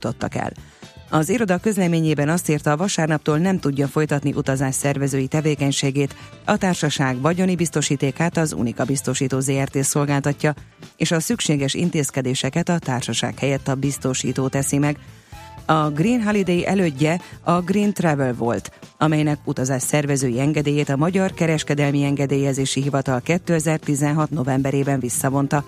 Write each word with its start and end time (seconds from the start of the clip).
jutottak 0.00 0.34
el. 0.34 0.52
Az 1.12 1.28
iroda 1.28 1.58
közleményében 1.58 2.28
azt 2.28 2.48
írta, 2.48 2.70
a 2.70 2.76
vasárnaptól 2.76 3.38
nem 3.38 3.58
tudja 3.58 3.88
folytatni 3.88 4.32
utazás 4.32 4.74
szervezői 4.74 5.26
tevékenységét, 5.26 6.14
a 6.44 6.56
társaság 6.56 7.20
vagyoni 7.20 7.54
biztosítékát 7.56 8.36
az 8.36 8.52
Unika 8.52 8.84
biztosító 8.84 9.40
ZRT 9.40 9.82
szolgáltatja, 9.84 10.54
és 10.96 11.10
a 11.10 11.20
szükséges 11.20 11.74
intézkedéseket 11.74 12.68
a 12.68 12.78
társaság 12.78 13.38
helyett 13.38 13.68
a 13.68 13.74
biztosító 13.74 14.48
teszi 14.48 14.78
meg. 14.78 14.98
A 15.66 15.90
Green 15.90 16.22
Holiday 16.22 16.66
elődje 16.66 17.20
a 17.42 17.60
Green 17.60 17.92
Travel 17.92 18.34
volt, 18.34 18.70
amelynek 18.98 19.38
utazás 19.44 19.82
szervezői 19.82 20.40
engedélyét 20.40 20.88
a 20.88 20.96
Magyar 20.96 21.34
Kereskedelmi 21.34 22.04
Engedélyezési 22.04 22.82
Hivatal 22.82 23.20
2016. 23.20 24.30
novemberében 24.30 25.00
visszavonta. 25.00 25.64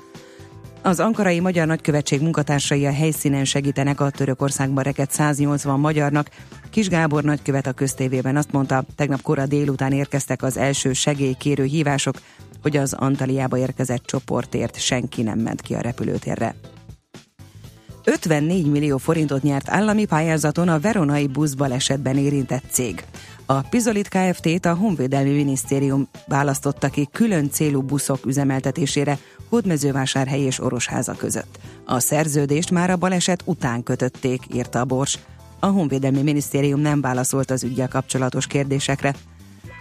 Az 0.84 1.00
ankarai 1.00 1.40
magyar 1.40 1.66
nagykövetség 1.66 2.20
munkatársai 2.20 2.86
a 2.86 2.92
helyszínen 2.92 3.44
segítenek 3.44 4.00
a 4.00 4.10
Törökországban 4.10 4.84
rekedt 4.84 5.10
180 5.10 5.80
magyarnak. 5.80 6.28
Kis 6.70 6.88
Gábor 6.88 7.22
nagykövet 7.22 7.66
a 7.66 7.72
köztévében 7.72 8.36
azt 8.36 8.52
mondta, 8.52 8.84
tegnap 8.96 9.22
kora 9.22 9.46
délután 9.46 9.92
érkeztek 9.92 10.42
az 10.42 10.56
első 10.56 10.92
segélykérő 10.92 11.64
hívások, 11.64 12.14
hogy 12.62 12.76
az 12.76 12.92
Antaliába 12.92 13.58
érkezett 13.58 14.04
csoportért 14.04 14.80
senki 14.80 15.22
nem 15.22 15.38
ment 15.38 15.60
ki 15.60 15.74
a 15.74 15.80
repülőtérre. 15.80 16.54
54 18.04 18.70
millió 18.70 18.96
forintot 18.96 19.42
nyert 19.42 19.68
állami 19.68 20.04
pályázaton 20.04 20.68
a 20.68 20.80
veronai 20.80 21.26
buszbalesetben 21.26 22.16
érintett 22.16 22.64
cég. 22.70 23.04
A 23.46 23.60
Pizolit 23.60 24.08
Kft-t 24.08 24.66
a 24.66 24.74
Honvédelmi 24.74 25.30
Minisztérium 25.30 26.08
választotta 26.26 26.88
ki 26.88 27.08
külön 27.12 27.50
célú 27.50 27.82
buszok 27.82 28.26
üzemeltetésére 28.26 29.18
Hódmezővásárhely 29.52 30.40
és 30.40 30.60
Orosháza 30.60 31.12
között. 31.12 31.58
A 31.84 31.98
szerződést 31.98 32.70
már 32.70 32.90
a 32.90 32.96
baleset 32.96 33.42
után 33.44 33.82
kötötték, 33.82 34.42
írta 34.54 34.80
a 34.80 34.84
Bors. 34.84 35.18
A 35.60 35.66
Honvédelmi 35.66 36.22
Minisztérium 36.22 36.80
nem 36.80 37.00
válaszolt 37.00 37.50
az 37.50 37.62
ügyel 37.62 37.88
kapcsolatos 37.88 38.46
kérdésekre. 38.46 39.14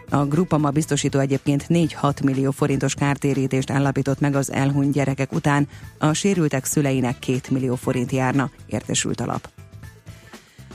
A 0.10 0.26
Grupama 0.26 0.70
biztosító 0.70 1.20
egyébként 1.20 1.66
4-6 1.70 2.24
millió 2.24 2.52
forintos 2.52 2.94
kártérítést 2.94 3.72
állapított 3.72 4.20
meg 4.20 4.36
az 4.36 4.52
elhunyt 4.52 4.94
gyerekek 4.94 5.32
után, 5.32 5.68
a 5.98 6.14
sérültek 6.14 6.66
szüleinek 6.66 7.20
2 7.20 7.40
millió 7.50 7.76
forint 7.76 8.12
járna, 8.12 8.50
értesült 8.66 9.20
a 9.22 9.26
lap. 9.26 9.50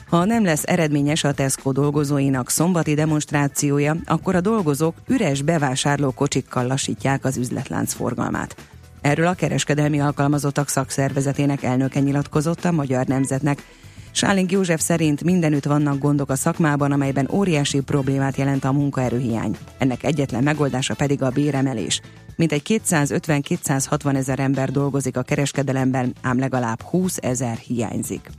Ha 0.09 0.25
nem 0.25 0.45
lesz 0.45 0.65
eredményes 0.67 1.25
a 1.25 1.33
Tesco 1.33 1.73
dolgozóinak 1.73 2.51
szombati 2.51 2.95
demonstrációja, 2.95 3.97
akkor 4.05 4.35
a 4.35 4.41
dolgozók 4.41 4.95
üres 5.09 5.43
bevásárló 5.43 6.11
kocsikkal 6.11 6.67
lassítják 6.67 7.25
az 7.25 7.37
üzletlánc 7.37 7.93
forgalmát. 7.93 8.57
Erről 9.01 9.27
a 9.27 9.35
kereskedelmi 9.35 10.01
alkalmazottak 10.01 10.69
szakszervezetének 10.69 11.63
elnöke 11.63 12.01
nyilatkozott 12.01 12.65
a 12.65 12.73
Magyar 12.73 13.07
Nemzetnek. 13.07 13.63
Sáling 14.11 14.51
József 14.51 14.81
szerint 14.81 15.25
mindenütt 15.25 15.65
vannak 15.65 15.99
gondok 15.99 16.31
a 16.31 16.35
szakmában, 16.35 16.93
amelyben 16.93 17.29
óriási 17.33 17.81
problémát 17.81 18.37
jelent 18.37 18.65
a 18.65 18.73
munkaerőhiány. 18.73 19.57
Ennek 19.79 20.03
egyetlen 20.03 20.43
megoldása 20.43 20.95
pedig 20.95 21.23
a 21.23 21.31
béremelés. 21.31 22.01
Mintegy 22.37 22.81
250-260 22.89 24.17
ezer 24.17 24.39
ember 24.39 24.71
dolgozik 24.71 25.17
a 25.17 25.23
kereskedelemben, 25.23 26.15
ám 26.23 26.39
legalább 26.39 26.83
20 26.83 27.17
ezer 27.21 27.57
hiányzik. 27.57 28.31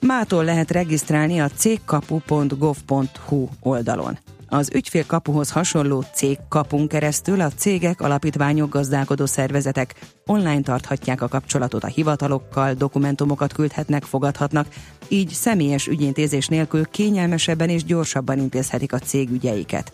Mától 0.00 0.44
lehet 0.44 0.70
regisztrálni 0.70 1.40
a 1.40 1.48
cégkapu.gov.hu 1.48 3.48
oldalon. 3.60 4.18
Az 4.48 4.70
ügyfélkapuhoz 4.74 5.50
hasonló 5.50 6.04
cégkapun 6.12 6.88
keresztül 6.88 7.40
a 7.40 7.50
cégek, 7.50 8.00
alapítványok, 8.00 8.70
gazdálkodó 8.70 9.26
szervezetek 9.26 9.94
online 10.26 10.60
tarthatják 10.60 11.22
a 11.22 11.28
kapcsolatot 11.28 11.84
a 11.84 11.86
hivatalokkal, 11.86 12.74
dokumentumokat 12.74 13.52
küldhetnek, 13.52 14.02
fogadhatnak, 14.02 14.66
így 15.08 15.28
személyes 15.28 15.86
ügyintézés 15.86 16.46
nélkül 16.46 16.84
kényelmesebben 16.84 17.68
és 17.68 17.84
gyorsabban 17.84 18.38
intézhetik 18.38 18.92
a 18.92 18.98
cég 18.98 19.30
ügyeiket. 19.30 19.92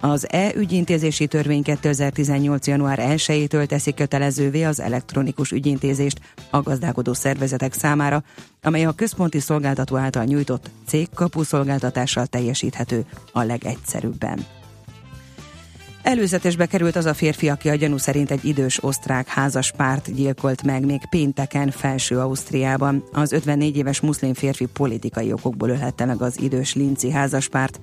Az 0.00 0.26
e-ügyintézési 0.30 1.26
törvény 1.26 1.62
2018. 1.62 2.66
január 2.66 2.98
1-től 3.02 3.66
teszi 3.66 3.94
kötelezővé 3.94 4.62
az 4.62 4.80
elektronikus 4.80 5.50
ügyintézést 5.50 6.20
a 6.50 6.62
gazdálkodó 6.62 7.12
szervezetek 7.12 7.72
számára, 7.72 8.22
amely 8.62 8.84
a 8.84 8.92
központi 8.92 9.40
szolgáltató 9.40 9.96
által 9.96 10.24
nyújtott 10.24 10.70
cégkapu 10.86 11.42
szolgáltatással 11.42 12.26
teljesíthető 12.26 13.04
a 13.32 13.42
legegyszerűbben. 13.42 14.46
Előzetesbe 16.02 16.66
került 16.66 16.96
az 16.96 17.04
a 17.04 17.14
férfi, 17.14 17.48
aki 17.48 17.68
a 17.68 17.74
gyanú 17.74 17.96
szerint 17.96 18.30
egy 18.30 18.44
idős 18.44 18.82
osztrák 18.82 19.28
házas 19.28 19.72
párt 19.76 20.14
gyilkolt 20.14 20.62
meg 20.62 20.84
még 20.84 21.00
pénteken 21.10 21.70
felső 21.70 22.18
Ausztriában. 22.18 23.04
Az 23.12 23.32
54 23.32 23.76
éves 23.76 24.00
muszlim 24.00 24.34
férfi 24.34 24.66
politikai 24.66 25.32
okokból 25.32 25.68
ölhette 25.68 26.04
meg 26.04 26.22
az 26.22 26.40
idős 26.40 26.74
Linci 26.74 27.10
házaspárt, 27.10 27.80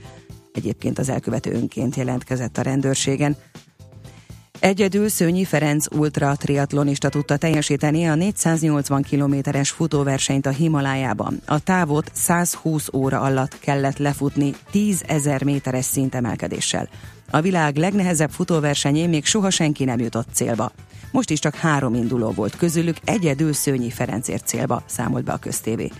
Egyébként 0.58 1.00
az 1.00 1.10
elkövető 1.10 1.52
önként 1.52 1.96
jelentkezett 1.96 2.58
a 2.58 2.62
rendőrségen. 2.62 3.36
Egyedül 4.60 5.10
Szőnyi 5.10 5.44
Ferenc 5.44 5.96
ultra 5.96 6.36
triatlonista 6.36 7.10
tudta 7.10 7.38
teljesíteni 7.38 8.06
a 8.06 8.16
480 8.16 9.02
kilométeres 9.02 9.70
futóversenyt 9.70 10.46
a 10.46 10.50
Himalájában. 10.50 11.42
A 11.46 11.60
távot 11.60 12.12
120 12.14 12.90
óra 12.94 13.20
alatt 13.20 13.60
kellett 13.60 13.98
lefutni 13.98 14.54
10 14.72 15.04
ezer 15.08 15.44
méteres 15.44 15.86
szintemelkedéssel. 15.86 16.90
A 17.30 17.42
világ 17.42 17.76
legnehezebb 17.76 18.32
futóversenyén 18.32 19.10
még 19.10 19.26
soha 19.26 19.50
senki 19.50 19.84
nem 19.84 20.00
jutott 20.00 20.28
célba. 20.34 20.72
Most 21.12 21.30
is 21.30 21.40
csak 21.40 21.56
három 21.56 21.94
induló 21.94 22.32
volt 22.32 22.56
közülük, 22.56 22.98
egyedül 23.04 23.54
Szőnyi 23.54 23.90
Ferenc 23.90 24.28
ért 24.28 24.48
célba, 24.48 24.84
számolt 24.86 25.24
be 25.24 25.32
a 25.32 25.38
köztévé. 25.38 25.92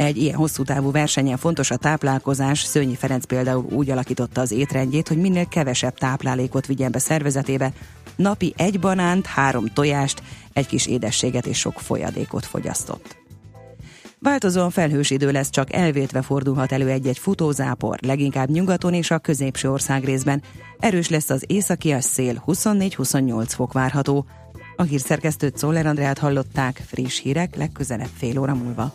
Egy 0.00 0.16
ilyen 0.16 0.34
hosszú 0.34 0.62
távú 0.62 0.90
versenyen 0.90 1.36
fontos 1.36 1.70
a 1.70 1.76
táplálkozás. 1.76 2.62
Szőnyi 2.62 2.94
Ferenc 2.94 3.24
például 3.24 3.64
úgy 3.70 3.90
alakította 3.90 4.40
az 4.40 4.50
étrendjét, 4.50 5.08
hogy 5.08 5.16
minél 5.16 5.46
kevesebb 5.46 5.98
táplálékot 5.98 6.66
vigyen 6.66 6.90
be 6.90 6.98
szervezetébe. 6.98 7.72
Napi 8.16 8.54
egy 8.56 8.80
banánt, 8.80 9.26
három 9.26 9.66
tojást, 9.74 10.22
egy 10.52 10.66
kis 10.66 10.86
édességet 10.86 11.46
és 11.46 11.58
sok 11.58 11.80
folyadékot 11.80 12.46
fogyasztott. 12.46 13.16
Változóan 14.18 14.70
felhős 14.70 15.10
idő 15.10 15.30
lesz, 15.30 15.50
csak 15.50 15.72
elvétve 15.72 16.22
fordulhat 16.22 16.72
elő 16.72 16.88
egy-egy 16.88 17.18
futózápor, 17.18 17.98
leginkább 18.02 18.50
nyugaton 18.50 18.94
és 18.94 19.10
a 19.10 19.18
középső 19.18 19.70
ország 19.70 20.04
részben. 20.04 20.42
Erős 20.78 21.08
lesz 21.08 21.30
az 21.30 21.44
északi 21.46 21.94
szél, 21.98 22.44
24-28 22.46 23.44
fok 23.48 23.72
várható. 23.72 24.26
A 24.76 24.82
hírszerkesztőt 24.82 25.56
Szoller 25.56 25.86
Andrát 25.86 26.18
hallották, 26.18 26.82
friss 26.86 27.20
hírek 27.20 27.56
legközelebb 27.56 28.10
fél 28.16 28.38
óra 28.38 28.54
múlva. 28.54 28.94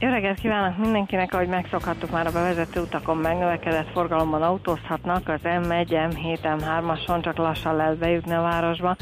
Jó 0.00 0.08
reggelt 0.08 0.38
kívánok 0.38 0.78
mindenkinek, 0.78 1.34
ahogy 1.34 1.48
megszokhattuk 1.48 2.10
már 2.10 2.26
a 2.26 2.30
bevezető 2.30 2.80
utakon 2.80 3.16
megnövekedett 3.16 3.90
forgalomban 3.90 4.42
autózhatnak, 4.42 5.28
az 5.28 5.40
M1, 5.42 5.86
M7, 5.88 6.38
M3-ason 6.42 7.22
csak 7.22 7.36
lassan 7.36 7.76
lehet 7.76 7.98
bejutni 7.98 8.32
a 8.32 8.40
városba. 8.40 8.96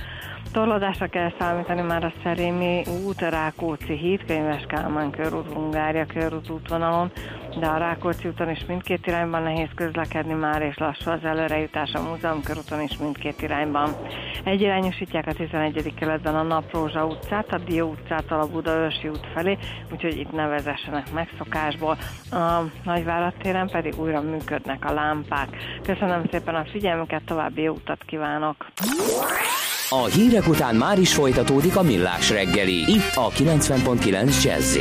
Torlódásra 0.53 1.07
kell 1.07 1.33
számítani 1.39 1.81
már 1.81 2.05
a 2.05 2.13
Szerémi 2.23 2.83
út, 3.05 3.23
a 3.23 3.29
Rákóczi 3.29 3.97
híd, 3.97 4.25
Könyves 4.25 4.65
Kálmán 4.69 5.11
körút, 5.11 5.53
Hungária 5.53 6.07
körút 6.07 6.51
útvonalon, 6.51 7.11
de 7.59 7.67
a 7.67 7.79
Rákóczi 7.79 8.29
úton 8.29 8.51
is 8.51 8.65
mindkét 8.69 9.07
irányban 9.07 9.43
nehéz 9.43 9.69
közlekedni 9.75 10.33
már, 10.33 10.63
és 10.63 10.79
lassú 10.79 11.11
az 11.11 11.25
előrejutás 11.25 11.93
a 11.93 12.03
Múzeum 12.03 12.43
körúton 12.43 12.81
is 12.81 12.97
mindkét 12.99 13.43
irányban. 13.43 13.97
Egyirányosítják 14.45 15.27
a 15.27 15.33
11. 15.33 15.95
keletben 15.95 16.35
a 16.35 16.43
Naprózsa 16.43 17.07
utcát, 17.07 17.53
a 17.53 17.59
Dió 17.59 17.91
utcától 17.91 18.41
a 18.41 18.47
Budaörsi 18.47 19.09
út 19.09 19.27
felé, 19.35 19.59
úgyhogy 19.93 20.19
itt 20.19 20.33
ne 20.33 20.47
vezessenek 20.87 21.13
megszokásból. 21.13 21.99
A 22.31 22.63
Nagyvárad 22.85 23.35
téren 23.43 23.69
pedig 23.69 24.01
újra 24.01 24.21
működnek 24.21 24.85
a 24.85 24.93
lámpák. 24.93 25.49
Köszönöm 25.83 26.23
szépen 26.31 26.55
a 26.55 26.65
figyelmüket, 26.73 27.23
további 27.27 27.63
jó 27.63 27.73
utat 27.73 28.03
kívánok! 28.07 28.67
A 29.89 30.05
hírek 30.05 30.49
után 30.49 30.75
már 30.75 30.99
is 30.99 31.15
folytatódik 31.15 31.77
a 31.77 31.83
millás 31.83 32.31
reggeli, 32.31 32.93
itt 32.93 33.15
a 33.15 33.29
90.9 33.29 34.43
jazz 34.43 34.79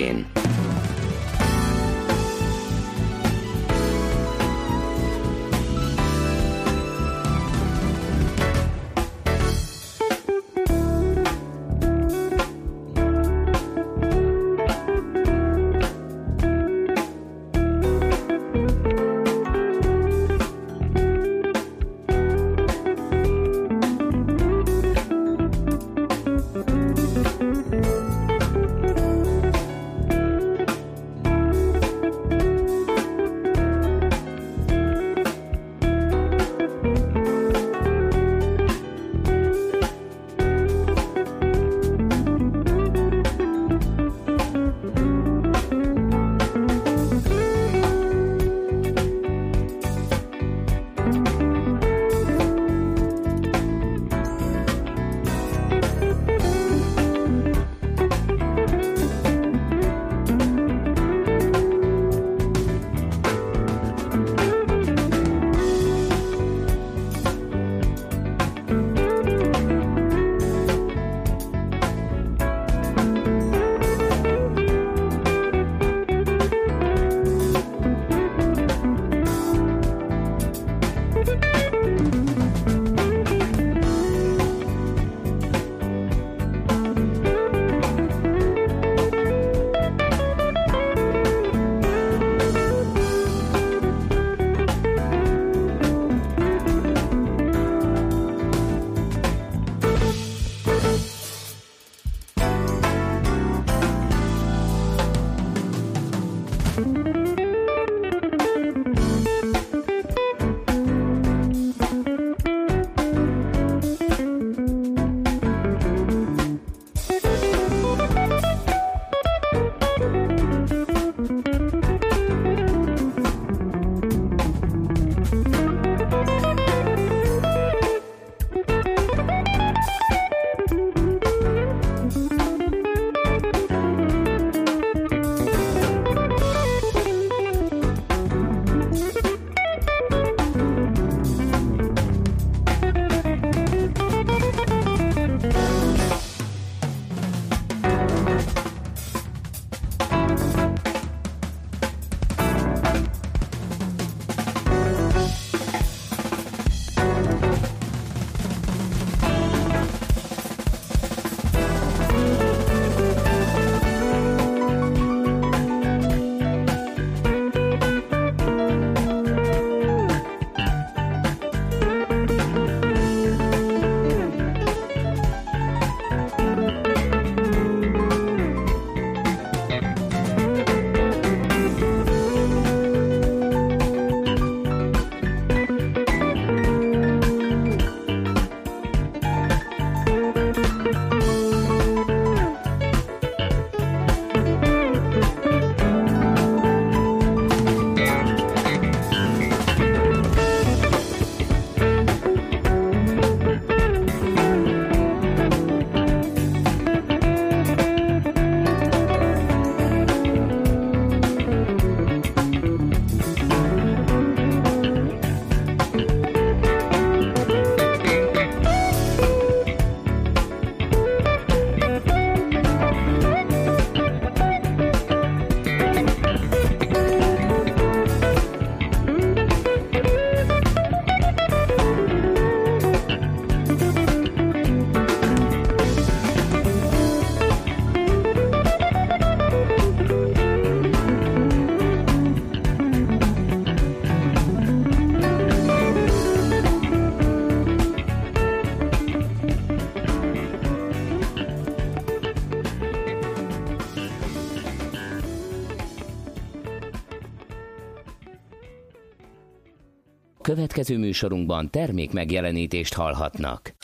Következő 260.76 261.00
műsorunkban 261.06 261.70
termék 261.70 262.12
megjelenítést 262.12 262.94
hallhatnak. 262.94 263.76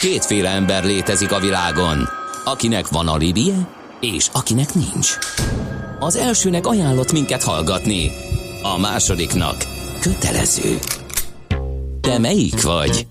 Kétféle 0.00 0.48
ember 0.48 0.84
létezik 0.84 1.32
a 1.32 1.40
világon, 1.40 2.08
akinek 2.44 2.88
van 2.88 3.08
alibije, 3.08 3.68
és 4.00 4.28
akinek 4.32 4.74
nincs. 4.74 5.18
Az 5.98 6.16
elsőnek 6.16 6.66
ajánlott 6.66 7.12
minket 7.12 7.42
hallgatni, 7.42 8.10
a 8.62 8.78
másodiknak 8.78 9.56
kötelező. 10.00 10.78
Te 12.00 12.18
melyik 12.18 12.62
vagy? 12.62 13.06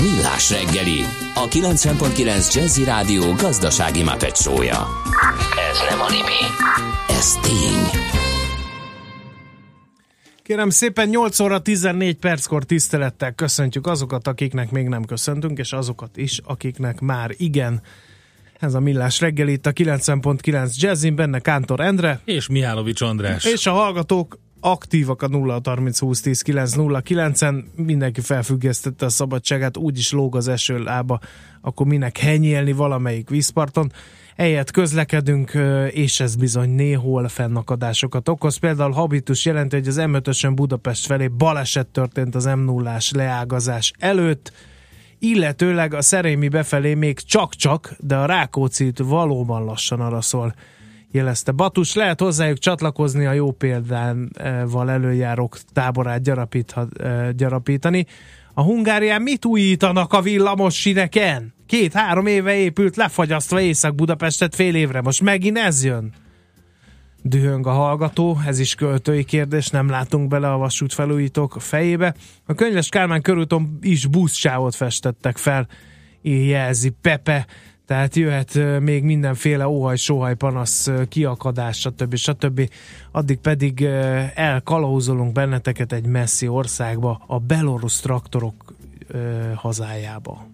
Millás 0.00 0.50
reggeli, 0.50 1.00
a 1.34 1.48
90.9 1.48 2.54
Jazzy 2.54 2.84
Rádió 2.84 3.32
gazdasági 3.32 4.02
mapetsója. 4.02 4.86
Ez 5.70 5.78
nem 5.90 6.00
animi, 6.00 6.42
ez 7.08 7.32
tény. 7.42 8.05
Kérem 10.46 10.70
szépen 10.70 11.08
8 11.08 11.40
óra 11.40 11.58
14 11.58 12.16
perckor 12.16 12.64
tisztelettel 12.64 13.32
köszöntjük 13.32 13.86
azokat, 13.86 14.26
akiknek 14.26 14.70
még 14.70 14.88
nem 14.88 15.04
köszöntünk, 15.04 15.58
és 15.58 15.72
azokat 15.72 16.16
is, 16.16 16.40
akiknek 16.44 17.00
már 17.00 17.30
igen. 17.36 17.82
Ez 18.58 18.74
a 18.74 18.80
Millás 18.80 19.20
reggel 19.20 19.48
itt 19.48 19.66
a 19.66 19.72
90.9 19.72 20.74
Jazzin, 20.74 21.14
benne 21.14 21.38
Kántor 21.38 21.80
Endre. 21.80 22.20
És 22.24 22.48
Mihálovics 22.48 23.00
András. 23.00 23.44
És 23.44 23.66
a 23.66 23.72
hallgatók 23.72 24.38
aktívak 24.60 25.22
a 25.22 25.28
0 25.28 25.60
30 25.64 25.98
20 25.98 26.20
10 26.20 26.42
9 26.42 26.72
0 26.72 27.02
9-en, 27.04 27.64
mindenki 27.76 28.20
felfüggesztette 28.20 29.04
a 29.04 29.08
szabadságát, 29.08 29.76
úgyis 29.76 30.12
lóg 30.12 30.36
az 30.36 30.48
eső 30.48 30.78
lába, 30.78 31.20
akkor 31.60 31.86
minek 31.86 32.18
henyélni 32.18 32.72
valamelyik 32.72 33.28
vízparton. 33.28 33.92
Egyet 34.36 34.70
közlekedünk, 34.70 35.52
és 35.90 36.20
ez 36.20 36.36
bizony 36.36 36.70
néhol 36.70 37.28
fennakadásokat 37.28 38.28
okoz. 38.28 38.56
Például 38.56 38.92
Habitus 38.92 39.44
jelenti, 39.44 39.76
hogy 39.76 39.88
az 39.88 39.96
m 39.96 40.54
Budapest 40.54 41.06
felé 41.06 41.28
baleset 41.28 41.86
történt 41.86 42.34
az 42.34 42.44
m 42.44 42.58
0 42.58 42.96
leágazás 43.10 43.92
előtt, 43.98 44.52
illetőleg 45.18 45.94
a 45.94 46.02
Szerémi 46.02 46.48
befelé 46.48 46.94
még 46.94 47.18
csak-csak, 47.18 47.94
de 47.98 48.16
a 48.16 48.26
Rákóczi 48.26 48.92
valóban 48.96 49.64
lassan 49.64 50.00
arra 50.00 50.20
szól 50.20 50.54
jelezte. 51.10 51.52
Batus, 51.52 51.94
lehet 51.94 52.20
hozzájuk 52.20 52.58
csatlakozni 52.58 53.26
a 53.26 53.32
jó 53.32 53.52
példával 53.52 54.90
előjárók 54.90 55.58
táborát 55.72 56.22
gyarapítani. 57.36 58.06
A 58.58 58.62
Hungárián 58.62 59.22
mit 59.22 59.44
újítanak 59.44 60.12
a 60.12 60.20
villamos 60.20 60.74
sineken? 60.74 61.54
Két-három 61.66 62.26
éve 62.26 62.54
épült, 62.54 62.96
lefagyasztva 62.96 63.60
Észak-Budapestet 63.60 64.54
fél 64.54 64.74
évre. 64.74 65.00
Most 65.00 65.22
megint 65.22 65.58
ez 65.58 65.84
jön? 65.84 66.12
Dühöng 67.22 67.66
a 67.66 67.70
hallgató, 67.70 68.38
ez 68.46 68.58
is 68.58 68.74
költői 68.74 69.24
kérdés, 69.24 69.68
nem 69.68 69.88
látunk 69.88 70.28
bele 70.28 70.52
a 70.52 70.56
vasút 70.56 70.92
felújítók 70.92 71.56
fejébe. 71.58 72.14
A 72.46 72.54
könyves 72.54 72.88
Kálmán 72.88 73.22
körúton 73.22 73.78
is 73.80 74.06
buszsávot 74.06 74.74
festettek 74.74 75.36
fel, 75.36 75.68
jelzi 76.22 76.90
Pepe, 77.00 77.46
tehát 77.86 78.16
jöhet 78.16 78.80
még 78.80 79.02
mindenféle 79.02 79.68
óhaj, 79.68 79.96
sóhaj, 79.96 80.34
panasz, 80.34 80.90
kiakadás, 81.08 81.78
stb. 81.78 82.16
stb. 82.16 82.70
Addig 83.12 83.38
pedig 83.38 83.82
elkalauzolunk 84.34 85.32
benneteket 85.32 85.92
egy 85.92 86.06
messzi 86.06 86.48
országba, 86.48 87.24
a 87.26 87.38
belorusz 87.38 88.00
traktorok 88.00 88.74
hazájába. 89.54 90.46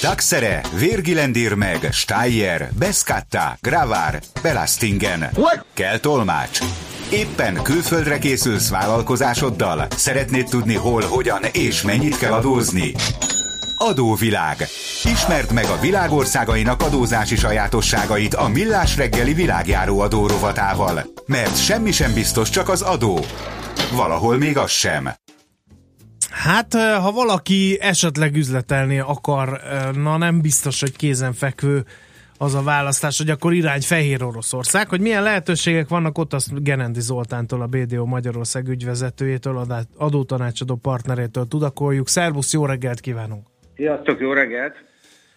Taxere, 0.00 0.60
Virgilendir 0.78 1.54
meg, 1.54 1.88
Steyer, 1.92 2.68
Beskatta, 2.78 3.56
Gravár, 3.60 4.20
Belastingen. 4.42 5.30
Kell 5.72 5.98
tolmács. 5.98 6.58
Éppen 7.12 7.62
külföldre 7.62 8.18
készülsz 8.18 8.70
vállalkozásoddal? 8.70 9.86
Szeretnéd 9.96 10.48
tudni 10.48 10.74
hol, 10.74 11.02
hogyan 11.02 11.42
és 11.52 11.82
mennyit 11.82 12.18
kell 12.18 12.32
adózni? 12.32 12.94
Adóvilág. 13.84 14.66
Ismerd 15.04 15.52
meg 15.52 15.64
a 15.64 15.80
világországainak 15.80 16.82
adózási 16.82 17.36
sajátosságait 17.36 18.34
a 18.34 18.48
Millás 18.48 18.96
reggeli 18.96 19.32
világjáró 19.32 20.00
adórovatával. 20.00 21.02
Mert 21.26 21.64
semmi 21.64 21.92
sem 21.92 22.14
biztos, 22.14 22.50
csak 22.50 22.68
az 22.68 22.82
adó. 22.82 23.18
Valahol 23.92 24.36
még 24.36 24.58
az 24.58 24.70
sem. 24.70 25.10
Hát, 26.30 26.74
ha 26.74 27.12
valaki 27.12 27.78
esetleg 27.80 28.36
üzletelni 28.36 28.98
akar, 28.98 29.60
na 29.94 30.16
nem 30.16 30.40
biztos, 30.40 30.80
hogy 30.80 30.96
kézenfekvő 30.96 31.84
az 32.38 32.54
a 32.54 32.62
választás, 32.62 33.18
hogy 33.18 33.30
akkor 33.30 33.52
irány 33.52 33.80
Fehér 33.80 34.22
Oroszország, 34.22 34.88
hogy 34.88 35.00
milyen 35.00 35.22
lehetőségek 35.22 35.88
vannak 35.88 36.18
ott, 36.18 36.32
azt 36.32 36.62
Gerendi 36.62 37.00
Zoltántól, 37.00 37.62
a 37.62 37.66
BDO 37.66 38.04
Magyarország 38.04 38.68
ügyvezetőjétől, 38.68 39.86
adótanácsadó 39.96 40.74
partnerétől 40.74 41.48
tudakoljuk. 41.48 42.08
Szervusz, 42.08 42.52
jó 42.52 42.66
reggelt 42.66 43.00
kívánunk! 43.00 43.51
Sziasztok, 43.82 44.20
jó 44.20 44.32
reggelt! 44.32 44.84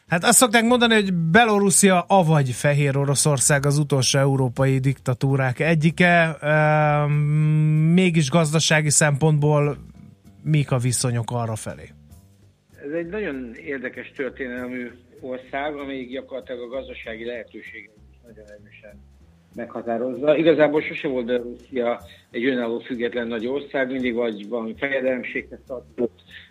Hát 0.08 0.24
azt 0.24 0.38
szokták 0.38 0.64
mondani, 0.64 0.94
hogy 0.94 1.14
Belorusszia 1.14 2.06
avagy 2.08 2.50
Fehér 2.50 2.98
Oroszország 2.98 3.66
az 3.66 3.78
utolsó 3.78 4.20
európai 4.20 4.80
diktatúrák 4.80 5.60
egyike, 5.60 6.36
e, 6.40 7.06
mégis 7.94 8.30
gazdasági 8.30 8.90
szempontból 8.90 9.78
mik 10.44 10.72
a 10.72 10.78
viszonyok 10.78 11.32
arra 11.32 11.56
felé? 11.56 11.90
Ez 12.86 12.92
egy 12.92 13.08
nagyon 13.08 13.52
érdekes 13.66 14.12
történelmű 14.16 14.92
ország, 15.22 15.76
amelyik 15.76 16.10
gyakorlatilag 16.10 16.62
a 16.62 16.76
gazdasági 16.76 17.26
lehetőségeket 17.26 18.04
is 18.12 18.18
nagyon 18.26 18.46
erősen 18.46 19.02
meghatározza. 19.56 20.38
Igazából 20.38 20.82
sose 20.82 21.08
volt 21.08 21.26
Belorusszia 21.26 22.02
egy 22.32 22.46
önálló 22.46 22.80
független 22.80 23.28
nagy 23.28 23.48
ország, 23.48 23.92
mindig 23.92 24.14
vagy 24.14 24.48
valami 24.48 24.76
fejedelemséghez 24.78 25.60
tartott, 25.68 26.22
Eh, 26.26 26.45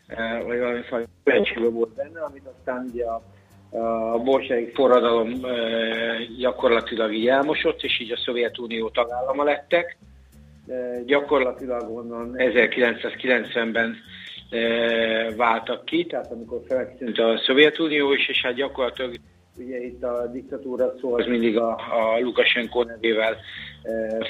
vagy 0.47 0.59
valami 0.59 0.83
fajta 0.83 1.71
volt 1.71 1.95
benne, 1.95 2.21
amit 2.21 2.47
aztán 2.59 2.87
ugye 2.93 3.05
a, 3.05 3.23
a 3.79 4.19
bolsevik 4.19 4.75
forradalom 4.75 5.45
eh, 5.45 6.27
gyakorlatilag 6.39 7.13
így 7.15 7.29
elmosott, 7.29 7.83
és 7.83 8.01
így 8.01 8.13
a 8.13 8.17
Szovjetunió 8.17 8.89
tagállama 8.89 9.45
lettek. 9.45 9.97
Gyakorlatilag 11.07 11.97
onnan 11.97 12.35
1990-ben 12.37 13.97
eh, 14.51 15.35
váltak 15.37 15.85
ki, 15.85 16.05
tehát 16.07 16.33
amikor 16.33 16.61
feltűnt 16.69 17.19
a 17.19 17.39
Szovjetunió 17.47 18.13
is, 18.13 18.29
és 18.29 18.41
hát 18.43 18.55
gyakorlatilag 18.55 19.15
ugye 19.59 19.85
itt 19.85 20.03
a 20.03 20.27
diktatúra 20.33 20.95
szó 21.01 21.15
az 21.15 21.27
mindig 21.27 21.59
a, 21.59 21.71
a 21.71 22.19
Lukashenko 22.21 22.83
nevével 22.83 23.37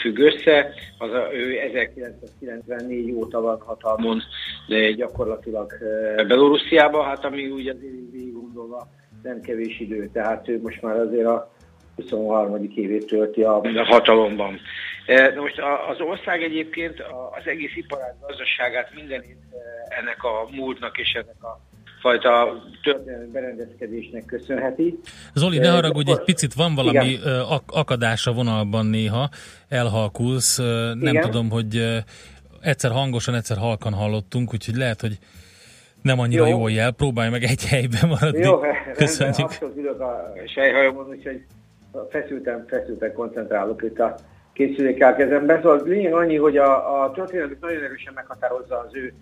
függ 0.01 0.19
össze. 0.19 0.75
Az 0.99 1.11
a, 1.11 1.29
ő 1.33 1.59
1994 1.59 3.13
óta 3.13 3.41
van 3.41 3.61
hatalmon, 3.61 4.23
de 4.69 4.91
gyakorlatilag 4.91 5.73
e, 6.17 6.25
Belorussziában, 6.25 7.05
hát 7.05 7.25
ami 7.25 7.49
úgy 7.49 7.69
azért 7.69 7.93
végig 8.13 8.33
gondolva 8.33 8.89
nem 9.23 9.41
kevés 9.41 9.81
idő, 9.81 10.09
tehát 10.13 10.49
ő 10.49 10.61
most 10.63 10.83
már 10.83 10.97
azért 10.97 11.27
a 11.27 11.53
23. 11.97 12.71
évét 12.75 13.07
tölti 13.07 13.43
a 13.43 13.63
hatalomban. 13.85 14.61
Na 15.07 15.41
most 15.41 15.61
az 15.91 16.01
ország 16.01 16.43
egyébként 16.43 17.01
az 17.39 17.47
egész 17.47 17.77
iparág 17.77 18.15
gazdaságát 18.27 18.95
mindenét 18.95 19.37
ennek 19.89 20.25
a 20.25 20.49
múltnak 20.51 20.99
és 20.99 21.13
ennek 21.13 21.43
a 21.43 21.61
fajta 22.05 22.63
történelmi 22.83 23.31
berendezkedésnek 23.33 24.25
köszönheti. 24.25 24.99
Zoli, 25.35 25.59
ne 25.59 25.71
haragudj, 25.71 26.11
egy 26.11 26.25
picit 26.25 26.55
van 26.55 26.75
valami 26.75 27.09
Igen. 27.09 27.41
akadás 27.67 28.27
a 28.27 28.33
vonalban 28.33 28.87
néha, 28.87 29.29
elhalkulsz, 29.69 30.57
nem 30.57 31.15
Igen. 31.15 31.23
tudom, 31.23 31.51
hogy 31.51 32.03
egyszer 32.61 32.91
hangosan, 32.91 33.35
egyszer 33.35 33.57
halkan 33.57 33.93
hallottunk, 33.93 34.53
úgyhogy 34.53 34.75
lehet, 34.75 35.01
hogy 35.01 35.19
nem 36.03 36.19
annyira 36.19 36.47
jó, 36.47 36.59
jó 36.59 36.69
jel, 36.69 36.91
próbálj 36.91 37.31
meg 37.31 37.43
egy 37.43 37.65
helyben 37.65 38.09
maradni. 38.09 38.45
Jó, 38.45 38.61
Köszönjük. 39.03 39.39
Abszolút 39.39 39.77
ülök 39.77 40.01
a 40.01 40.33
sejhajomon, 40.55 41.09
úgyhogy 41.09 41.45
feszülten, 42.11 42.65
feszülten 42.69 43.13
koncentrálok 43.13 43.83
itt 43.83 43.99
a 43.99 44.15
készülékkel 44.53 45.15
kezembe. 45.15 45.61
Szóval 45.63 45.83
lényeg 45.85 46.13
annyi, 46.13 46.37
hogy 46.37 46.57
a, 46.57 47.03
a 47.03 47.11
történelmük 47.11 47.61
nagyon 47.61 47.83
erősen 47.83 48.13
meghatározza 48.15 48.85
az 48.89 48.95
ő 48.95 49.15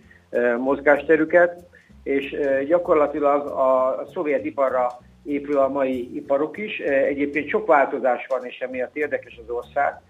mozgásterüket 0.59 1.71
és 2.03 2.37
gyakorlatilag 2.67 3.47
a 3.47 4.03
szovjet 4.13 4.45
iparra 4.45 4.99
épül 5.25 5.59
a 5.59 5.69
mai 5.69 6.17
iparok 6.17 6.59
is. 6.59 6.79
Egyébként 6.79 7.49
sok 7.49 7.67
változás 7.67 8.27
van, 8.29 8.45
és 8.45 8.59
emiatt 8.59 8.97
érdekes 8.97 9.41
az 9.43 9.51
ország. 9.51 10.01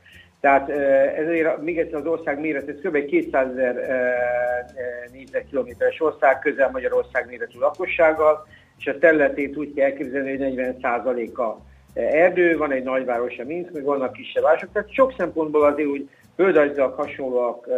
Tehát 0.40 0.68
ezért 1.16 1.62
még 1.62 1.78
egyszer 1.78 1.98
az 1.98 2.06
ország 2.06 2.40
méret, 2.40 2.68
ez 2.68 2.80
kb. 2.82 3.04
200 3.04 3.56
ezer 3.56 3.74
négyzetkilométeres 5.12 6.00
ország, 6.00 6.38
közel 6.38 6.70
Magyarország 6.70 7.26
méretű 7.26 7.58
lakossággal, 7.58 8.46
és 8.78 8.86
a 8.86 8.98
területét 8.98 9.56
úgy 9.56 9.74
kell 9.74 9.84
elképzelni, 9.84 10.30
hogy 10.30 10.38
40 10.38 11.34
a 11.34 11.56
erdő, 11.94 12.56
van 12.56 12.72
egy 12.72 12.82
nagyváros 12.82 13.38
a 13.38 13.44
Minsk, 13.44 13.72
meg 13.72 13.84
vannak 13.84 14.12
kisebb 14.12 14.42
városok, 14.42 14.72
tehát 14.72 14.92
sok 14.92 15.14
szempontból 15.16 15.64
azért 15.64 15.88
úgy 15.88 16.08
földrajzilag 16.36 16.94
hasonlóak 16.94 17.68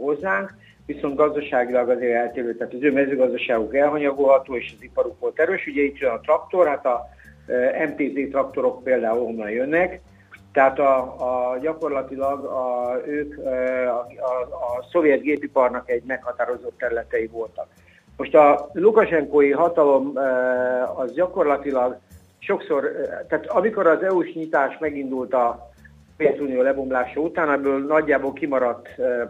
hozzánk, 0.00 0.54
viszont 0.86 1.16
gazdaságilag 1.16 1.88
azért 1.88 2.14
eltérő, 2.14 2.54
tehát 2.54 2.72
az 2.72 2.82
ő 2.82 2.92
mezőgazdaságuk 2.92 3.74
elhanyagolható, 3.74 4.56
és 4.56 4.72
az 4.76 4.82
iparuk 4.82 5.20
volt 5.20 5.40
erős. 5.40 5.66
Ugye 5.66 5.82
itt 5.82 5.98
jön 5.98 6.10
a 6.10 6.20
traktor, 6.20 6.66
hát 6.66 6.86
a 6.86 7.08
MTZ 7.88 8.30
traktorok 8.30 8.82
például 8.82 9.20
onnan 9.20 9.50
jönnek, 9.50 10.00
Tehát 10.52 10.78
a, 10.78 10.96
a, 11.02 11.58
gyakorlatilag 11.58 12.44
a, 12.44 12.96
ők 13.06 13.38
a, 13.38 14.00
a, 14.00 14.42
a 14.50 14.84
szovjet 14.92 15.20
gépiparnak 15.20 15.90
egy 15.90 16.02
meghatározott 16.06 16.78
területei 16.78 17.26
voltak. 17.26 17.66
Most 18.16 18.34
a 18.34 18.70
Lukasenkói 18.72 19.50
hatalom 19.50 20.12
az 20.94 21.12
gyakorlatilag 21.12 21.98
sokszor, 22.38 22.90
tehát 23.28 23.46
amikor 23.46 23.86
az 23.86 24.02
EU-s 24.02 24.32
nyitás 24.32 24.78
megindult 24.78 25.34
a 25.34 25.73
Szovjetunió 26.24 26.62
lebomlása 26.62 27.20
után, 27.20 27.50
ebből 27.50 27.84
nagyjából 27.86 28.32
kimaradt 28.32 28.88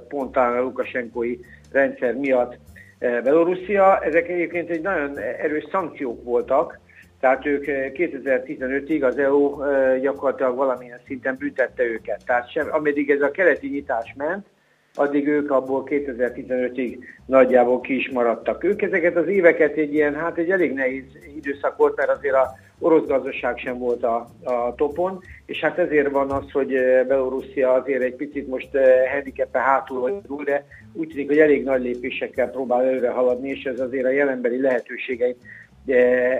pontán 0.08 0.56
a 0.56 0.60
Lukasenkói 0.60 1.38
rendszer 1.72 2.14
miatt 2.14 2.58
Belorusszia. 2.98 3.98
Ezek 3.98 4.28
egyébként 4.28 4.70
egy 4.70 4.80
nagyon 4.80 5.18
erős 5.18 5.64
szankciók 5.70 6.24
voltak, 6.24 6.78
tehát 7.20 7.46
ők 7.46 7.64
2015-ig 7.66 9.04
az 9.04 9.18
EU 9.18 9.56
gyakorlatilag 10.00 10.56
valamilyen 10.56 11.00
szinten 11.06 11.36
büntette 11.38 11.82
őket. 11.82 12.24
Tehát 12.26 12.50
sem, 12.50 12.66
ameddig 12.70 13.10
ez 13.10 13.20
a 13.20 13.30
keleti 13.30 13.68
nyitás 13.68 14.14
ment, 14.16 14.46
addig 14.94 15.28
ők 15.28 15.50
abból 15.50 15.82
2015-ig 15.86 16.98
nagyjából 17.26 17.80
ki 17.80 17.96
is 17.96 18.10
maradtak. 18.10 18.64
Ők 18.64 18.82
ezeket 18.82 19.16
az 19.16 19.26
éveket 19.26 19.76
egy 19.76 19.94
ilyen, 19.94 20.14
hát 20.14 20.38
egy 20.38 20.50
elég 20.50 20.72
nehéz 20.72 21.04
időszak 21.36 21.76
volt, 21.76 21.96
mert 21.96 22.10
azért 22.10 22.34
a 22.34 22.48
orosz 22.78 23.06
gazdaság 23.06 23.58
sem 23.58 23.78
volt 23.78 24.02
a, 24.02 24.26
a 24.44 24.74
topon, 24.74 25.20
és 25.46 25.60
hát 25.60 25.78
ezért 25.78 26.10
van 26.10 26.30
az, 26.30 26.50
hogy 26.50 26.72
Belorusszia 27.08 27.72
azért 27.72 28.02
egy 28.02 28.14
picit 28.14 28.48
most 28.48 28.68
handicappe 29.12 29.58
hátul 29.58 30.00
van, 30.00 30.44
de 30.44 30.66
úgy 30.92 31.08
tűnik, 31.08 31.28
hogy 31.28 31.38
elég 31.38 31.64
nagy 31.64 31.82
lépésekkel 31.82 32.50
próbál 32.50 32.84
előre 32.84 33.10
haladni, 33.10 33.50
és 33.50 33.64
ez 33.64 33.80
azért 33.80 34.04
a 34.04 34.10
jelenbeli 34.10 34.60
lehetőségeit 34.60 35.36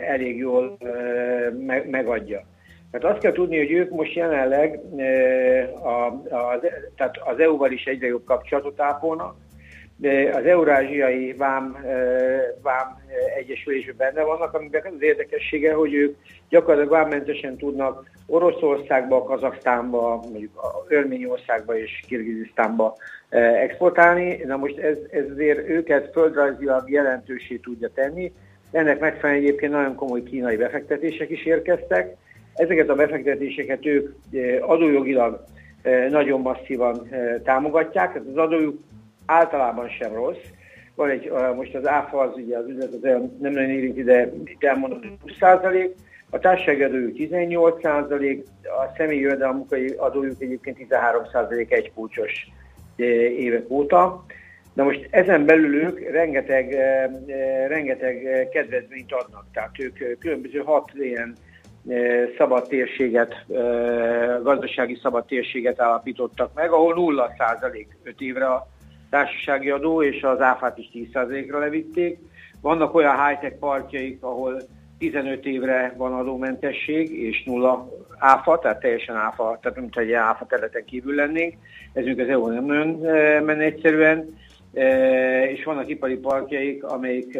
elég 0.09 0.37
jól 0.37 0.77
megadja. 1.91 2.47
Tehát 2.91 3.15
azt 3.15 3.23
kell 3.23 3.33
tudni, 3.33 3.57
hogy 3.57 3.73
ők 3.73 3.91
most 3.91 4.15
jelenleg 4.15 4.81
a, 5.83 6.21
tehát 6.97 7.17
az 7.25 7.39
EU-val 7.39 7.71
is 7.71 7.85
egyre 7.85 8.07
jobb 8.07 8.25
kapcsolatot 8.25 8.81
ápolnak, 8.81 9.35
az 10.33 10.45
Eurázsiai 10.45 11.33
Vám, 11.33 11.77
Vám 12.63 13.03
Egyesülésben 13.39 13.97
benne 13.97 14.23
vannak, 14.23 14.55
amiben 14.55 14.83
az 14.85 15.03
érdekessége, 15.03 15.73
hogy 15.73 15.95
ők 15.95 16.17
gyakorlatilag 16.49 16.91
vámmentesen 16.91 17.57
tudnak 17.57 18.11
Oroszországba, 18.27 19.23
Kazaksztánba, 19.23 20.21
mondjuk 20.31 20.85
Örményországba 20.89 21.79
és 21.79 22.03
Kirgizisztánba 22.09 22.97
exportálni. 23.61 24.41
Na 24.47 24.57
most 24.57 24.79
ez, 24.79 24.97
ez 25.11 25.25
azért 25.31 25.69
őket 25.69 26.11
földrajzilag 26.13 26.91
jelentősé 26.91 27.57
tudja 27.57 27.89
tenni. 27.95 28.33
Ennek 28.73 29.01
megfelelően 29.01 29.45
egyébként 29.45 29.73
nagyon 29.73 29.95
komoly 29.95 30.23
kínai 30.23 30.57
befektetések 30.57 31.31
is 31.31 31.45
érkeztek. 31.45 32.17
Ezeket 32.55 32.89
a 32.89 32.95
befektetéseket 32.95 33.87
ők 33.87 34.15
adójogilag 34.61 35.45
nagyon 36.11 36.41
masszívan 36.41 37.09
támogatják. 37.45 38.17
Az 38.17 38.37
adójuk 38.37 38.79
általában 39.27 39.89
sem 39.89 40.13
rossz. 40.13 40.45
Van 40.95 41.11
egy, 41.11 41.33
most 41.57 41.75
az 41.75 41.87
áfa 41.87 42.19
az 42.19 42.37
ugye 42.37 42.57
az 42.59 42.69
üzlet 42.69 42.93
az 42.93 43.01
nem 43.41 43.53
nagyon 43.53 43.71
érinti, 43.71 44.03
de 44.03 44.33
itt 44.45 44.65
elmondom, 44.65 45.01
hogy 45.01 45.35
20%, 45.41 45.91
a 46.31 46.39
társasági 46.39 46.83
adójuk 46.83 47.17
18%, 47.17 48.43
a 48.63 48.93
személyi 48.97 49.21
jövedelmi 49.21 49.57
munkai 49.57 49.95
adójuk 49.97 50.43
egyébként 50.43 50.79
13% 50.81 51.73
egy 51.73 51.93
kulcsos 51.95 52.49
évek 53.37 53.71
óta. 53.71 54.25
Na 54.73 54.85
most 54.85 55.09
ezen 55.11 55.45
belül 55.45 55.75
ők 55.75 56.11
rengeteg, 56.11 56.75
rengeteg 57.69 58.49
kedvezményt 58.53 59.13
adnak, 59.13 59.47
tehát 59.53 59.71
ők 59.79 60.19
különböző 60.19 60.59
hat 60.59 60.91
ilyen 60.95 61.37
szabad 62.39 62.69
térséget, 62.69 63.35
gazdasági 64.43 64.99
szabad 65.03 65.25
térséget 65.27 65.81
állapítottak 65.81 66.51
meg, 66.55 66.71
ahol 66.71 66.95
0% 67.69 67.87
5 68.03 68.21
évre 68.21 68.47
a 68.47 68.67
társasági 69.15 69.71
adó, 69.71 70.03
és 70.03 70.23
az 70.23 70.41
áfát 70.41 70.79
is 70.79 70.91
10%-ra 70.95 71.59
levitték. 71.59 72.19
Vannak 72.61 72.95
olyan 72.95 73.27
high-tech 73.27 73.59
parkjaik, 73.59 74.23
ahol 74.23 74.63
15 74.99 75.47
évre 75.47 75.95
van 75.97 76.13
adómentesség, 76.13 77.23
és 77.23 77.45
nulla 77.45 77.89
áfa, 78.19 78.59
tehát 78.59 78.81
teljesen 78.81 79.17
áfa, 79.17 79.59
tehát 79.63 79.79
mint 79.79 79.97
egy 79.97 80.13
áfa 80.13 80.47
területen 80.47 80.85
kívül 80.85 81.15
lennénk. 81.15 81.55
Ez 81.93 82.05
az 82.07 82.29
EU 82.29 82.49
nem 82.49 82.65
nagyon 82.65 82.89
menne 83.45 83.63
egyszerűen. 83.63 84.39
És 85.49 85.65
vannak 85.65 85.89
ipari 85.89 86.17
parkjaik, 86.17 86.85
amelyik, 86.85 87.39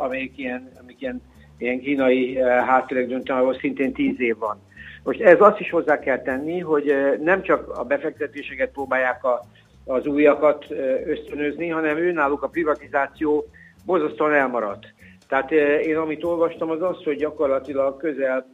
amelyik 0.00 0.38
ilyen, 0.38 0.70
amelyik 0.80 1.00
ilyen, 1.00 1.22
ilyen 1.58 1.80
kínai 1.80 2.38
háttérek 2.40 3.06
döntenek, 3.06 3.42
ahol 3.42 3.54
szintén 3.54 3.92
10 3.92 4.20
év 4.20 4.38
van. 4.38 4.60
Most 5.02 5.20
ez 5.20 5.40
azt 5.40 5.60
is 5.60 5.70
hozzá 5.70 5.98
kell 5.98 6.22
tenni, 6.22 6.58
hogy 6.60 6.94
nem 7.20 7.42
csak 7.42 7.78
a 7.78 7.84
befektetéseket 7.84 8.70
próbálják 8.70 9.24
a 9.24 9.40
az 9.88 10.06
újakat 10.06 10.66
ösztönözni, 11.06 11.68
hanem 11.68 11.96
őnáluk 11.96 12.42
a 12.42 12.48
privatizáció 12.48 13.44
borzasztóan 13.84 14.32
elmaradt. 14.32 14.86
Tehát 15.28 15.50
én 15.82 15.96
amit 15.96 16.24
olvastam 16.24 16.70
az 16.70 16.82
az, 16.82 17.02
hogy 17.04 17.16
gyakorlatilag 17.16 17.96
közel 17.96 18.46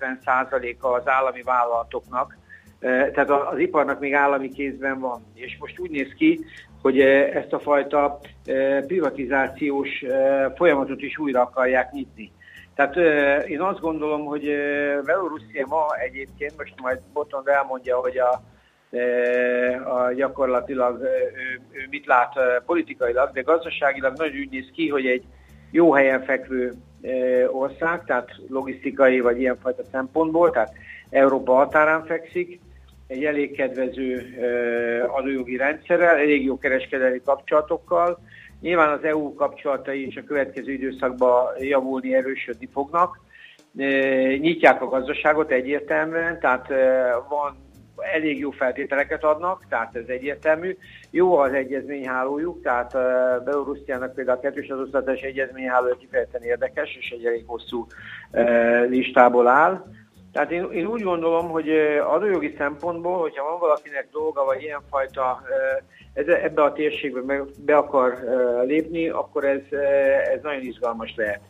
70%-a 0.00 0.86
az 0.86 1.08
állami 1.08 1.42
vállalatoknak, 1.42 2.38
tehát 2.80 3.30
az 3.30 3.58
iparnak 3.58 4.00
még 4.00 4.14
állami 4.14 4.48
kézben 4.48 5.00
van. 5.00 5.22
És 5.34 5.56
most 5.60 5.78
úgy 5.78 5.90
néz 5.90 6.12
ki, 6.16 6.40
hogy 6.82 7.00
ezt 7.00 7.52
a 7.52 7.58
fajta 7.58 8.20
privatizációs 8.86 10.04
folyamatot 10.56 11.02
is 11.02 11.18
újra 11.18 11.40
akarják 11.40 11.92
nyitni. 11.92 12.32
Tehát 12.74 12.96
én 13.46 13.60
azt 13.60 13.80
gondolom, 13.80 14.24
hogy 14.24 14.44
Belorusszia 15.04 15.66
ma 15.66 15.86
egyébként, 15.98 16.56
most 16.56 16.74
majd 16.82 16.98
Botond 17.12 17.48
elmondja, 17.48 17.96
hogy 17.96 18.18
a 18.18 18.42
a 19.84 20.12
gyakorlatilag 20.12 21.00
ő, 21.00 21.60
ő 21.70 21.86
mit 21.90 22.06
lát 22.06 22.34
politikailag, 22.66 23.30
de 23.32 23.40
gazdaságilag 23.40 24.16
nagyon 24.16 24.36
úgy 24.38 24.50
néz 24.50 24.70
ki, 24.72 24.88
hogy 24.88 25.06
egy 25.06 25.24
jó 25.70 25.92
helyen 25.92 26.22
fekvő 26.22 26.72
ország, 27.50 28.04
tehát 28.04 28.30
logisztikai 28.48 29.20
vagy 29.20 29.40
ilyenfajta 29.40 29.82
szempontból, 29.90 30.50
tehát 30.50 30.72
Európa 31.10 31.54
határán 31.54 32.04
fekszik, 32.04 32.60
egy 33.06 33.24
elég 33.24 33.56
kedvező 33.56 34.36
adójogi 35.08 35.56
rendszerrel, 35.56 36.16
elég 36.16 36.44
jó 36.44 36.58
kereskedelmi 36.58 37.20
kapcsolatokkal. 37.24 38.18
Nyilván 38.60 38.92
az 38.92 39.04
EU 39.04 39.34
kapcsolatai 39.34 40.06
is 40.06 40.16
a 40.16 40.24
következő 40.24 40.72
időszakban 40.72 41.46
javulni, 41.58 42.14
erősödni 42.14 42.68
fognak. 42.72 43.20
Nyitják 44.40 44.82
a 44.82 44.88
gazdaságot 44.88 45.50
egyértelműen, 45.50 46.40
tehát 46.40 46.68
van 47.28 47.56
elég 48.14 48.38
jó 48.38 48.50
feltételeket 48.50 49.24
adnak, 49.24 49.64
tehát 49.68 49.96
ez 49.96 50.06
egyértelmű. 50.06 50.76
Jó 51.10 51.36
az 51.36 51.52
egyezményhálójuk, 51.52 52.62
tehát 52.62 52.92
Belorussziának 53.44 54.14
például 54.14 54.38
a 54.38 54.40
kettős 54.40 54.68
adóztatás 54.68 55.20
egyezményhálója 55.20 55.96
kifejezetten 55.96 56.42
érdekes, 56.42 56.96
és 57.00 57.10
egy 57.10 57.24
elég 57.24 57.44
hosszú 57.46 57.86
listából 58.88 59.48
áll. 59.48 59.84
Tehát 60.32 60.50
én, 60.50 60.70
én 60.72 60.86
úgy 60.86 61.02
gondolom, 61.02 61.48
hogy 61.48 61.68
adójogi 62.06 62.54
szempontból, 62.58 63.18
hogyha 63.18 63.50
van 63.50 63.58
valakinek 63.58 64.08
dolga, 64.12 64.44
vagy 64.44 64.62
ilyenfajta 64.62 65.42
ebbe 66.14 66.62
a 66.62 66.72
térségbe 66.72 67.44
be 67.58 67.76
akar 67.76 68.18
lépni, 68.64 69.08
akkor 69.08 69.44
ez, 69.44 69.78
ez 70.34 70.42
nagyon 70.42 70.62
izgalmas 70.62 71.14
lehet. 71.16 71.40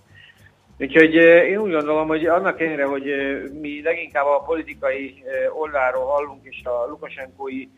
Úgyhogy 0.81 1.15
én 1.15 1.59
úgy 1.59 1.71
gondolom, 1.71 2.09
hogy 2.09 2.27
annak 2.27 2.61
ellenére, 2.61 2.85
hogy 2.85 3.05
mi 3.61 3.83
leginkább 3.83 4.27
a 4.27 4.45
politikai 4.47 5.23
oldalról 5.59 6.05
hallunk, 6.05 6.41
és 6.43 6.63
a 6.65 6.87
Lukasenkói 6.89 7.69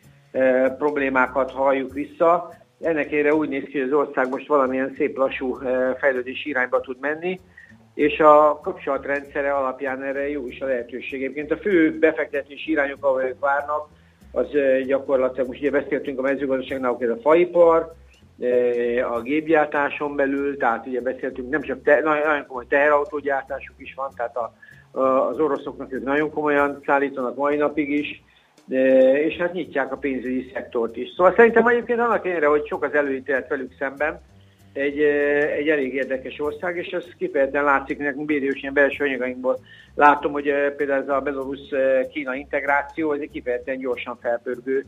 problémákat 0.78 1.50
halljuk 1.50 1.92
vissza, 1.92 2.54
ennek 2.80 3.06
ellenére 3.06 3.34
úgy 3.34 3.48
néz 3.48 3.64
ki, 3.64 3.78
hogy 3.78 3.88
az 3.88 3.98
ország 3.98 4.28
most 4.28 4.46
valamilyen 4.46 4.94
szép 4.96 5.16
lassú 5.16 5.58
fejlődési 5.98 6.48
irányba 6.48 6.80
tud 6.80 6.96
menni, 7.00 7.40
és 7.94 8.18
a 8.18 8.60
kapcsolatrendszere 8.62 9.52
alapján 9.52 10.02
erre 10.02 10.28
jó 10.28 10.46
is 10.46 10.60
a 10.60 10.66
lehetőség. 10.66 11.22
Egyébként 11.22 11.50
a 11.50 11.56
fő 11.56 11.98
befektetési 11.98 12.70
irányok, 12.70 13.04
ahol 13.04 13.22
ők 13.22 13.40
várnak, 13.40 13.88
az 14.32 14.46
gyakorlatilag, 14.86 15.46
most 15.46 15.60
ugye 15.60 15.70
beszéltünk 15.70 16.18
a 16.18 16.22
mezőgazdaságnál, 16.22 16.96
ez 17.00 17.08
a 17.08 17.20
faipar, 17.22 17.92
a 19.12 19.20
gépgyártáson 19.20 20.16
belül, 20.16 20.56
tehát 20.56 20.86
ugye 20.86 21.00
beszéltünk, 21.00 21.50
nem 21.50 21.62
csak 21.62 21.82
te, 21.82 22.00
nagyon 22.00 22.46
komoly 22.46 22.66
teherautógyártásuk 22.68 23.76
is 23.78 23.94
van, 23.94 24.10
tehát 24.16 24.36
a, 24.36 24.54
az 25.00 25.38
oroszoknak 25.38 25.92
ők 25.92 26.04
nagyon 26.04 26.30
komolyan 26.30 26.80
szállítanak 26.86 27.36
mai 27.36 27.56
napig 27.56 27.90
is, 27.90 28.22
és 29.14 29.36
hát 29.36 29.52
nyitják 29.52 29.92
a 29.92 29.96
pénzügyi 29.96 30.50
szektort 30.54 30.96
is. 30.96 31.08
Szóval 31.16 31.34
szerintem 31.36 31.66
egyébként 31.66 32.00
annak 32.00 32.24
ellenére, 32.24 32.46
hogy 32.46 32.66
sok 32.66 32.84
az 32.84 32.94
előítélet 32.94 33.48
velük 33.48 33.72
szemben, 33.78 34.20
egy, 34.72 35.00
egy 35.58 35.68
elég 35.68 35.94
érdekes 35.94 36.40
ország, 36.40 36.76
és 36.76 36.88
ez 36.88 37.04
kifejezetten 37.18 37.64
látszik 37.64 37.98
nekünk 37.98 38.26
bédiós 38.26 38.60
ilyen 38.60 38.74
belső 38.74 39.04
anyagainkból. 39.04 39.58
Látom, 39.94 40.32
hogy 40.32 40.54
például 40.76 41.02
ez 41.02 41.08
a 41.08 41.20
Belarus-Kína 41.20 42.34
integráció, 42.34 43.12
ez 43.12 43.20
egy 43.20 43.30
kifejezetten 43.30 43.78
gyorsan 43.78 44.18
felpörgő 44.20 44.84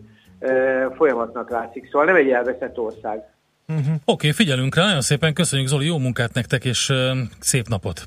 folyamatnak 0.94 1.50
látszik. 1.50 1.84
Szóval 1.90 2.04
nem 2.04 2.16
egy 2.16 2.30
elveszett 2.30 2.78
ország. 2.78 3.33
Uh-huh. 3.68 3.86
Oké, 3.86 4.00
okay, 4.04 4.32
figyelünk 4.32 4.74
rá, 4.74 4.84
nagyon 4.84 5.00
szépen 5.00 5.34
köszönjük 5.34 5.68
Zoli, 5.68 5.86
jó 5.86 5.98
munkát 5.98 6.34
nektek, 6.34 6.64
és 6.64 6.88
uh, 6.88 7.18
szép 7.38 7.68
napot! 7.68 8.06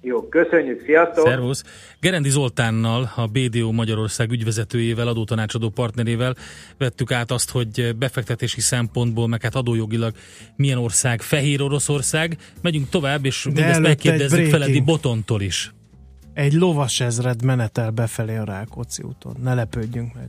Jó, 0.00 0.28
köszönjük, 0.28 0.82
sziasztok! 0.84 1.26
Szervusz! 1.26 1.62
Gerendi 2.00 2.28
Zoltánnal, 2.28 3.12
a 3.16 3.26
BDO 3.26 3.72
Magyarország 3.72 4.30
ügyvezetőjével, 4.30 5.08
adótanácsadó 5.08 5.68
partnerével 5.68 6.34
vettük 6.78 7.12
át 7.12 7.30
azt, 7.30 7.50
hogy 7.50 7.96
befektetési 7.96 8.60
szempontból, 8.60 9.28
meg 9.28 9.42
hát 9.42 9.54
adójogilag 9.54 10.14
milyen 10.56 10.78
ország, 10.78 11.22
Fehér 11.22 11.62
Oroszország. 11.62 12.36
Megyünk 12.62 12.88
tovább, 12.88 13.24
és 13.24 13.44
mindezt 13.44 13.80
megkérdezzük 13.80 14.46
Feledi 14.46 14.80
Botontól 14.80 15.40
is. 15.40 15.74
Egy 16.34 16.52
lovas 16.52 17.00
ezred 17.00 17.44
menetel 17.44 17.90
befelé 17.90 18.36
a 18.36 18.44
Rákóczi 18.44 19.02
úton. 19.02 19.36
Ne 19.42 19.54
lepődjünk 19.54 20.14
meg. 20.14 20.28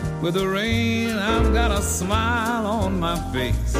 with 0.21 0.35
the 0.35 0.47
rain, 0.47 1.17
I've 1.17 1.51
got 1.51 1.71
a 1.71 1.81
smile 1.81 2.67
on 2.67 2.99
my 2.99 3.17
face. 3.33 3.75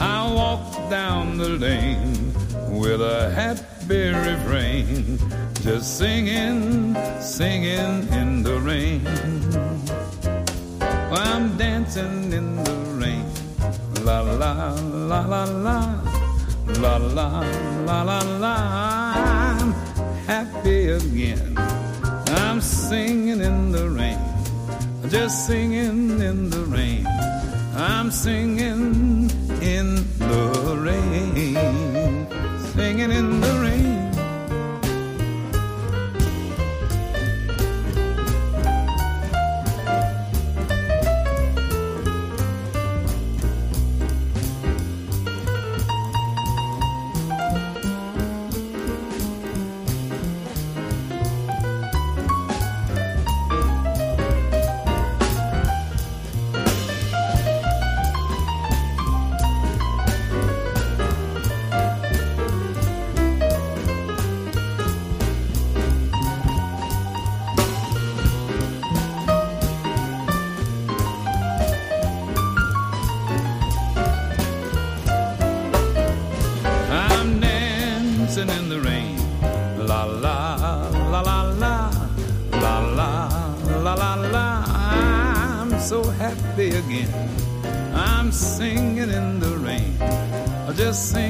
I 0.00 0.32
walk 0.32 0.72
down 0.88 1.36
the 1.36 1.50
lane 1.50 2.32
with 2.70 3.02
a 3.02 3.30
happy 3.30 4.08
refrain, 4.08 5.18
just 5.62 5.98
singing, 5.98 6.96
singing 7.20 8.08
in 8.12 8.42
the 8.42 8.58
rain. 8.60 9.06
I'm 11.12 11.56
dancing 11.58 12.32
in 12.32 12.64
the 12.64 12.76
rain, 12.96 13.26
la 14.04 14.20
la 14.20 14.32
la 14.32 15.20
la 15.22 15.44
la, 15.44 15.44
la 16.80 16.96
la 16.96 17.42
la 17.84 18.02
la 18.02 18.20
la. 18.38 18.56
I'm 19.60 19.72
happy 20.26 20.88
again. 20.88 21.54
I'm 22.28 22.60
singing 22.62 23.40
in 23.40 23.72
the 23.72 23.88
rain 23.90 24.27
just 25.08 25.46
singing 25.46 26.20
in 26.20 26.50
the 26.50 26.60
rain. 26.64 27.06
I'm 27.74 28.10
singing 28.10 29.30
in 29.62 29.94
the 30.18 30.76
rain, 30.78 31.87
See. 90.92 91.27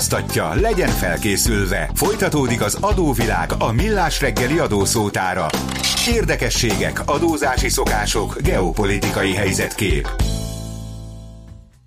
Utaztatja, 0.00 0.54
legyen 0.54 0.88
felkészülve. 0.88 1.90
Folytatódik 1.94 2.62
az 2.62 2.78
adóvilág 2.80 3.50
a 3.58 3.72
millás 3.72 4.20
reggeli 4.20 4.58
adószótára. 4.58 5.46
Érdekességek, 6.08 7.02
adózási 7.06 7.68
szokások, 7.68 8.40
geopolitikai 8.42 9.34
helyzetkép. 9.34 10.08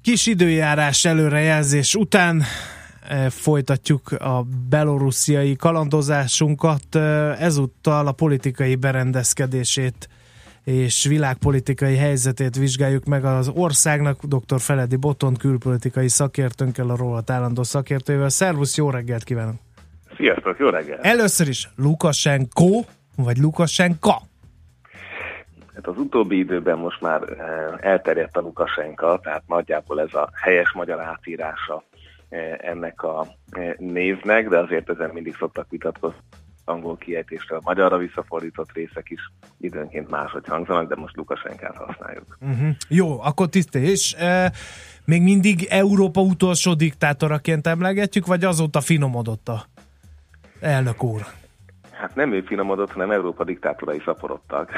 Kis 0.02 0.26
időjárás 0.26 1.06
előrejelzés 1.06 1.95
után 1.95 2.43
e, 3.08 3.30
folytatjuk 3.30 4.12
a 4.12 4.45
belorussziai 4.69 5.56
kalandozásunkat, 5.56 6.95
e, 6.95 6.99
ezúttal 7.39 8.08
a 8.08 8.12
politikai 8.12 8.76
berendezkedését 8.76 10.10
és 10.63 11.06
világpolitikai 11.06 11.95
helyzetét 11.95 12.56
vizsgáljuk 12.56 13.06
meg 13.06 13.26
az 13.26 13.52
országnak. 13.56 14.23
Dr. 14.23 14.60
Feledi 14.60 14.95
Boton 14.95 15.36
külpolitikai 15.36 16.08
szakértőnkkel, 16.08 16.89
a 16.89 16.95
róla 16.95 17.21
állandó 17.28 17.63
szakértővel. 17.63 18.30
Szervusz, 18.30 18.78
jó 18.78 18.89
reggelt 18.89 19.23
kívánok! 19.23 19.56
Sziasztok, 20.15 20.60
jó 20.60 20.69
reggelt! 20.69 21.06
Először 21.06 21.47
is 21.47 21.69
Lukasenko, 21.76 22.84
vagy 23.15 23.38
Lukasenka? 23.38 24.21
Hát 25.76 25.88
az 25.88 25.97
utóbbi 25.97 26.38
időben 26.38 26.78
most 26.78 27.02
már 27.02 27.21
eh, 27.21 27.91
elterjedt 27.91 28.38
a 28.38 28.41
Lukasenka, 28.41 29.19
tehát 29.23 29.43
nagyjából 29.47 30.02
ez 30.02 30.13
a 30.13 30.30
helyes 30.41 30.71
magyar 30.71 30.99
átírása 30.99 31.84
eh, 32.30 32.58
ennek 32.62 33.04
a 33.04 33.28
eh, 33.52 33.73
névnek, 33.78 34.49
de 34.49 34.58
azért 34.58 34.89
ezen 34.89 35.10
mindig 35.13 35.36
szoktak 35.36 35.69
vitatkozni 35.69 36.19
angol 36.65 36.97
kiejtésre 36.97 37.56
a 37.56 37.62
magyarra 37.63 37.97
visszafordított 37.97 38.71
részek 38.71 39.10
is 39.10 39.19
időnként 39.60 40.10
máshogy 40.10 40.43
hangzanak, 40.47 40.88
de 40.89 40.95
most 40.95 41.15
Lukasenkát 41.15 41.76
használjuk. 41.76 42.38
Uh-huh. 42.41 42.69
Jó, 42.88 43.21
akkor 43.21 43.47
tiszté. 43.47 43.82
És 43.82 44.13
e, 44.13 44.52
még 45.06 45.21
mindig 45.21 45.67
Európa 45.69 46.21
utolsó 46.21 46.73
diktátoraként 46.73 47.67
emlegetjük, 47.67 48.26
vagy 48.26 48.43
azóta 48.43 48.82
finomodott 48.82 49.47
a 49.47 49.65
elnök 50.60 51.04
úr? 51.04 51.26
Hát 52.04 52.16
nem 52.16 52.34
ő 52.34 52.42
finomodott, 52.42 52.92
hanem 52.92 53.12
Európa 53.12 53.44
diktátorai 53.44 54.02
szaporodtak. 54.06 54.72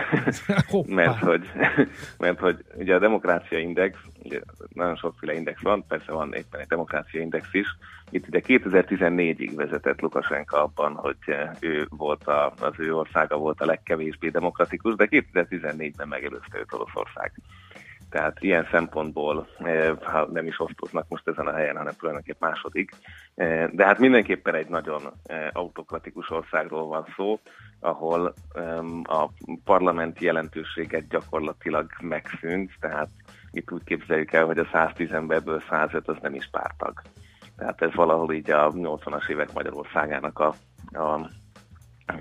mert, 0.85 1.19
hogy, 1.19 1.51
mert 2.19 2.39
hogy 2.39 2.63
ugye 2.75 2.95
a 2.95 2.99
demokrácia 2.99 3.59
index, 3.59 3.97
ugye 4.23 4.39
nagyon 4.73 4.95
sokféle 4.95 5.33
index 5.33 5.61
van, 5.61 5.85
persze 5.87 6.11
van 6.11 6.33
éppen 6.33 6.59
egy 6.59 6.67
demokrácia 6.67 7.21
index 7.21 7.47
is. 7.51 7.77
Itt 8.09 8.27
ugye 8.27 8.41
2014-ig 8.47 9.51
vezetett 9.55 10.01
Lukasenka 10.01 10.63
abban, 10.63 10.93
hogy 10.93 11.17
ő 11.59 11.87
volt 11.89 12.27
a, 12.27 12.53
az 12.59 12.73
ő 12.77 12.95
országa 12.95 13.37
volt 13.37 13.61
a 13.61 13.65
legkevésbé 13.65 14.29
demokratikus, 14.29 14.95
de 14.95 15.07
2014-ben 15.09 16.07
megelőzte 16.07 16.57
őt 16.59 16.73
Oroszország. 16.73 17.31
Tehát 18.15 18.43
ilyen 18.43 18.67
szempontból, 18.71 19.47
eh, 19.57 19.91
nem 20.31 20.47
is 20.47 20.59
osztoznak 20.59 21.05
most 21.07 21.27
ezen 21.27 21.47
a 21.47 21.53
helyen, 21.53 21.77
hanem 21.77 21.93
tulajdonképp 21.97 22.39
második. 22.39 22.91
Eh, 23.35 23.67
de 23.71 23.85
hát 23.85 23.99
mindenképpen 23.99 24.55
egy 24.55 24.67
nagyon 24.67 25.01
eh, 25.23 25.47
autokratikus 25.53 26.29
országról 26.29 26.87
van 26.87 27.05
szó, 27.15 27.39
ahol 27.79 28.33
a 29.03 29.29
parlamenti 29.63 30.25
jelentőséget 30.25 31.07
gyakorlatilag 31.07 31.89
megszűnt, 32.01 32.71
tehát 32.79 33.09
itt 33.51 33.71
úgy 33.71 33.83
képzeljük 33.83 34.33
el, 34.33 34.45
hogy 34.45 34.57
a 34.57 34.69
110 34.71 35.11
emberből 35.11 35.63
105 35.69 36.07
az 36.07 36.17
nem 36.21 36.33
is 36.33 36.49
pártag. 36.51 37.01
Tehát 37.57 37.81
ez 37.81 37.93
valahol 37.93 38.33
így 38.33 38.51
a 38.51 38.71
80-as 38.71 39.29
évek 39.29 39.53
Magyarországának 39.53 40.39
a, 40.39 40.53
a 40.91 41.29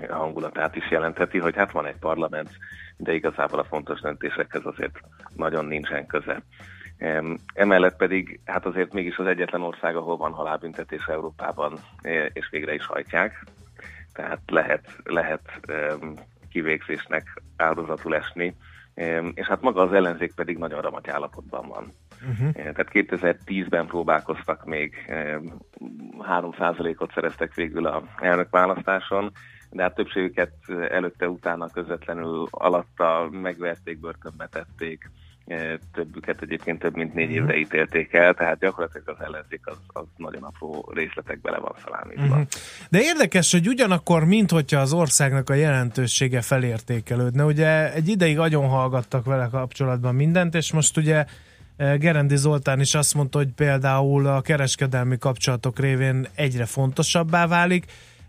hangulatát 0.09 0.75
is 0.75 0.91
jelentheti, 0.91 1.39
hogy 1.39 1.55
hát 1.55 1.71
van 1.71 1.85
egy 1.85 1.99
parlament, 1.99 2.49
de 2.97 3.13
igazából 3.13 3.59
a 3.59 3.63
fontos 3.63 3.99
döntésekhez 3.99 4.65
azért 4.65 4.99
nagyon 5.35 5.65
nincsen 5.65 6.05
köze. 6.05 6.41
Emellett 7.53 7.95
pedig, 7.95 8.39
hát 8.45 8.65
azért 8.65 8.93
mégis 8.93 9.17
az 9.17 9.25
egyetlen 9.25 9.61
ország, 9.61 9.95
ahol 9.95 10.17
van 10.17 10.31
halálbüntetés 10.31 11.05
Európában, 11.05 11.79
és 12.33 12.49
végre 12.49 12.73
is 12.73 12.85
hajtják. 12.85 13.45
Tehát 14.13 14.39
lehet, 14.47 14.87
lehet 15.03 15.59
kivégzésnek 16.49 17.41
áldozatul 17.57 18.15
esni, 18.15 18.55
és 19.33 19.47
hát 19.47 19.61
maga 19.61 19.81
az 19.81 19.93
ellenzék 19.93 20.33
pedig 20.35 20.57
nagyon 20.57 20.81
ramaty 20.81 21.09
állapotban 21.09 21.67
van. 21.67 21.93
Uh-huh. 22.29 22.51
Tehát 22.51 22.89
2010-ben 22.91 23.85
próbálkoztak 23.85 24.65
még, 24.65 25.05
3%-ot 26.19 27.11
szereztek 27.13 27.53
végül 27.53 27.85
a 27.85 28.03
elnökválasztáson, 28.19 29.31
de 29.75 29.83
hát 29.83 29.95
többségüket 29.95 30.51
előtte-utána 30.89 31.69
közvetlenül 31.69 32.47
alatta 32.51 33.29
megverték, 33.31 33.99
börtönbe 33.99 34.47
tették, 34.51 35.09
többüket 35.93 36.41
egyébként 36.41 36.79
több 36.79 36.95
mint 36.95 37.13
négy 37.13 37.29
évre 37.29 37.57
ítélték 37.57 38.13
el, 38.13 38.33
tehát 38.33 38.59
gyakorlatilag 38.59 39.09
az 39.09 39.25
ellenzék 39.25 39.61
az, 39.63 39.77
az 39.87 40.03
nagyon 40.17 40.43
apró 40.43 40.91
részletekbe 40.93 41.51
le 41.51 41.57
van 41.57 41.73
szalámítva. 41.83 42.23
Uh-huh. 42.23 42.47
De 42.89 43.01
érdekes, 43.01 43.51
hogy 43.51 43.67
ugyanakkor, 43.67 44.25
mint 44.25 44.51
hogyha 44.51 44.79
az 44.79 44.93
országnak 44.93 45.49
a 45.49 45.53
jelentősége 45.53 46.41
felértékelődne, 46.41 47.43
ugye 47.43 47.93
egy 47.93 48.07
ideig 48.07 48.39
agyon 48.39 48.67
hallgattak 48.67 49.25
vele 49.25 49.47
kapcsolatban 49.51 50.15
mindent, 50.15 50.55
és 50.55 50.73
most 50.73 50.97
ugye 50.97 51.25
Gerendi 51.77 52.35
Zoltán 52.35 52.79
is 52.79 52.95
azt 52.95 53.13
mondta, 53.13 53.37
hogy 53.37 53.51
például 53.55 54.27
a 54.27 54.41
kereskedelmi 54.41 55.17
kapcsolatok 55.17 55.79
révén 55.79 56.27
egyre 56.35 56.65
fontosabbá 56.65 57.47
válik, 57.47 57.85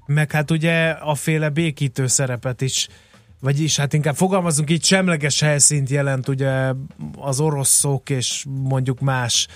meg 0.07 0.31
hát 0.31 0.51
ugye 0.51 0.89
a 0.91 1.15
féle 1.15 1.49
békítő 1.49 2.07
szerepet 2.07 2.61
is 2.61 2.89
vagyis 3.41 3.77
hát 3.77 3.93
inkább 3.93 4.15
fogalmazunk 4.15 4.71
így, 4.71 4.85
semleges 4.85 5.41
helyszínt 5.41 5.89
jelent 5.89 6.29
ugye 6.29 6.73
az 7.19 7.41
oroszok 7.41 8.11
és 8.11 8.45
mondjuk 8.49 9.01
más 9.01 9.49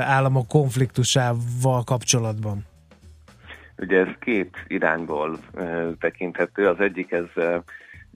államok 0.00 0.48
konfliktusával 0.48 1.84
kapcsolatban. 1.84 2.64
Ugye 3.78 3.98
ez 3.98 4.14
két 4.20 4.56
irányból 4.66 5.38
tekinthető. 6.00 6.68
Az 6.68 6.80
egyik 6.80 7.12
ez 7.12 7.44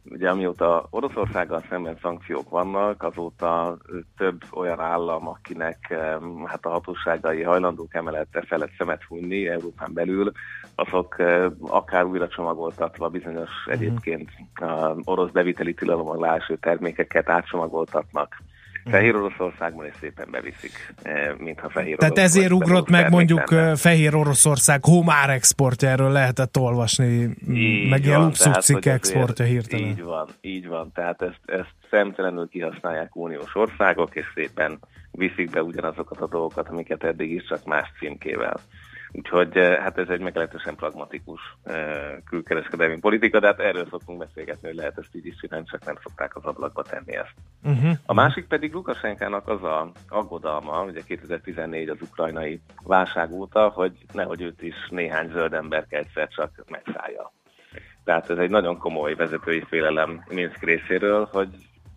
Ugye 0.05 0.31
amióta 0.31 0.87
Oroszországgal 0.91 1.65
szemben 1.69 1.99
szankciók 2.03 2.49
vannak, 2.49 3.03
azóta 3.03 3.79
több 4.17 4.43
olyan 4.51 4.81
állam, 4.81 5.29
akinek 5.29 5.95
hát 6.45 6.65
a 6.65 6.69
hatóságai 6.69 7.43
hajlandók 7.43 7.95
emelette 7.95 8.43
felett 8.43 8.71
szemet 8.79 9.05
hunni 9.05 9.49
Európán 9.49 9.93
belül, 9.93 10.33
azok 10.75 11.17
akár 11.61 12.05
újra 12.05 12.29
csomagoltatva 12.29 13.09
bizonyos 13.09 13.51
uh-huh. 13.67 13.75
egyébként 13.75 14.31
orosz 15.05 15.31
beviteli 15.31 15.75
tilalom 15.75 16.09
alá 16.09 16.39
termékeket 16.61 17.29
átcsomagoltatnak 17.29 18.37
Fehér 18.85 19.15
Oroszországban 19.17 19.87
és 19.87 19.95
szépen 20.01 20.29
beviszik, 20.31 20.95
mintha 21.39 21.69
Fehér 21.71 21.97
Tehát 21.97 22.19
ezért 22.19 22.53
ugrott 22.53 22.89
meg 22.89 23.11
mondjuk. 23.11 23.53
Eh, 23.53 23.77
Fehér 23.77 24.15
Oroszország 24.15 24.85
homár 24.85 25.31
exportja, 25.31 25.89
erről 25.89 26.11
lehetett 26.11 26.57
olvasni, 26.59 27.37
így 27.49 27.89
meg 27.89 28.05
ilyen 28.05 28.21
luxuscikk 28.21 28.85
exportja 28.85 29.45
hirtelen. 29.45 29.87
Így 29.87 30.03
van, 30.03 30.29
így 30.41 30.69
van. 30.69 30.93
Tehát 30.95 31.23
ezt, 31.23 31.41
ezt 31.47 31.75
szemtelenül 31.91 32.49
kihasználják 32.49 33.17
uniós 33.17 33.55
országok, 33.55 34.17
és 34.17 34.25
szépen 34.35 34.79
viszik 35.13 35.51
be 35.51 35.63
ugyanazokat 35.63 36.21
a 36.21 36.29
dolgokat, 36.29 36.69
amiket 36.69 37.05
eddig 37.05 37.31
is 37.31 37.45
csak 37.45 37.65
más 37.65 37.93
címkével. 37.99 38.61
Úgyhogy 39.13 39.57
eh, 39.57 39.79
hát 39.83 39.99
ez 39.99 40.09
egy 40.09 40.21
meglehetősen 40.21 40.75
pragmatikus 40.75 41.41
eh, 41.63 42.17
külkereskedelmi 42.25 42.99
politika, 42.99 43.41
de 43.41 43.47
hát 43.47 43.61
erről 43.61 43.87
szoktunk 43.91 44.19
beszélgetni, 44.19 44.69
hogy 44.69 44.77
lehet 44.77 44.99
ezt 44.99 45.15
így 45.15 45.27
is 45.27 45.37
csinálni, 45.41 45.67
csak 45.71 45.85
nem 45.85 45.99
szokták 46.03 46.37
az 46.37 46.45
ablakba 46.45 46.83
tenni 46.83 47.17
ezt. 47.17 47.35
Uh-huh. 47.63 47.91
A 48.07 48.15
másik 48.15 48.47
pedig 48.47 48.73
Lukasenkának 48.73 49.49
az 49.49 49.63
a 49.63 49.91
aggodalma, 50.09 50.85
ugye 50.85 51.01
2014 51.07 51.89
az 51.89 52.03
ukrajnai 52.03 52.61
válság 52.83 53.33
óta, 53.33 53.69
hogy 53.69 53.93
nehogy 54.13 54.43
őt 54.43 54.63
is 54.63 54.89
néhány 54.89 55.31
zöld 55.31 55.53
ember 55.53 55.87
egyszer 55.89 56.29
csak 56.29 56.65
megszállja. 56.69 57.33
Tehát 58.05 58.31
ez 58.31 58.39
egy 58.39 58.51
nagyon 58.51 58.79
komoly 58.79 59.15
vezetői 59.15 59.65
félelem 59.69 60.25
Minsk 60.29 60.63
részéről, 60.63 61.29
hogy 61.33 61.49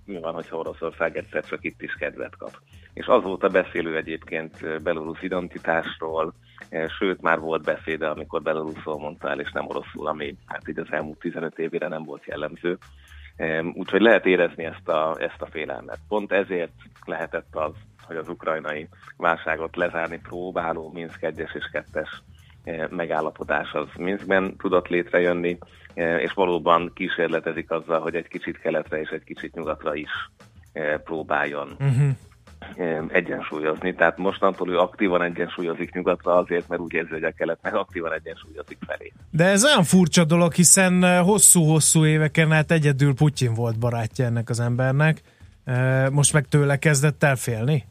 mi 0.06 0.20
van, 0.20 0.34
hogyha 0.34 0.58
Oroszország 0.58 1.18
egyszer 1.18 1.46
csak 1.46 1.64
itt 1.64 1.82
is 1.82 1.94
kedvet 1.94 2.36
kap. 2.38 2.52
És 2.94 3.06
azóta 3.06 3.48
beszélő 3.48 3.98
egyébként 3.98 4.82
belorusz 4.84 5.22
identitásról, 5.22 6.34
e, 6.70 6.88
sőt 6.88 7.22
már 7.22 7.40
volt 7.40 7.64
beszéde, 7.64 8.08
amikor 8.08 8.42
beloruszul 8.42 8.98
mondta 8.98 9.30
el, 9.30 9.40
és 9.40 9.52
nem 9.52 9.68
oroszul, 9.68 10.08
ami 10.08 10.36
hát 10.46 10.68
így 10.68 10.80
az 10.80 10.92
elmúlt 10.92 11.20
15 11.20 11.60
évére 11.60 11.88
nem 11.88 12.04
volt 12.04 12.26
jellemző. 12.26 12.78
Úgyhogy 13.74 14.02
lehet 14.02 14.26
érezni 14.26 14.64
ezt 14.64 14.88
a, 14.88 15.16
ezt 15.20 15.42
a 15.42 15.46
félelmet. 15.46 16.00
Pont 16.08 16.32
ezért 16.32 16.72
lehetett 17.06 17.56
az, 17.56 17.72
hogy 18.06 18.16
az 18.16 18.30
ukrajnai 18.30 18.88
válságot 19.18 19.76
lezárni 19.76 20.20
próbáló 20.20 20.92
Minsk 20.94 21.20
1-es 21.22 21.56
és 21.56 21.70
2-es 21.74 21.94
e, 21.94 22.33
megállapodás 22.90 23.72
az 23.72 23.88
Minskben 23.98 24.56
tudott 24.58 24.88
létrejönni, 24.88 25.58
és 25.94 26.32
valóban 26.34 26.92
kísérletezik 26.96 27.72
azzal, 27.72 28.00
hogy 28.00 28.16
egy 28.16 28.28
kicsit 28.28 28.60
keletre 28.60 29.00
és 29.00 29.10
egy 29.10 29.24
kicsit 29.24 29.56
nyugatra 29.56 29.96
is 29.96 30.12
próbáljon 31.04 31.76
uh-huh 31.80 32.10
egyensúlyozni. 33.08 33.94
Tehát 33.94 34.18
mostantól 34.18 34.70
ő 34.70 34.78
aktívan 34.78 35.22
egyensúlyozik 35.22 35.94
nyugatra 35.94 36.36
azért, 36.36 36.68
mert 36.68 36.82
úgy 36.82 36.94
érzi, 36.94 37.12
hogy 37.12 37.24
a 37.24 37.32
kelet 37.32 37.60
meg 37.62 37.76
aktívan 37.76 38.14
egyensúlyozik 38.14 38.78
felé. 38.88 39.12
De 39.32 39.46
ez 39.46 39.66
olyan 39.66 39.84
furcsa 39.84 40.24
dolog, 40.24 40.54
hiszen 40.54 41.22
hosszú-hosszú 41.24 42.06
éveken 42.06 42.52
hát 42.52 42.72
egyedül 42.72 43.14
Putyin 43.14 43.54
volt 43.54 43.80
barátja 43.80 44.26
ennek 44.26 44.50
az 44.50 44.60
embernek. 44.60 45.22
Most 46.12 46.34
meg 46.34 46.48
tőle 46.48 46.78
kezdett 46.78 47.24
el 47.24 47.36
félni? 47.36 47.86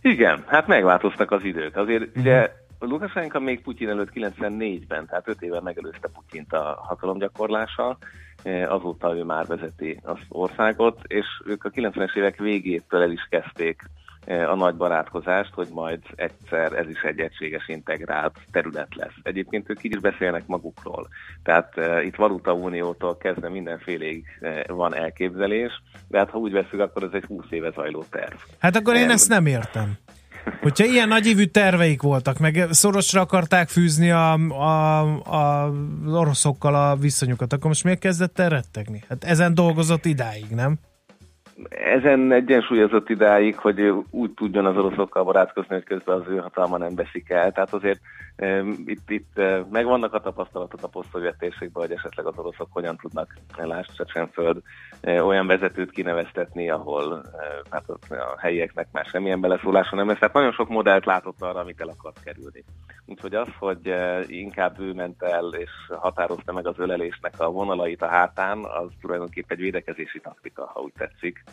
Igen, 0.00 0.44
hát 0.46 0.66
megváltoztak 0.66 1.30
az 1.30 1.44
idők. 1.44 1.76
Azért 1.76 2.02
uh-huh. 2.02 2.22
ugye 2.22 2.50
Lukasenka 2.88 3.40
még 3.40 3.62
Putyin 3.62 3.88
előtt 3.88 4.10
94-ben, 4.14 5.06
tehát 5.06 5.28
5 5.28 5.42
éve 5.42 5.60
megelőzte 5.60 6.08
Putyint 6.08 6.52
a 6.52 6.78
hatalomgyakorlással, 6.88 7.98
Eh, 8.42 8.72
azóta 8.72 9.16
ő 9.16 9.22
már 9.22 9.46
vezeti 9.46 10.00
az 10.02 10.18
országot, 10.28 11.00
és 11.06 11.26
ők 11.46 11.64
a 11.64 11.70
90-es 11.70 12.16
évek 12.16 12.38
végétől 12.38 13.02
el 13.02 13.10
is 13.10 13.26
kezdték 13.30 13.82
eh, 14.24 14.50
a 14.50 14.54
nagy 14.54 14.74
barátkozást, 14.74 15.54
hogy 15.54 15.68
majd 15.72 16.00
egyszer 16.14 16.72
ez 16.72 16.88
is 16.88 17.02
egy 17.02 17.18
egységes 17.18 17.68
integrált 17.68 18.36
terület 18.50 18.94
lesz. 18.94 19.14
Egyébként 19.22 19.70
ők 19.70 19.82
így 19.84 19.94
is 19.94 20.00
beszélnek 20.00 20.46
magukról. 20.46 21.08
Tehát 21.42 21.72
uh, 21.76 22.04
itt 22.04 22.14
valutauniótól 22.14 23.16
kezdve 23.16 23.48
mindenféléig 23.48 24.24
uh, 24.40 24.66
van 24.66 24.94
elképzelés, 24.94 25.82
de 26.08 26.18
hát 26.18 26.30
ha 26.30 26.38
úgy 26.38 26.52
veszük, 26.52 26.80
akkor 26.80 27.02
ez 27.02 27.12
egy 27.12 27.24
20 27.24 27.44
éve 27.50 27.70
zajló 27.70 28.04
terv. 28.10 28.34
Hát 28.58 28.76
akkor 28.76 28.94
én 28.94 29.10
ezt 29.10 29.28
nem 29.28 29.46
értem. 29.46 29.92
Hogyha 30.60 30.84
ilyen 30.84 31.08
nagyívű 31.08 31.44
terveik 31.44 32.02
voltak, 32.02 32.38
meg 32.38 32.66
szorosra 32.70 33.20
akarták 33.20 33.68
fűzni 33.68 34.10
a, 34.10 34.32
a, 34.48 35.00
a, 35.10 35.72
oroszokkal 36.06 36.74
a 36.74 36.96
viszonyukat, 36.96 37.52
akkor 37.52 37.66
most 37.66 37.84
miért 37.84 37.98
kezdett 37.98 38.38
el 38.38 38.48
rettegni? 38.48 39.02
Hát 39.08 39.24
ezen 39.24 39.54
dolgozott 39.54 40.04
idáig, 40.04 40.46
nem? 40.50 40.74
Ezen 41.94 42.32
egyensúlyozott 42.32 43.08
idáig, 43.08 43.56
hogy 43.56 43.92
úgy 44.10 44.30
tudjon 44.30 44.66
az 44.66 44.76
oroszokkal 44.76 45.24
barátkozni, 45.24 45.74
hogy 45.74 45.84
közben 45.84 46.20
az 46.20 46.26
ő 46.28 46.36
hatalma 46.36 46.78
nem 46.78 46.94
veszik 46.94 47.30
el. 47.30 47.52
Tehát 47.52 47.72
azért 47.72 48.00
itt, 48.84 49.10
itt 49.10 49.40
megvannak 49.70 50.14
a 50.14 50.20
tapasztalatok 50.20 50.82
a 50.82 50.88
posztszovjet 50.88 51.38
térségben, 51.38 51.82
hogy 51.86 51.96
esetleg 51.96 52.26
az 52.26 52.38
oroszok 52.38 52.68
hogyan 52.70 52.96
tudnak, 52.96 53.34
lásd 53.56 53.94
Csecsenföld, 53.96 54.62
olyan 55.02 55.46
vezetőt 55.46 55.90
kineveztetni, 55.90 56.70
ahol 56.70 57.24
hát 57.70 57.88
a 57.88 58.38
helyieknek 58.38 58.88
már 58.92 59.04
semmilyen 59.04 59.40
beleszólása 59.40 59.96
nem 59.96 60.06
lesz. 60.06 60.18
Tehát 60.18 60.34
nagyon 60.34 60.52
sok 60.52 60.68
modellt 60.68 61.04
látott 61.04 61.42
arra, 61.42 61.60
amit 61.60 61.80
el 61.80 61.88
akart 61.88 62.22
kerülni. 62.24 62.64
Úgyhogy 63.06 63.34
az, 63.34 63.48
hogy 63.58 63.94
inkább 64.26 64.80
ő 64.80 64.92
ment 64.92 65.22
el 65.22 65.52
és 65.52 65.70
határozta 65.88 66.52
meg 66.52 66.66
az 66.66 66.78
ölelésnek 66.78 67.40
a 67.40 67.50
vonalait 67.50 68.02
a 68.02 68.08
hátán, 68.08 68.64
az 68.64 68.90
tulajdonképpen 69.00 69.56
egy 69.56 69.62
védekezési 69.62 70.20
taktika, 70.20 70.70
ha 70.74 70.80
úgy 70.80 70.92
tetszik 70.96 71.44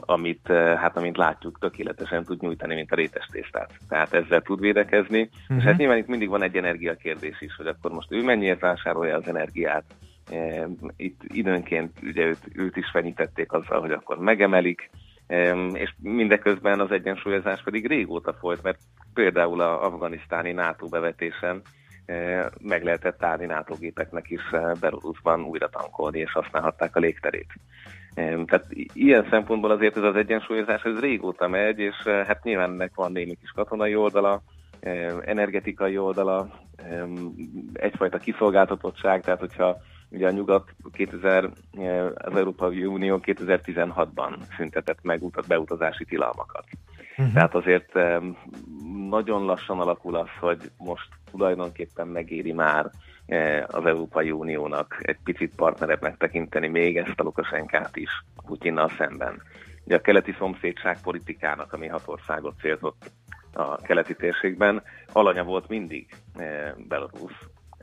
amit, 0.00 0.50
eh, 0.50 0.78
hát 0.78 0.96
amint 0.96 1.16
látjuk, 1.16 1.58
tökéletesen 1.58 2.24
tud 2.24 2.40
nyújtani, 2.40 2.74
mint 2.74 2.92
a 2.92 2.94
rétes 2.94 3.26
tésztát. 3.32 3.70
Tehát 3.88 4.12
ezzel 4.12 4.40
tud 4.40 4.60
védekezni. 4.60 5.20
Uh-huh. 5.20 5.56
És 5.56 5.64
hát 5.64 5.76
nyilván 5.76 5.98
itt 5.98 6.06
mindig 6.06 6.28
van 6.28 6.42
egy 6.42 6.56
energiakérdés 6.56 7.40
is, 7.40 7.54
hogy 7.56 7.66
akkor 7.66 7.92
most 7.92 8.12
ő 8.12 8.22
mennyiért 8.22 8.60
vásárolja 8.60 9.16
az 9.16 9.28
energiát. 9.28 9.84
Itt 10.96 11.20
időnként 11.24 11.98
ugye 12.02 12.24
őt, 12.24 12.38
őt 12.54 12.76
is 12.76 12.90
fenyítették 12.92 13.52
azzal, 13.52 13.80
hogy 13.80 13.90
akkor 13.90 14.18
megemelik, 14.18 14.90
és 15.72 15.94
mindeközben 16.02 16.80
az 16.80 16.90
egyensúlyozás 16.90 17.62
pedig 17.62 17.86
régóta 17.86 18.32
folyt, 18.32 18.62
mert 18.62 18.78
például 19.14 19.60
a 19.60 19.84
afganisztáni 19.84 20.52
NATO 20.52 20.88
bevetésen 20.88 21.62
eh, 22.06 22.44
meg 22.60 22.84
lehetett 22.84 23.24
állni 23.24 23.46
NATO 23.46 23.74
gépeknek 23.74 24.30
is 24.30 24.42
eh, 24.50 24.72
Belarusban 24.80 25.42
újra 25.42 25.68
tankolni, 25.68 26.18
és 26.18 26.32
használhatták 26.32 26.96
a 26.96 27.00
légterét. 27.00 27.52
Tehát 28.14 28.66
ilyen 28.92 29.26
szempontból 29.30 29.70
azért 29.70 29.96
ez 29.96 30.02
az 30.02 30.16
egyensúlyozás 30.16 30.82
ez 30.82 31.00
régóta 31.00 31.48
megy, 31.48 31.78
és 31.78 31.96
eh, 32.04 32.26
hát 32.26 32.44
nyilván 32.44 32.70
ennek 32.70 32.92
van 32.94 33.12
némi 33.12 33.34
kis 33.34 33.50
katonai 33.50 33.94
oldala, 33.94 34.42
energetikai 35.24 35.98
oldala, 35.98 36.48
egyfajta 37.72 38.18
kiszolgáltatottság, 38.18 39.22
tehát 39.22 39.40
hogyha 39.40 39.76
ugye 40.10 40.26
a 40.26 40.30
nyugat 40.30 40.74
2000, 40.92 41.50
az 42.14 42.36
Európai 42.36 42.84
Unió 42.84 43.20
2016-ban 43.22 44.36
szüntetett 44.56 44.98
meg 45.02 45.22
utat, 45.22 45.46
beutazási 45.46 46.04
tilalmakat. 46.04 46.64
Uh-huh. 47.16 47.34
Tehát 47.34 47.54
azért 47.54 47.92
nagyon 49.08 49.44
lassan 49.44 49.80
alakul 49.80 50.16
az, 50.16 50.28
hogy 50.40 50.70
most 50.78 51.08
tulajdonképpen 51.30 52.08
megéri 52.08 52.52
már 52.52 52.90
az 53.66 53.86
Európai 53.86 54.30
Uniónak 54.30 55.00
egy 55.02 55.18
picit 55.24 55.54
partnerebbnek 55.54 56.16
tekinteni 56.16 56.68
még 56.68 56.96
ezt 56.96 57.20
a 57.20 57.22
Lukasenkát 57.22 57.96
is 57.96 58.24
Putyinnal 58.46 58.90
szemben. 58.98 59.42
Ugye 59.84 59.96
a 59.96 60.00
keleti 60.00 60.34
szomszédság 60.38 61.00
politikának, 61.02 61.72
ami 61.72 61.86
hat 61.86 62.02
országot 62.06 62.58
célzott 62.60 63.10
a 63.52 63.76
keleti 63.76 64.14
térségben, 64.14 64.82
alanya 65.12 65.44
volt 65.44 65.68
mindig 65.68 66.06
Belarus, 66.76 67.32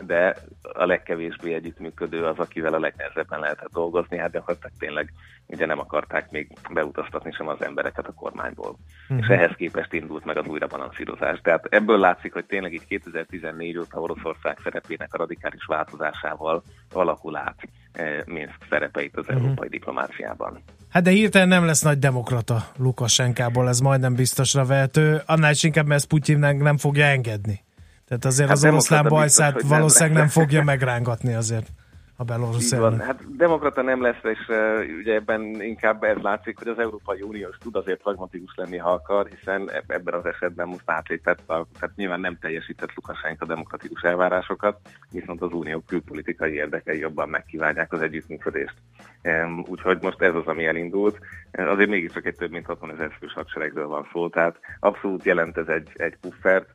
de 0.06 0.36
a 0.62 0.86
legkevésbé 0.86 1.54
együttműködő 1.54 2.25
az, 2.25 2.39
akivel 2.39 2.73
a 2.73 2.80
legnehezebben 2.80 3.39
lehetett 3.39 3.71
dolgozni, 3.71 4.17
hát 4.17 4.32
gyakorlatilag 4.32 4.77
tényleg 4.80 5.13
ugye 5.52 5.66
nem 5.66 5.80
akarták 5.80 6.32
még 6.32 6.58
beutaztatni 6.74 7.32
sem 7.32 7.48
az 7.48 7.62
embereket 7.64 8.08
a 8.08 8.14
kormányból. 8.14 8.76
Uh-huh. 9.10 9.20
És 9.20 9.28
ehhez 9.28 9.52
képest 9.56 9.94
indult 9.94 10.26
meg 10.26 10.38
az 10.38 10.46
újrabalanszírozás. 10.46 11.40
Tehát 11.42 11.66
ebből 11.70 12.00
látszik, 12.00 12.34
hogy 12.34 12.46
tényleg 12.46 12.74
így 12.74 12.86
2014 12.86 13.78
óta 13.78 14.00
Oroszország 14.00 14.58
szerepének 14.64 15.14
a 15.14 15.18
radikális 15.18 15.66
változásával 15.66 16.64
alakul 16.92 17.36
át 17.36 17.58
eh, 17.92 18.20
Minsk 18.26 18.58
szerepeit 18.70 19.18
az 19.18 19.26
uh-huh. 19.28 19.42
európai 19.42 19.70
diplomáciában. 19.70 20.64
Hát 20.90 21.04
de 21.04 21.10
hirtelen 21.10 21.48
nem 21.48 21.66
lesz 21.66 21.82
nagy 21.82 22.00
demokrata 22.00 22.64
Lukasenkából, 22.78 23.68
ez 23.68 23.80
majdnem 23.80 24.16
biztosra 24.16 24.66
vehető, 24.66 25.22
annál 25.26 25.52
is 25.52 25.64
inkább, 25.64 25.86
mert 25.86 26.00
ezt 26.00 26.10
Putyinnek 26.10 26.58
nem 26.58 26.78
fogja 26.78 27.06
engedni. 27.06 27.64
Tehát 28.08 28.26
azért 28.26 28.48
hát 28.48 28.58
az 28.58 28.66
oroszlán 28.66 29.08
bajszát 29.08 29.62
valószínűleg 29.62 30.14
nem, 30.14 30.22
nem 30.22 30.32
fogja 30.32 30.64
megrángatni 30.64 31.34
azért 31.34 31.72
a 32.21 32.23
belorusz 32.23 32.75
van. 32.75 32.99
Hát 32.99 33.36
demokrata 33.38 33.81
nem 33.81 34.01
lesz, 34.01 34.23
és 34.23 34.47
uh, 34.47 34.97
ugye 34.99 35.13
ebben 35.13 35.62
inkább 35.62 36.03
ez 36.03 36.17
látszik, 36.21 36.57
hogy 36.57 36.67
az 36.67 36.79
Európai 36.79 37.21
Unió 37.21 37.47
is 37.49 37.57
tud 37.57 37.75
azért 37.75 38.01
pragmatikus 38.01 38.53
lenni, 38.55 38.77
ha 38.77 38.91
akar, 38.91 39.27
hiszen 39.27 39.69
ebben 39.88 40.13
az 40.13 40.25
esetben 40.25 40.67
most 40.67 40.84
átlépett, 40.86 41.49
a, 41.49 41.65
tehát 41.79 41.95
nyilván 41.95 42.19
nem 42.19 42.38
teljesített 42.41 42.95
Lukasenko 42.95 43.45
demokratikus 43.45 44.01
elvárásokat, 44.01 44.79
viszont 45.12 45.41
az 45.41 45.53
unió 45.53 45.84
külpolitikai 45.88 46.53
érdekei 46.53 46.99
jobban 46.99 47.29
megkívánják 47.29 47.93
az 47.93 48.01
együttműködést. 48.01 48.75
Um, 49.23 49.65
úgyhogy 49.67 49.97
most 50.01 50.21
ez 50.21 50.36
az, 50.36 50.45
ami 50.45 50.65
elindult. 50.65 51.19
Azért 51.51 51.89
mégiscsak 51.89 52.25
egy 52.25 52.36
több 52.36 52.51
mint 52.51 52.65
60 52.65 52.91
ezer 52.91 53.12
fős 53.19 53.34
hadseregről 53.34 53.88
van 53.88 54.07
szó, 54.12 54.29
tehát 54.29 54.60
abszolút 54.79 55.23
jelent 55.23 55.57
ez 55.57 55.67
egy, 55.67 55.89
egy 55.93 56.17
puffert, 56.21 56.69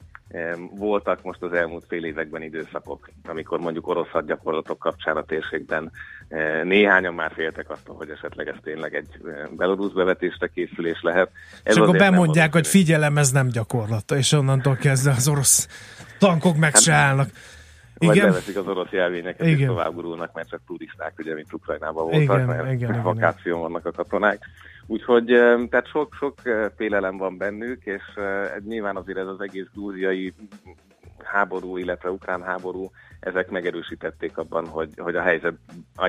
voltak 0.70 1.22
most 1.22 1.42
az 1.42 1.52
elmúlt 1.52 1.84
fél 1.88 2.04
években 2.04 2.42
időszakok, 2.42 3.10
amikor 3.24 3.58
mondjuk 3.58 3.88
orosz 3.88 4.08
hadgyakorlatok 4.08 4.78
kapcsán 4.78 5.16
a 5.16 5.22
térségben 5.22 5.92
eh, 6.28 6.62
néhányan 6.64 7.14
már 7.14 7.32
féltek 7.34 7.70
attól, 7.70 7.96
hogy 7.96 8.10
esetleg 8.10 8.48
ez 8.48 8.54
tényleg 8.62 8.94
egy 8.94 9.08
eh, 9.26 9.48
belorusz 9.50 9.92
bevetésre 9.92 10.46
készülés 10.46 11.02
lehet. 11.02 11.30
Ez 11.62 11.76
és 11.76 11.82
akkor 11.82 11.96
bemondják, 11.96 12.52
hogy 12.52 12.66
figyelem, 12.66 13.18
ez 13.18 13.30
nem 13.30 13.48
gyakorlat, 13.48 14.10
és 14.10 14.32
onnantól 14.32 14.76
kezdve 14.76 15.10
az 15.10 15.28
orosz 15.28 15.68
tankok 16.18 16.56
meg 16.56 16.72
hát, 16.72 16.82
se 16.82 16.92
állnak. 16.92 17.28
Vagy 17.98 18.16
igen. 18.16 18.26
leveszik 18.26 18.56
az 18.56 18.66
orosz 18.66 18.90
jelvényeket, 18.90 19.46
igen. 19.46 19.58
és 19.58 19.66
tovább 19.66 19.94
gurulnak, 19.94 20.32
mert 20.34 20.48
csak 20.48 20.60
turisták, 20.66 21.12
ugye, 21.18 21.34
mint 21.34 21.52
Ukrajnában 21.52 22.04
voltak, 22.04 22.20
igen, 22.20 22.46
mert 22.46 22.72
igen, 22.72 23.02
vakáción 23.02 23.58
igen. 23.58 23.60
vannak 23.60 23.86
a 23.86 23.90
katonák. 23.90 24.38
Úgyhogy 24.86 25.26
tehát 25.68 25.88
sok-sok 25.88 26.34
félelem 26.76 27.16
van 27.16 27.36
bennük, 27.36 27.84
és 27.84 28.02
nyilván 28.64 28.96
azért 28.96 29.18
ez 29.18 29.26
az 29.26 29.40
egész 29.40 29.66
grúziai 29.74 30.34
háború, 31.24 31.76
illetve 31.76 32.10
ukrán 32.10 32.42
háború, 32.42 32.90
ezek 33.20 33.50
megerősítették 33.50 34.38
abban, 34.38 34.66
hogy, 34.66 34.90
hogy 34.96 35.16
a 35.16 35.22
helyzet 35.22 35.54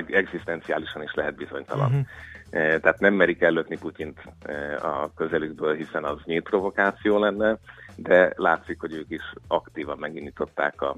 egzisztenciálisan 0.06 1.02
is 1.02 1.14
lehet 1.14 1.34
bizonytalan. 1.34 1.86
Uh-huh. 1.86 2.06
Tehát 2.50 3.00
nem 3.00 3.14
merik 3.14 3.40
ellökni 3.42 3.78
Putyint 3.78 4.18
a 4.82 5.14
közelükből, 5.14 5.74
hiszen 5.74 6.04
az 6.04 6.18
nyílt 6.24 6.48
provokáció 6.48 7.18
lenne, 7.18 7.58
de 7.96 8.32
látszik, 8.36 8.80
hogy 8.80 8.92
ők 8.92 9.10
is 9.10 9.32
aktívan 9.48 9.98
megindították 9.98 10.82
a 10.82 10.96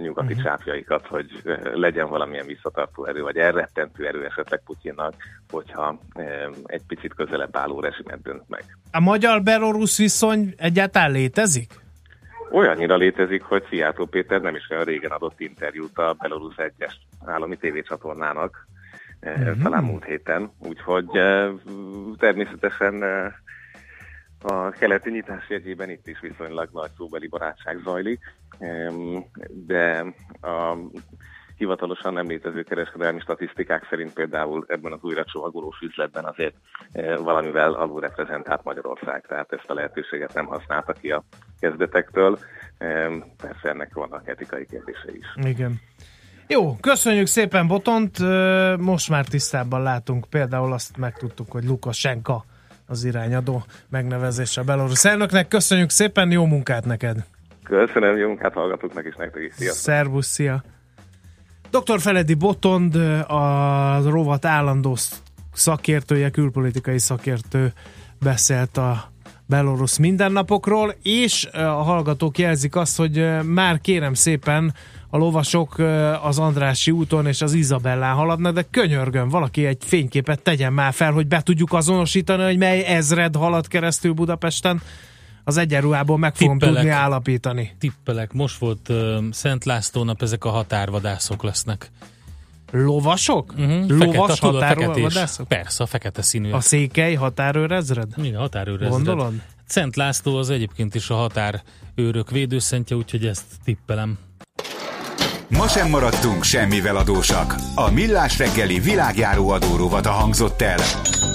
nyugati 0.00 0.32
uh-huh. 0.32 0.42
csápjaikat, 0.42 1.06
hogy 1.06 1.42
legyen 1.74 2.08
valamilyen 2.08 2.46
visszatartó 2.46 3.04
erő, 3.04 3.22
vagy 3.22 3.36
elrettentő 3.36 4.06
erő 4.06 4.24
esetleg 4.24 4.62
Putyinnak, 4.64 5.14
hogyha 5.50 5.98
egy 6.64 6.82
picit 6.86 7.14
közelebb 7.14 7.56
álló 7.56 7.80
rezsimet 7.80 8.22
dönt 8.22 8.48
meg. 8.48 8.64
A 8.92 9.00
magyar-belorusz 9.00 9.98
viszony 9.98 10.54
egyáltalán 10.56 11.10
létezik? 11.10 11.72
Olyannyira 12.50 12.96
létezik, 12.96 13.42
hogy 13.42 13.64
Szijjártó 13.68 14.06
Péter 14.06 14.40
nem 14.40 14.54
is 14.54 14.70
olyan 14.70 14.84
régen 14.84 15.10
adott 15.10 15.40
interjút 15.40 15.98
a 15.98 16.16
Belarus 16.18 16.56
egyes 16.56 17.06
állami 17.24 17.56
tévécsatornának, 17.56 18.66
uh-huh. 19.22 19.62
talán 19.62 19.84
múlt 19.84 20.04
héten, 20.04 20.50
úgyhogy 20.58 21.06
természetesen 22.18 23.04
a 24.42 24.70
keleti 24.70 25.10
nyitás 25.10 25.48
jegyében 25.48 25.90
itt 25.90 26.06
is 26.06 26.20
viszonylag 26.20 26.68
nagy 26.72 26.90
szóbeli 26.96 27.26
barátság 27.28 27.78
zajlik, 27.84 28.20
de 29.66 30.04
a 30.40 30.76
hivatalosan 31.56 32.12
nem 32.12 32.26
létező 32.26 32.62
kereskedelmi 32.62 33.20
statisztikák 33.20 33.86
szerint 33.90 34.12
például 34.12 34.64
ebben 34.68 34.92
az 34.92 34.98
újra 35.02 35.24
csomagolós 35.24 35.80
üzletben 35.80 36.24
azért 36.24 36.54
e, 36.92 37.16
valamivel 37.16 37.72
alulreprezentált 37.72 38.64
Magyarország, 38.64 39.26
tehát 39.28 39.52
ezt 39.52 39.70
a 39.70 39.74
lehetőséget 39.74 40.34
nem 40.34 40.46
használta 40.46 40.92
ki 40.92 41.10
a 41.10 41.24
kezdetektől. 41.60 42.38
Persze 43.36 43.68
ennek 43.68 43.94
vannak 43.94 44.28
etikai 44.28 44.66
kérdése 44.66 45.12
is. 45.12 45.46
Igen. 45.48 45.80
Jó, 46.46 46.76
köszönjük 46.80 47.26
szépen 47.26 47.66
Botont, 47.66 48.18
most 48.78 49.08
már 49.08 49.26
tisztában 49.26 49.82
látunk, 49.82 50.26
például 50.30 50.72
azt 50.72 50.96
megtudtuk, 50.96 51.50
hogy 51.50 51.64
Lukasenka 51.64 52.44
az 52.88 53.04
irányadó 53.04 53.62
megnevezése 53.88 54.60
a 54.60 54.64
belorusz 54.64 55.04
elnöknek. 55.04 55.48
Köszönjük 55.48 55.90
szépen, 55.90 56.30
jó 56.30 56.44
munkát 56.44 56.84
neked! 56.84 57.24
Köszönöm, 57.62 58.16
jó 58.16 58.26
munkát 58.26 58.52
hallgatóknak 58.52 59.06
is 59.06 59.14
nektek 59.16 59.42
is. 59.42 59.54
Sziasztok! 59.54 59.82
Szervusz, 59.82 60.26
szia! 60.26 60.62
Dr. 61.70 62.00
Feledi 62.00 62.34
Botond, 62.34 62.94
a 63.26 64.00
rovat 64.04 64.44
állandó 64.44 64.96
szakértője, 65.52 66.30
külpolitikai 66.30 66.98
szakértő 66.98 67.72
beszélt 68.20 68.76
a 68.76 69.10
belorusz 69.48 69.96
mindennapokról, 69.96 70.94
és 71.02 71.48
a 71.52 71.82
hallgatók 71.82 72.38
jelzik 72.38 72.76
azt, 72.76 72.96
hogy 72.96 73.44
már 73.44 73.80
kérem 73.80 74.14
szépen 74.14 74.74
a 75.10 75.16
lovasok 75.16 75.78
az 76.22 76.38
Andrási 76.38 76.90
úton 76.90 77.26
és 77.26 77.42
az 77.42 77.52
Izabellán 77.52 78.14
haladnak, 78.14 78.54
de 78.54 78.66
könyörgön, 78.70 79.28
valaki 79.28 79.66
egy 79.66 79.78
fényképet 79.84 80.42
tegyen 80.42 80.72
már 80.72 80.92
fel, 80.92 81.12
hogy 81.12 81.26
be 81.26 81.40
tudjuk 81.42 81.72
azonosítani, 81.72 82.42
hogy 82.42 82.58
mely 82.58 82.84
ezred 82.84 83.36
halad 83.36 83.68
keresztül 83.68 84.12
Budapesten, 84.12 84.82
az 85.44 85.56
egyenruhából 85.56 86.18
meg 86.18 86.34
fogom 86.34 86.58
tippelek, 86.58 86.82
tudni 86.82 86.96
állapítani. 86.96 87.76
Tippelek, 87.78 88.32
most 88.32 88.58
volt 88.58 88.88
uh, 88.88 89.16
Szent 89.30 89.64
László 89.64 90.04
nap, 90.04 90.22
ezek 90.22 90.44
a 90.44 90.50
határvadászok 90.50 91.42
lesznek. 91.42 91.90
Lovasok? 92.70 93.54
Uh-huh. 93.58 93.88
Lovas 93.88 94.38
fekete, 94.38 94.66
határvadászok? 94.66 95.48
Persze, 95.48 95.82
a 95.82 95.86
fekete 95.86 96.22
színű. 96.22 96.50
A 96.50 96.60
székely 96.60 97.14
határőrezred? 97.14 98.08
Igen, 98.16 98.40
határőrezred. 98.40 98.90
Gondolod? 98.90 99.32
Szent 99.66 99.96
László 99.96 100.36
az 100.36 100.50
egyébként 100.50 100.94
is 100.94 101.10
a 101.10 101.14
határőrök 101.14 102.30
védőszentje, 102.30 102.96
úgyhogy 102.96 103.26
ezt 103.26 103.44
tippelem. 103.64 104.18
Ma 105.48 105.68
sem 105.68 105.88
maradtunk 105.88 106.42
semmivel 106.42 106.96
adósak. 106.96 107.54
A 107.74 107.90
Millás 107.90 108.38
reggeli 108.38 108.80
világjáró 108.80 109.48
adóróvat 109.48 110.06
a 110.06 110.10
hangzott 110.10 110.62
el. 110.62 110.78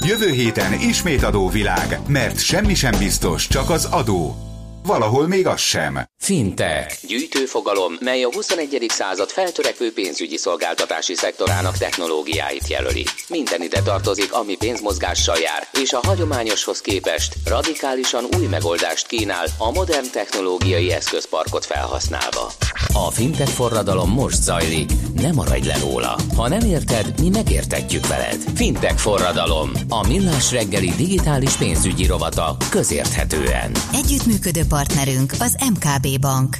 Jövő 0.07 0.31
héten 0.31 0.73
ismét 0.73 1.23
adóvilág, 1.23 1.99
mert 2.07 2.39
semmi 2.39 2.73
sem 2.73 2.93
biztos, 2.99 3.47
csak 3.47 3.69
az 3.69 3.85
adó. 3.85 4.35
Valahol 4.83 5.27
még 5.27 5.47
az 5.47 5.59
sem. 5.59 5.99
Fintech. 6.23 7.07
Gyűjtőfogalom, 7.07 7.93
mely 7.99 8.23
a 8.23 8.29
21. 8.33 8.85
század 8.87 9.29
feltörekvő 9.29 9.93
pénzügyi 9.93 10.37
szolgáltatási 10.37 11.15
szektorának 11.15 11.77
technológiáit 11.77 12.67
jelöli. 12.67 13.05
Minden 13.27 13.61
ide 13.61 13.81
tartozik, 13.81 14.33
ami 14.33 14.55
pénzmozgással 14.55 15.37
jár, 15.37 15.67
és 15.81 15.93
a 15.93 15.99
hagyományoshoz 16.03 16.81
képest 16.81 17.33
radikálisan 17.45 18.23
új 18.37 18.45
megoldást 18.45 19.07
kínál 19.07 19.45
a 19.57 19.71
modern 19.71 20.11
technológiai 20.11 20.91
eszközparkot 20.91 21.65
felhasználva. 21.65 22.51
A 22.93 23.11
fintech 23.11 23.51
forradalom 23.51 24.09
most 24.09 24.41
zajlik, 24.41 24.91
ne 25.15 25.31
maradj 25.31 25.67
le 25.67 25.77
róla. 25.79 26.15
Ha 26.35 26.47
nem 26.47 26.65
érted, 26.65 27.19
mi 27.21 27.29
megértetjük 27.29 28.07
veled. 28.07 28.37
Fintech 28.55 28.97
forradalom, 28.97 29.71
a 29.89 30.07
millás 30.07 30.51
reggeli 30.51 30.89
digitális 30.97 31.55
pénzügyi 31.55 32.05
rovata 32.05 32.57
közérthetően. 32.69 33.71
Együttműködő 33.93 34.61
partnerünk 34.69 35.33
az 35.39 35.57
MKB 35.73 36.12
Bank. 36.17 36.57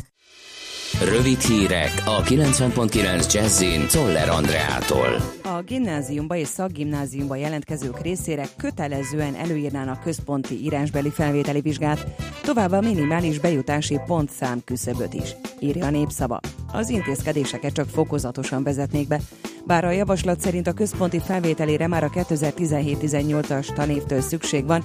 Rövid 1.02 1.40
hírek 1.40 2.04
a 2.06 2.22
90.9 2.22 3.34
Jazzin 3.34 3.88
Toller 3.88 4.30
Andreától. 4.30 5.16
A 5.44 5.62
gimnáziumba 5.66 6.36
és 6.36 6.48
szakgimnáziumba 6.48 7.36
jelentkezők 7.36 8.02
részére 8.02 8.48
kötelezően 8.58 9.36
előírnának 9.36 10.04
központi 10.04 10.64
írásbeli 10.64 11.10
felvételi 11.10 11.62
vizsgát, 11.62 12.06
továbbá 12.44 12.80
minimális 12.80 13.40
bejutási 13.40 14.00
pontszám 14.06 14.62
küszöböt 14.66 15.14
is, 15.14 15.36
írja 15.60 15.86
a 15.86 15.90
népszava. 15.90 16.40
Az 16.72 16.90
intézkedéseket 16.90 17.74
csak 17.74 17.90
fokozatosan 17.90 18.64
vezetnék 18.64 19.08
be, 19.08 19.20
bár 19.66 19.86
a 19.86 19.92
javaslat 19.92 20.40
szerint 20.40 20.68
a 20.68 20.74
központi 20.74 21.20
felvételére 21.20 21.88
már 21.88 22.04
a 22.04 22.10
2017-18-as 22.10 23.74
tanévtől 23.74 24.22
szükség 24.22 24.66
van, 24.66 24.84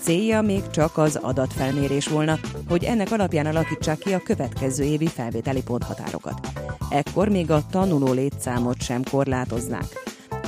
Célja 0.00 0.40
még 0.40 0.70
csak 0.70 0.98
az 0.98 1.18
adatfelmérés 1.22 2.08
volna, 2.08 2.38
hogy 2.68 2.84
ennek 2.84 3.12
alapján 3.12 3.46
alakítsák 3.46 3.98
ki 3.98 4.12
a 4.12 4.22
következő 4.22 4.84
évi 4.84 5.06
felvételi 5.06 5.62
ponthatárokat. 5.62 6.40
Ekkor 6.90 7.28
még 7.28 7.50
a 7.50 7.66
tanuló 7.70 8.12
létszámot 8.12 8.82
sem 8.82 9.02
korlátoznák. 9.10 9.84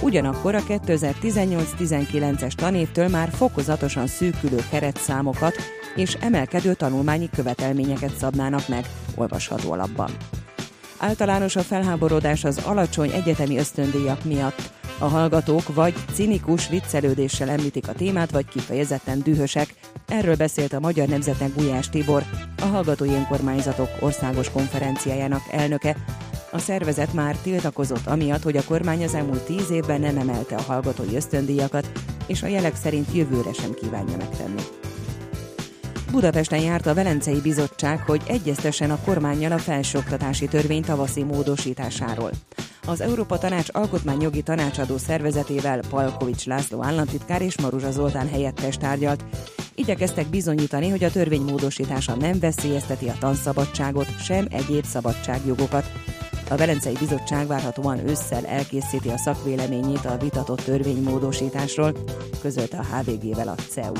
Ugyanakkor 0.02 0.54
a 0.54 0.62
2018-19-es 0.62 2.52
tanévtől 2.52 3.08
már 3.08 3.28
fokozatosan 3.28 4.06
szűkülő 4.06 4.64
keretszámokat 4.70 5.54
és 5.94 6.16
emelkedő 6.20 6.74
tanulmányi 6.74 7.30
követelményeket 7.36 8.16
szabnának 8.16 8.68
meg, 8.68 8.86
olvasható 9.14 9.72
alapban. 9.72 10.10
Általános 10.98 11.56
a 11.56 11.60
felháborodás 11.60 12.44
az 12.44 12.60
alacsony 12.64 13.10
egyetemi 13.10 13.58
ösztöndíjak 13.58 14.24
miatt, 14.24 14.72
a 14.98 15.04
hallgatók 15.04 15.74
vagy 15.74 15.94
cinikus 16.12 16.68
viccelődéssel 16.68 17.48
említik 17.48 17.88
a 17.88 17.92
témát, 17.92 18.30
vagy 18.30 18.46
kifejezetten 18.48 19.22
dühösek. 19.22 19.74
Erről 20.08 20.36
beszélt 20.36 20.72
a 20.72 20.80
Magyar 20.80 21.08
Nemzetnek 21.08 21.54
Gulyás 21.54 21.88
Tibor, 21.88 22.22
a 22.62 22.64
Hallgatói 22.64 23.12
Önkormányzatok 23.12 23.88
Országos 24.00 24.50
Konferenciájának 24.50 25.42
elnöke. 25.50 25.96
A 26.52 26.58
szervezet 26.58 27.12
már 27.12 27.36
tiltakozott 27.36 28.06
amiatt, 28.06 28.42
hogy 28.42 28.56
a 28.56 28.64
kormány 28.64 29.04
az 29.04 29.14
elmúlt 29.14 29.42
tíz 29.42 29.70
évben 29.70 30.00
nem 30.00 30.18
emelte 30.18 30.56
a 30.56 30.62
hallgatói 30.62 31.16
ösztöndíjakat, 31.16 31.90
és 32.26 32.42
a 32.42 32.46
jelek 32.46 32.76
szerint 32.76 33.14
jövőre 33.14 33.52
sem 33.52 33.74
kívánja 33.74 34.16
megtenni. 34.16 34.62
Budapesten 36.10 36.60
járt 36.60 36.86
a 36.86 36.94
Velencei 36.94 37.40
Bizottság, 37.40 38.00
hogy 38.00 38.22
egyeztessen 38.26 38.90
a 38.90 38.98
kormányjal 39.04 39.52
a 39.52 39.58
felsőoktatási 39.58 40.46
törvény 40.46 40.82
tavaszi 40.82 41.22
módosításáról 41.22 42.30
az 42.88 43.00
Európa 43.00 43.38
Tanács 43.38 43.68
alkotmányjogi 43.72 44.42
tanácsadó 44.42 44.96
szervezetével 44.96 45.80
Palkovics 45.90 46.46
László 46.46 46.84
államtitkár 46.84 47.42
és 47.42 47.60
Maruzsa 47.60 47.90
Zoltán 47.90 48.28
helyettes 48.28 48.76
tárgyalt. 48.76 49.24
Igyekeztek 49.74 50.26
bizonyítani, 50.26 50.88
hogy 50.88 51.04
a 51.04 51.10
törvény 51.10 51.42
módosítása 51.42 52.14
nem 52.14 52.38
veszélyezteti 52.38 53.08
a 53.08 53.16
tanszabadságot, 53.18 54.20
sem 54.20 54.46
egyéb 54.50 54.84
szabadságjogokat. 54.84 55.92
A 56.50 56.56
Velencei 56.56 56.94
Bizottság 56.98 57.46
várhatóan 57.46 58.08
ősszel 58.08 58.46
elkészíti 58.46 59.08
a 59.08 59.16
szakvéleményét 59.16 60.04
a 60.04 60.18
vitatott 60.18 60.60
törvénymódosításról, 60.60 61.92
közölte 62.40 62.78
a 62.78 62.96
HVG-vel 62.96 63.48
a 63.48 63.54
CEU. 63.54 63.92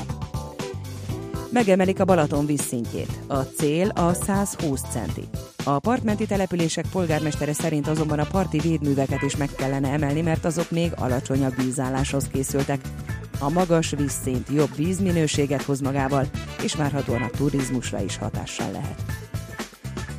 Megemelik 1.51 1.99
a 1.99 2.05
Balaton 2.05 2.45
vízszintjét. 2.45 3.19
A 3.27 3.37
cél 3.37 3.89
a 3.89 4.13
120 4.13 4.81
centi. 4.91 5.23
A 5.63 5.79
partmenti 5.79 6.25
települések 6.25 6.85
polgármestere 6.91 7.53
szerint 7.53 7.87
azonban 7.87 8.19
a 8.19 8.27
parti 8.31 8.59
védműveket 8.59 9.21
is 9.21 9.35
meg 9.35 9.49
kellene 9.55 9.89
emelni, 9.89 10.21
mert 10.21 10.45
azok 10.45 10.71
még 10.71 10.91
alacsonyabb 10.95 11.55
vízálláshoz 11.55 12.27
készültek. 12.27 12.81
A 13.39 13.49
magas 13.49 13.89
vízszint 13.89 14.47
jobb 14.49 14.75
vízminőséget 14.75 15.61
hoz 15.61 15.79
magával, 15.79 16.25
és 16.63 16.75
várhatóan 16.75 17.21
a 17.21 17.29
turizmusra 17.29 18.01
is 18.01 18.17
hatással 18.17 18.71
lehet. 18.71 19.18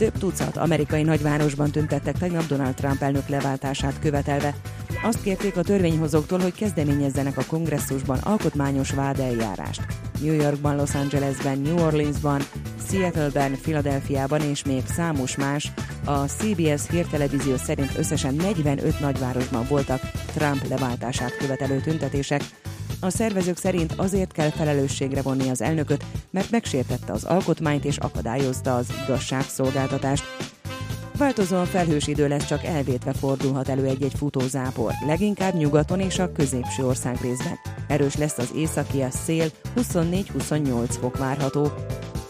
Több 0.00 0.18
tucat 0.18 0.56
amerikai 0.56 1.02
nagyvárosban 1.02 1.70
tüntettek 1.70 2.18
tegnap 2.18 2.46
Donald 2.46 2.74
Trump 2.74 3.02
elnök 3.02 3.28
leváltását 3.28 3.98
követelve. 3.98 4.54
Azt 5.02 5.22
kérték 5.22 5.56
a 5.56 5.62
törvényhozóktól, 5.62 6.38
hogy 6.38 6.54
kezdeményezzenek 6.54 7.36
a 7.36 7.44
kongresszusban 7.46 8.18
alkotmányos 8.18 8.90
vádeljárást. 8.90 9.82
New 10.20 10.32
Yorkban, 10.32 10.76
Los 10.76 10.94
Angelesben, 10.94 11.58
New 11.58 11.78
Orleansban, 11.78 12.40
Seattle-ben, 12.90 13.58
Philadelphiában 13.62 14.40
és 14.40 14.64
még 14.64 14.82
számos 14.86 15.36
más, 15.36 15.72
a 16.04 16.18
CBS 16.18 16.88
hírtelevízió 16.90 17.56
szerint 17.56 17.98
összesen 17.98 18.34
45 18.34 19.00
nagyvárosban 19.00 19.66
voltak 19.68 20.00
Trump 20.34 20.68
leváltását 20.68 21.36
követelő 21.36 21.80
tüntetések. 21.80 22.42
A 23.00 23.10
szervezők 23.10 23.56
szerint 23.56 23.92
azért 23.96 24.32
kell 24.32 24.50
felelősségre 24.50 25.22
vonni 25.22 25.48
az 25.48 25.62
elnököt, 25.62 26.04
mert 26.30 26.50
megsértette 26.50 27.12
az 27.12 27.24
alkotmányt 27.24 27.84
és 27.84 27.96
akadályozta 27.96 28.76
az 28.76 28.86
igazságszolgáltatást. 29.04 30.24
Változóan 31.16 31.66
felhős 31.66 32.06
idő 32.06 32.28
lesz, 32.28 32.46
csak 32.46 32.64
elvétve 32.64 33.12
fordulhat 33.12 33.68
elő 33.68 33.84
egy-egy 33.84 34.14
futózápor, 34.16 34.92
leginkább 35.06 35.54
nyugaton 35.54 36.00
és 36.00 36.18
a 36.18 36.32
középső 36.32 36.86
ország 36.86 37.18
részben. 37.20 37.58
Erős 37.88 38.16
lesz 38.16 38.38
az 38.38 38.50
északi 38.56 39.00
a 39.00 39.10
szél, 39.10 39.50
24-28 39.76 40.96
fok 41.00 41.18
várható. 41.18 41.72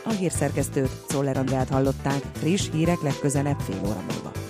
A 0.05 0.11
hírszerkesztőt 0.11 0.91
Szoller 1.09 1.37
Andrát 1.37 1.68
hallották, 1.68 2.23
friss 2.33 2.68
hírek 2.73 3.03
legközelebb 3.03 3.59
fél 3.59 3.81
óra 3.85 4.03
múlva. 4.11 4.49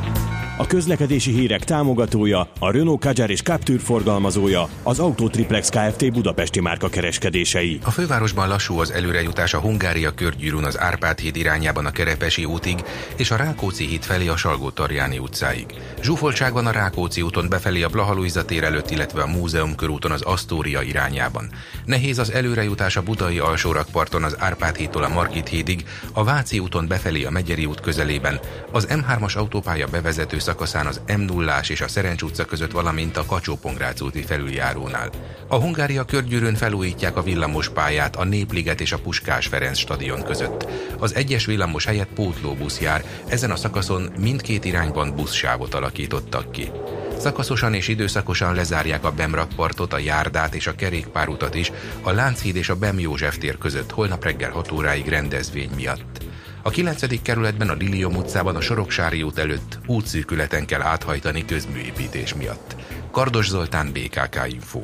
a 0.61 0.67
közlekedési 0.67 1.31
hírek 1.31 1.63
támogatója, 1.63 2.51
a 2.59 2.71
Renault 2.71 2.99
Kadjar 2.99 3.29
és 3.29 3.41
Captur 3.41 3.79
forgalmazója, 3.79 4.69
az 4.83 4.99
Autotriplex 4.99 5.69
Kft. 5.69 6.11
Budapesti 6.11 6.59
márka 6.59 6.89
kereskedései. 6.89 7.79
A 7.83 7.91
fővárosban 7.91 8.47
lassú 8.47 8.79
az 8.79 8.91
előrejutás 8.91 9.53
a 9.53 9.59
Hungária 9.59 10.11
körgyűrűn 10.11 10.63
az 10.63 10.79
Árpád 10.79 11.19
híd 11.19 11.35
irányában 11.35 11.85
a 11.85 11.91
Kerepesi 11.91 12.45
útig 12.45 12.83
és 13.15 13.31
a 13.31 13.35
Rákóczi 13.35 13.85
híd 13.85 14.03
felé 14.03 14.27
a 14.27 14.37
Salgó-Tarjáni 14.37 15.17
utcáig. 15.17 15.65
Zsúfoltság 16.01 16.53
van 16.53 16.65
a 16.65 16.71
Rákóczi 16.71 17.21
úton 17.21 17.49
befelé 17.49 17.81
a 17.83 17.89
Blaha 17.89 18.43
tér 18.45 18.63
előtt, 18.63 18.91
illetve 18.91 19.21
a 19.21 19.27
Múzeum 19.27 19.75
körúton 19.75 20.11
az 20.11 20.21
Asztória 20.21 20.81
irányában. 20.81 21.49
Nehéz 21.85 22.19
az 22.19 22.31
előrejutás 22.31 22.95
a 22.97 23.01
Budai 23.01 23.39
alsórakparton 23.39 24.23
az 24.23 24.35
Árpád 24.39 24.75
hídtól 24.75 25.03
a 25.03 25.09
Margit 25.09 25.47
hídig, 25.47 25.85
a 26.13 26.23
Váci 26.23 26.59
úton 26.59 26.87
befelé 26.87 27.23
a 27.23 27.31
Megyeri 27.31 27.65
út 27.65 27.79
közelében, 27.79 28.39
az 28.71 28.87
M3-as 28.89 29.37
autópálya 29.37 29.87
bevezető 29.87 30.39
szakaszán 30.51 30.85
az 30.85 31.01
m 31.17 31.21
0 31.21 31.59
és 31.67 31.81
a 31.81 31.87
Szerencs 31.87 32.21
utca 32.21 32.45
között, 32.45 32.71
valamint 32.71 33.17
a 33.17 33.25
kacsó 33.25 33.59
úti 33.99 34.21
felüljárónál. 34.21 35.09
A 35.47 35.55
Hungária 35.55 36.03
körgyűrűn 36.03 36.55
felújítják 36.55 37.17
a 37.17 37.21
villamos 37.21 37.69
pályát 37.69 38.15
a 38.15 38.23
Népliget 38.23 38.81
és 38.81 38.91
a 38.91 38.99
Puskás 38.99 39.47
Ferenc 39.47 39.77
stadion 39.77 40.23
között. 40.23 40.67
Az 40.99 41.15
egyes 41.15 41.45
villamos 41.45 41.85
helyett 41.85 42.13
pótlóbusz 42.13 42.79
jár, 42.79 43.03
ezen 43.27 43.51
a 43.51 43.55
szakaszon 43.55 44.11
mindkét 44.19 44.65
irányban 44.65 45.15
buszsávot 45.15 45.73
alakítottak 45.73 46.51
ki. 46.51 46.71
Szakaszosan 47.17 47.73
és 47.73 47.87
időszakosan 47.87 48.55
lezárják 48.55 49.03
a 49.03 49.11
Bemrakpartot, 49.11 49.93
a 49.93 49.97
Járdát 49.97 50.55
és 50.55 50.67
a 50.67 50.75
kerékpárutat 50.75 51.55
is 51.55 51.71
a 52.01 52.11
Lánchíd 52.11 52.55
és 52.55 52.69
a 52.69 52.75
Bem 52.75 52.99
József 52.99 53.37
tér 53.37 53.57
között 53.57 53.91
holnap 53.91 54.23
reggel 54.23 54.51
6 54.51 54.71
óráig 54.71 55.07
rendezvény 55.07 55.69
miatt. 55.75 56.29
A 56.63 56.69
9. 56.69 57.21
kerületben 57.21 57.69
a 57.69 57.73
Lilium 57.73 58.15
utcában 58.15 58.55
a 58.55 58.61
Soroksári 58.61 59.23
út 59.23 59.37
előtt 59.37 59.79
útszűkületen 59.87 60.65
kell 60.65 60.81
áthajtani 60.81 61.45
közműépítés 61.45 62.33
miatt. 62.33 62.75
Kardos 63.11 63.47
Zoltán, 63.47 63.91
BKK 63.91 64.39
Info. 64.47 64.81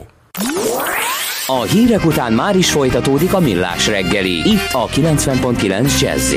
A 1.46 1.62
hírek 1.62 2.06
után 2.06 2.34
már 2.34 2.56
is 2.56 2.72
folytatódik 2.72 3.34
a 3.34 3.40
millás 3.40 3.88
reggeli. 3.88 4.50
Itt 4.50 4.72
a 4.72 4.88
90.9 4.88 6.02
jazz 6.02 6.34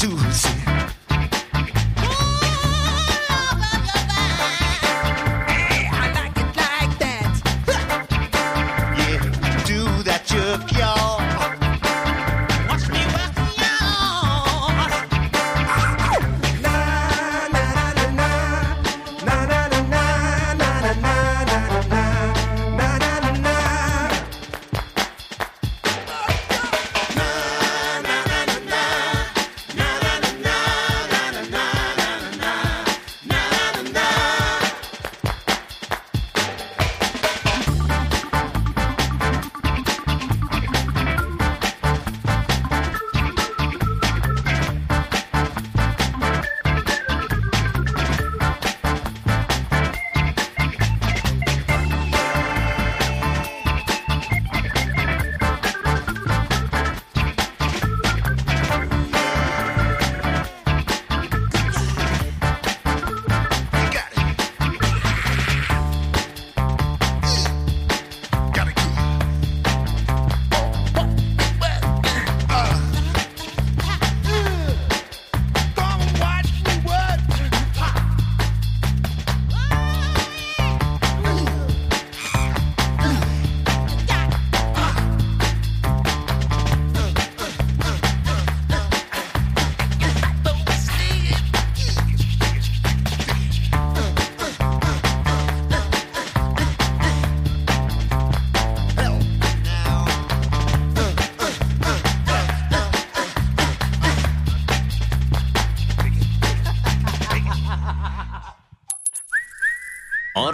to 0.00 0.32
see. 0.32 0.69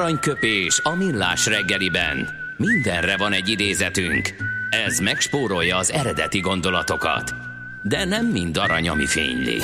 Aranyköpés 0.06 0.80
a 0.82 0.94
millás 0.94 1.46
reggeliben. 1.46 2.28
Mindenre 2.56 3.16
van 3.16 3.32
egy 3.32 3.48
idézetünk. 3.48 4.34
Ez 4.70 4.98
megspórolja 4.98 5.76
az 5.76 5.92
eredeti 5.92 6.40
gondolatokat. 6.40 7.34
De 7.82 8.04
nem 8.04 8.26
mind 8.26 8.56
arany, 8.56 8.88
ami 8.88 9.06
fényli. 9.06 9.58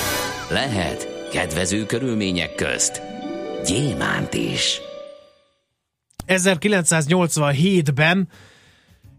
Lehet 0.49 1.29
kedvező 1.31 1.85
körülmények 1.85 2.55
közt 2.55 3.01
gyémánt 3.65 4.33
is. 4.33 4.81
1987-ben 6.27 8.29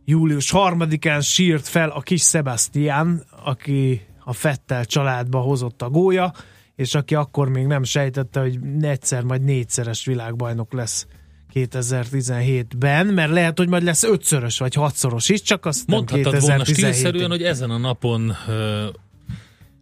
július 0.04 0.50
3-án 0.54 1.26
sírt 1.26 1.68
fel 1.68 1.90
a 1.90 2.00
kis 2.00 2.22
Sebastian, 2.22 3.24
aki 3.44 4.06
a 4.24 4.32
Fettel 4.32 4.84
családba 4.84 5.38
hozott 5.38 5.82
a 5.82 5.90
gólya, 5.90 6.32
és 6.76 6.94
aki 6.94 7.14
akkor 7.14 7.48
még 7.48 7.66
nem 7.66 7.82
sejtette, 7.82 8.40
hogy 8.40 8.58
egyszer 8.80 9.22
majd 9.22 9.42
négyszeres 9.42 10.04
világbajnok 10.04 10.72
lesz 10.72 11.06
2017-ben, 11.54 13.06
mert 13.06 13.30
lehet, 13.30 13.58
hogy 13.58 13.68
majd 13.68 13.82
lesz 13.82 14.02
ötszörös 14.02 14.58
vagy 14.58 14.74
hatszoros 14.74 15.28
is, 15.28 15.42
csak 15.42 15.66
azt 15.66 15.86
Mondhatod 15.86 16.32
nem 16.32 16.40
volna 16.40 16.64
stílszerűen, 16.64 17.30
hogy 17.30 17.42
ezen 17.42 17.70
a 17.70 17.78
napon 17.78 18.36
ö, 18.48 18.86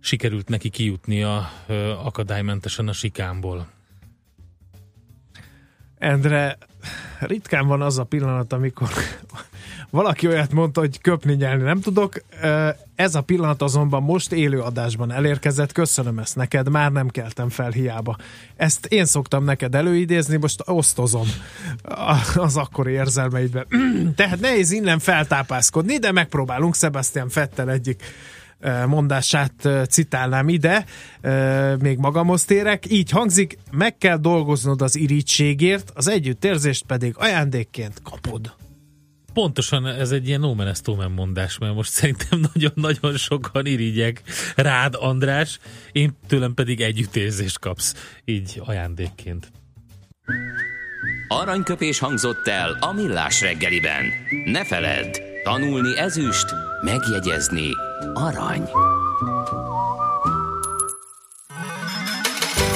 sikerült 0.01 0.49
neki 0.49 0.69
kijutnia 0.69 1.51
ö, 1.67 1.91
akadálymentesen 1.91 2.89
a 2.89 2.93
sikámból. 2.93 3.69
Endre, 5.99 6.59
ritkán 7.21 7.67
van 7.67 7.83
az 7.83 7.99
a 7.99 8.05
pillanat, 8.05 8.53
amikor 8.53 8.89
valaki 9.93 10.27
olyat 10.27 10.53
mondta, 10.53 10.81
hogy 10.81 11.01
köpni 11.01 11.35
nyelni 11.35 11.63
nem 11.63 11.81
tudok. 11.81 12.23
Ez 12.95 13.15
a 13.15 13.21
pillanat 13.21 13.63
azonban 13.63 14.03
most 14.03 14.33
élő 14.33 14.61
adásban 14.61 15.13
elérkezett. 15.13 15.73
Köszönöm 15.73 16.19
ezt 16.19 16.37
neked, 16.37 16.71
már 16.71 16.93
nem 16.93 17.09
keltem 17.09 17.49
fel 17.49 17.71
hiába. 17.71 18.17
Ezt 18.57 18.87
én 18.87 19.05
szoktam 19.05 19.45
neked 19.45 19.75
előidézni, 19.75 20.37
most 20.37 20.63
osztozom 20.65 21.27
az 22.35 22.57
akkori 22.57 22.93
érzelmeidbe. 22.93 23.67
Tehát 24.17 24.41
nehéz 24.41 24.71
innen 24.71 24.99
feltápászkodni, 24.99 25.99
de 25.99 26.13
megpróbálunk 26.13 26.75
Sebastian 26.75 27.29
Fettel 27.29 27.71
egyik 27.71 28.03
mondását 28.87 29.69
citálnám 29.89 30.49
ide, 30.49 30.85
még 31.79 31.99
magamhoz 31.99 32.45
térek. 32.45 32.91
Így 32.91 33.11
hangzik, 33.11 33.59
meg 33.71 33.99
kell 33.99 34.17
dolgoznod 34.17 34.83
az 34.83 34.97
irítségért, 34.97 35.93
az 35.95 36.09
együttérzést 36.09 36.85
pedig 36.85 37.15
ajándékként 37.19 38.03
kapod. 38.03 38.55
Pontosan 39.33 39.87
ez 39.87 40.11
egy 40.11 40.27
ilyen 40.29 40.41
Nomen 40.41 40.75
mondás, 41.11 41.59
mert 41.59 41.75
most 41.75 41.91
szerintem 41.91 42.41
nagyon-nagyon 42.55 43.17
sokan 43.17 43.67
irigyek 43.67 44.23
rád, 44.57 44.95
András, 44.99 45.59
én 45.93 46.17
tőlem 46.27 46.55
pedig 46.55 46.81
együttérzést 46.81 47.59
kapsz, 47.59 47.95
így 48.25 48.63
ajándékként. 48.65 49.53
Aranyköpés 51.29 51.99
hangzott 51.99 52.49
el 52.49 52.77
a 52.81 52.93
millás 52.93 53.41
reggeliben. 53.41 54.05
Ne 54.45 54.65
feledd, 54.65 55.21
tanulni 55.45 55.99
ezüst, 55.99 56.47
megjegyezni 56.83 57.69
arany. 58.15 58.63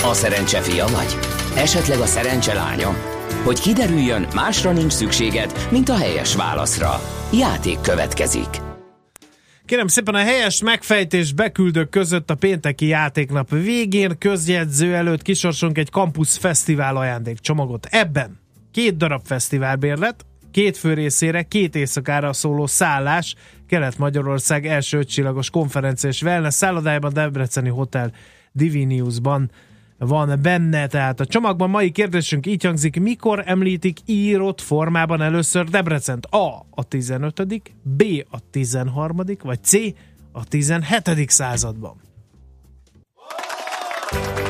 A 0.05 0.13
szerencse 0.13 0.61
fia 0.61 0.87
vagy? 0.87 1.17
Esetleg 1.57 1.99
a 1.99 2.07
szerencse 2.07 2.55
lánya? 2.55 3.17
Hogy 3.47 3.61
kiderüljön, 3.61 4.27
másra 4.35 4.73
nincs 4.73 4.93
szükséged, 4.93 5.69
mint 5.71 5.89
a 5.89 5.97
helyes 5.97 6.35
válaszra. 6.35 7.01
Játék 7.33 7.81
következik. 7.81 8.49
Kérem 9.65 9.87
szépen 9.87 10.15
a 10.15 10.19
helyes 10.19 10.63
megfejtés 10.63 11.33
beküldők 11.33 11.89
között 11.89 12.31
a 12.31 12.35
pénteki 12.35 12.87
játéknap 12.87 13.51
végén 13.51 14.19
közjegyző 14.19 14.95
előtt 14.95 15.23
kisorsunk 15.23 15.79
egy 15.79 15.89
Campus 15.89 16.39
Fesztivál 16.39 16.97
ajándékcsomagot. 16.97 17.87
Ebben 17.91 18.41
két 18.73 18.97
darab 18.97 19.25
fesztiválbérlet, 19.25 20.27
két 20.51 20.77
fő 20.77 20.95
részére, 20.95 21.43
két 21.43 21.75
éjszakára 21.75 22.33
szóló 22.33 22.67
szállás, 22.67 23.35
Kelet-Magyarország 23.69 24.67
első 24.67 24.99
ötcsillagos 24.99 25.51
konferencia 25.51 26.09
és 26.09 26.23
wellness 26.23 26.55
szállodájában, 26.55 27.13
Debreceni 27.13 27.69
Hotel 27.69 28.13
Diviniusban 28.53 29.51
van 29.99 30.39
benne, 30.43 30.87
tehát 30.87 31.21
a 31.21 31.27
csomagban 31.27 31.71
mai 31.71 31.91
kérdésünk 31.91 32.47
így 32.47 32.65
hangzik, 32.65 33.01
mikor 33.01 33.43
említik 33.47 33.99
írott 34.05 34.61
formában 34.61 35.23
először 35.23 35.65
Debrecent? 35.65 36.27
A. 36.27 36.67
a 36.71 36.85
15. 36.85 37.63
B. 37.83 38.03
a 38.31 38.39
13. 38.51 39.17
vagy 39.43 39.63
C. 39.63 39.73
a 40.33 40.45
17. 40.45 41.31
században? 41.31 42.05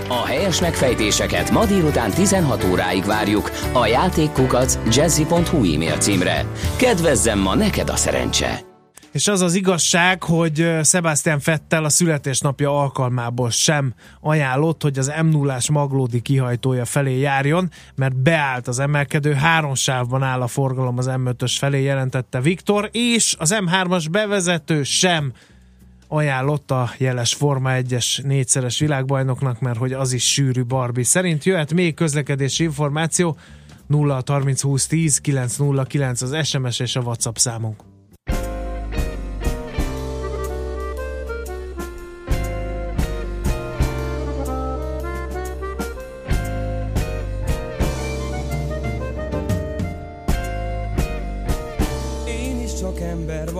A 0.09 0.25
helyes 0.27 0.61
megfejtéseket 0.61 1.51
ma 1.51 1.65
délután 1.65 2.11
16 2.11 2.65
óráig 2.65 3.05
várjuk 3.05 3.51
a 3.73 3.87
játékkukac 3.87 4.79
jazzy.hu 4.97 5.75
e-mail 5.75 5.97
címre. 5.99 6.47
Kedvezzem 6.77 7.39
ma 7.39 7.55
neked 7.55 7.89
a 7.89 7.97
szerencse! 7.97 8.76
És 9.17 9.29
az 9.29 9.41
az 9.41 9.55
igazság, 9.55 10.23
hogy 10.23 10.79
Sebastian 10.83 11.41
Fettel 11.41 11.85
a 11.85 11.89
születésnapja 11.89 12.81
alkalmából 12.81 13.51
sem 13.51 13.95
ajánlott, 14.21 14.83
hogy 14.83 14.99
az 14.99 15.13
m 15.23 15.27
0 15.27 15.59
maglódi 15.73 16.21
kihajtója 16.21 16.85
felé 16.85 17.19
járjon, 17.19 17.71
mert 17.95 18.17
beállt 18.17 18.69
az 18.69 18.79
emelkedő, 18.79 19.33
három 19.33 19.75
sávban 19.75 20.23
áll 20.23 20.41
a 20.41 20.47
forgalom 20.47 20.99
az 20.99 21.11
M5-ös 21.11 21.55
felé, 21.59 21.83
jelentette 21.83 22.41
Viktor, 22.41 22.89
és 22.93 23.35
az 23.39 23.57
M3-as 23.59 24.07
bevezető 24.11 24.83
sem 24.83 25.33
ajánlott 26.09 26.71
a 26.71 26.91
jeles 26.99 27.35
Forma 27.35 27.71
1-es 27.73 28.23
négyszeres 28.23 28.79
világbajnoknak, 28.79 29.61
mert 29.61 29.79
hogy 29.79 29.93
az 29.93 30.13
is 30.13 30.33
sűrű 30.33 30.65
Barbie. 30.65 31.05
Szerint 31.05 31.45
jöhet 31.45 31.73
még 31.73 31.95
közlekedési 31.95 32.63
információ 32.65 33.37
0 33.87 34.23
30 34.27 34.63
20 34.63 34.87
10 34.87 35.19
909 35.19 36.23
az 36.23 36.47
SMS 36.47 36.79
és 36.79 36.97
a 36.97 37.01
WhatsApp 37.01 37.37
számunk. 37.37 37.96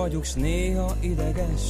Vagyok, 0.07 0.25
s 0.25 0.33
néha 0.33 0.95
ideges. 0.99 1.61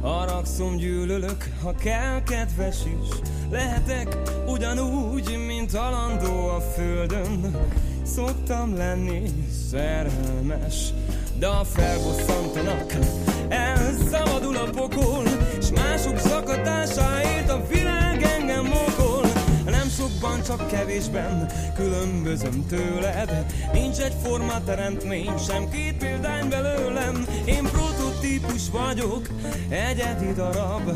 Haragszom, 0.00 0.76
gyűlölök, 0.76 1.48
ha 1.62 1.74
kell, 1.74 2.22
kedves 2.22 2.76
is. 2.76 3.18
Lehetek 3.50 4.16
ugyanúgy, 4.46 5.38
mint 5.46 5.74
alandó 5.74 6.48
a 6.48 6.60
földön. 6.60 7.56
Szoktam 8.02 8.76
lenni 8.76 9.22
szerelmes, 9.70 10.92
de 11.38 11.46
a 11.46 11.64
felbosszantanak, 11.64 12.94
elszabadul 13.48 14.56
a 14.56 14.70
pokol, 14.70 15.24
s 15.62 15.70
mások 15.70 16.18
zakatásáért 16.18 17.50
a 17.50 17.66
világ 17.68 18.22
engem 18.22 18.64
mokol. 18.64 18.85
Nem 20.06 20.14
sokban, 20.18 20.42
csak 20.42 20.68
kevésben 20.68 21.50
különbözöm 21.74 22.66
tőled. 22.66 23.46
Nincs 23.72 23.98
egy 23.98 24.14
forma 24.22 24.64
teremtmény, 24.64 25.30
sem 25.48 25.68
két 25.70 25.96
példány 25.96 26.48
belőlem. 26.48 27.26
Én 27.44 27.62
prototípus 27.62 28.70
vagyok, 28.72 29.28
egyedi 29.68 30.32
darab. 30.32 30.90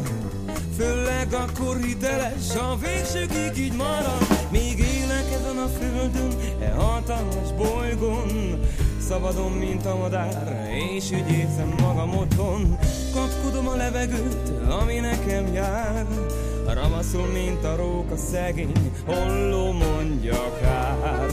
Főleg 0.77 1.33
akkor 1.33 1.77
hiteles, 1.77 2.55
a 2.55 2.77
végsőkig 2.77 3.65
így 3.65 3.77
marad. 3.77 4.27
Még 4.51 4.79
élek 4.79 5.33
ezen 5.41 5.59
a 5.59 5.69
földön, 5.79 6.31
e 6.61 6.71
hatalmas 6.71 7.53
bolygón. 7.57 8.61
Szabadon, 9.09 9.53
mint 9.53 9.87
a 9.87 9.97
madár, 9.97 10.69
és 10.97 11.11
úgy 11.11 11.31
érzem 11.31 11.75
magam 11.81 12.17
otthon. 12.17 12.79
Kapkodom 13.15 13.69
a 13.69 13.75
levegőt, 13.75 14.51
ami 14.81 14.99
nekem 14.99 15.53
jár. 15.55 16.07
Ravaszul, 16.75 17.27
mint 17.27 17.65
a 17.65 17.77
róka 17.77 18.17
szegény, 18.17 18.93
holló 19.07 19.73
mondja 19.73 20.59
kár. 20.61 21.31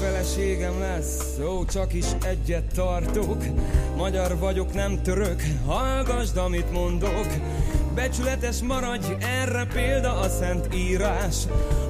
Feleségem 0.00 0.78
lesz, 0.78 1.38
ó, 1.44 1.64
csak 1.64 1.92
is 1.92 2.04
egyet 2.24 2.64
tartok. 2.74 3.44
Magyar 3.96 4.38
vagyok, 4.38 4.74
nem 4.74 5.02
török, 5.02 5.42
hallgasd, 5.66 6.36
amit 6.36 6.72
mondok. 6.72 7.26
Becsületes 7.94 8.60
maradj, 8.60 9.06
erre 9.20 9.66
példa 9.72 10.18
a 10.18 10.28
szent 10.28 10.74
írás. 10.74 11.36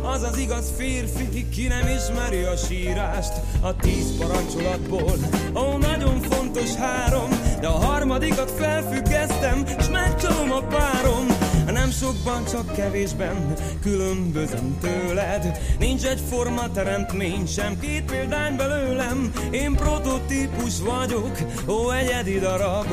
Az 0.03 0.23
az 0.23 0.37
igaz 0.37 0.73
férfi, 0.77 1.49
ki 1.49 1.67
nem 1.67 1.87
ismeri 1.87 2.43
a 2.43 2.57
sírást. 2.57 3.33
A 3.61 3.77
tíz 3.77 4.17
parancsolatból, 4.19 5.15
ó, 5.55 5.77
nagyon 5.77 6.21
fontos 6.21 6.75
három, 6.75 7.29
de 7.61 7.67
a 7.67 7.85
harmadikat 7.85 8.51
felfüggesztem, 8.51 9.65
s 9.81 9.89
megcsalom 9.89 10.53
a 10.53 10.61
párom. 10.61 11.27
Nem 11.67 11.91
sokban, 11.91 12.45
csak 12.45 12.73
kevésben 12.75 13.55
különbözöm 13.83 14.79
tőled. 14.81 15.59
Nincs 15.79 16.05
egy 16.05 16.21
forma 16.31 16.71
teremtmény, 16.71 17.47
sem 17.47 17.79
két 17.81 18.05
példány 18.05 18.57
belőlem. 18.57 19.33
Én 19.51 19.75
prototípus 19.75 20.81
vagyok, 20.81 21.39
ó, 21.67 21.91
egyedi 21.91 22.39
darab. 22.39 22.87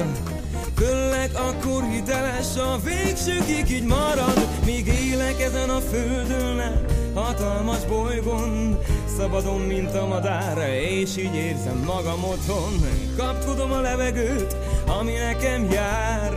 Főleg 0.80 1.30
akkor 1.34 1.84
hiteles 1.84 2.57
a 2.57 2.77
végsőkig 2.84 3.75
így 3.75 3.84
marad. 3.84 4.47
Míg 4.65 4.88
élek 4.88 5.41
ezen 5.41 5.69
a 5.69 5.80
földön 5.80 6.86
hatalmas 7.13 7.86
bolygón. 7.86 8.80
Szabadon, 9.17 9.61
mint 9.61 9.95
a 9.95 10.07
madár, 10.07 10.57
és 10.89 11.17
így 11.17 11.36
érzem 11.36 11.84
magam 11.86 12.23
otthon. 12.23 12.73
Kapkodom 13.17 13.71
a 13.71 13.80
levegőt, 13.80 14.55
ami 14.99 15.11
nekem 15.11 15.69
jár. 15.71 16.34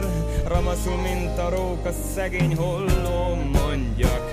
Ramaszul, 0.47 0.97
mint 0.97 1.39
a 1.39 1.49
róka, 1.49 1.91
szegény 2.15 2.57
holló, 2.57 3.35
mondja 3.35 4.29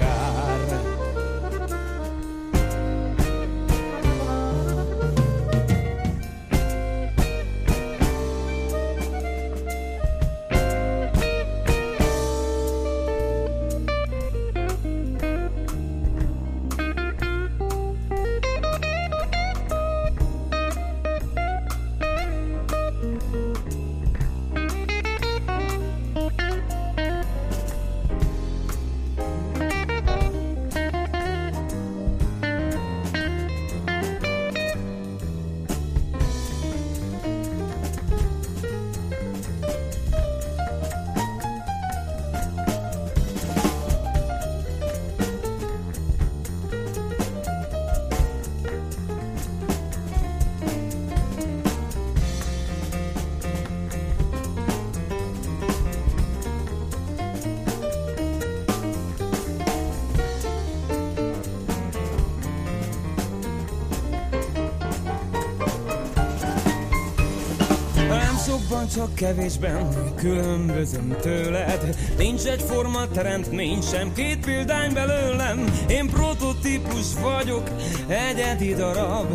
csak 68.99 69.15
kevésben 69.15 70.13
különbözöm 70.15 71.15
tőled. 71.21 71.95
Nincs 72.17 72.43
egy 72.45 72.61
forma 72.61 73.07
teremtmény, 73.07 73.81
sem 73.81 74.13
két 74.13 74.45
példány 74.45 74.93
belőlem. 74.93 75.65
Én 75.87 76.09
prototípus 76.09 77.13
vagyok, 77.21 77.69
egyedi 78.07 78.73
darab. 78.73 79.27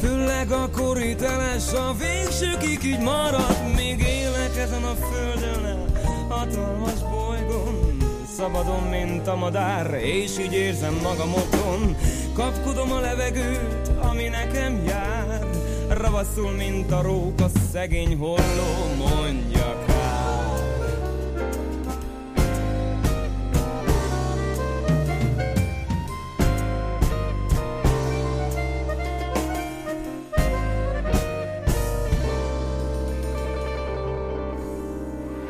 Főleg 0.00 0.50
akkor 0.50 0.96
hiteles, 0.96 1.72
a 1.72 1.94
végsőkig 1.98 2.84
így 2.84 3.00
marad. 3.00 3.56
Még 3.76 4.00
élek 4.00 4.56
ezen 4.56 4.82
a 4.82 4.94
földön, 4.94 5.84
hatalmas 6.28 7.00
bolygón. 7.10 7.96
Szabadon, 8.36 8.82
mint 8.82 9.26
a 9.26 9.36
madár, 9.36 9.94
és 9.94 10.38
így 10.38 10.52
érzem 10.52 10.98
magam 11.02 11.34
otthon. 11.34 11.96
Kapkodom 12.34 12.92
a 12.92 13.00
levegőt, 13.00 13.90
ami 14.00 14.28
nekem 14.28 14.84
jár 14.86 15.03
Ravaszul, 16.14 16.50
mint 16.50 16.92
a 16.92 17.02
róka, 17.02 17.46
szegény 17.72 18.16
holló, 18.16 18.94
mondja 18.98 19.63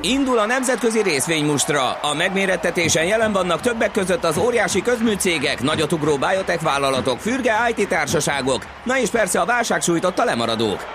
Indul 0.05 0.39
a 0.39 0.47
nemzetközi 0.47 1.03
részvénymustra. 1.03 1.91
A 1.91 2.15
megmérettetésen 2.15 3.05
jelen 3.05 3.33
vannak 3.33 3.61
többek 3.61 3.91
között 3.91 4.25
az 4.25 4.39
óriási 4.39 4.83
közműcégek, 4.83 5.63
nagyotugró 5.63 6.17
biotech 6.17 6.63
vállalatok, 6.63 7.21
fürge 7.21 7.53
IT 7.75 7.89
társaságok, 7.89 8.67
na 8.83 8.99
és 8.99 9.11
persze 9.11 9.41
a 9.41 9.45
válság 9.45 9.81
sújtotta 9.81 10.25
lemaradók. 10.25 10.87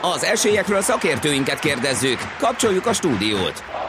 Az 0.00 0.24
esélyekről 0.24 0.80
szakértőinket 0.80 1.58
kérdezzük. 1.58 2.18
Kapcsoljuk 2.38 2.86
a 2.86 2.92
stúdiót. 2.92 3.81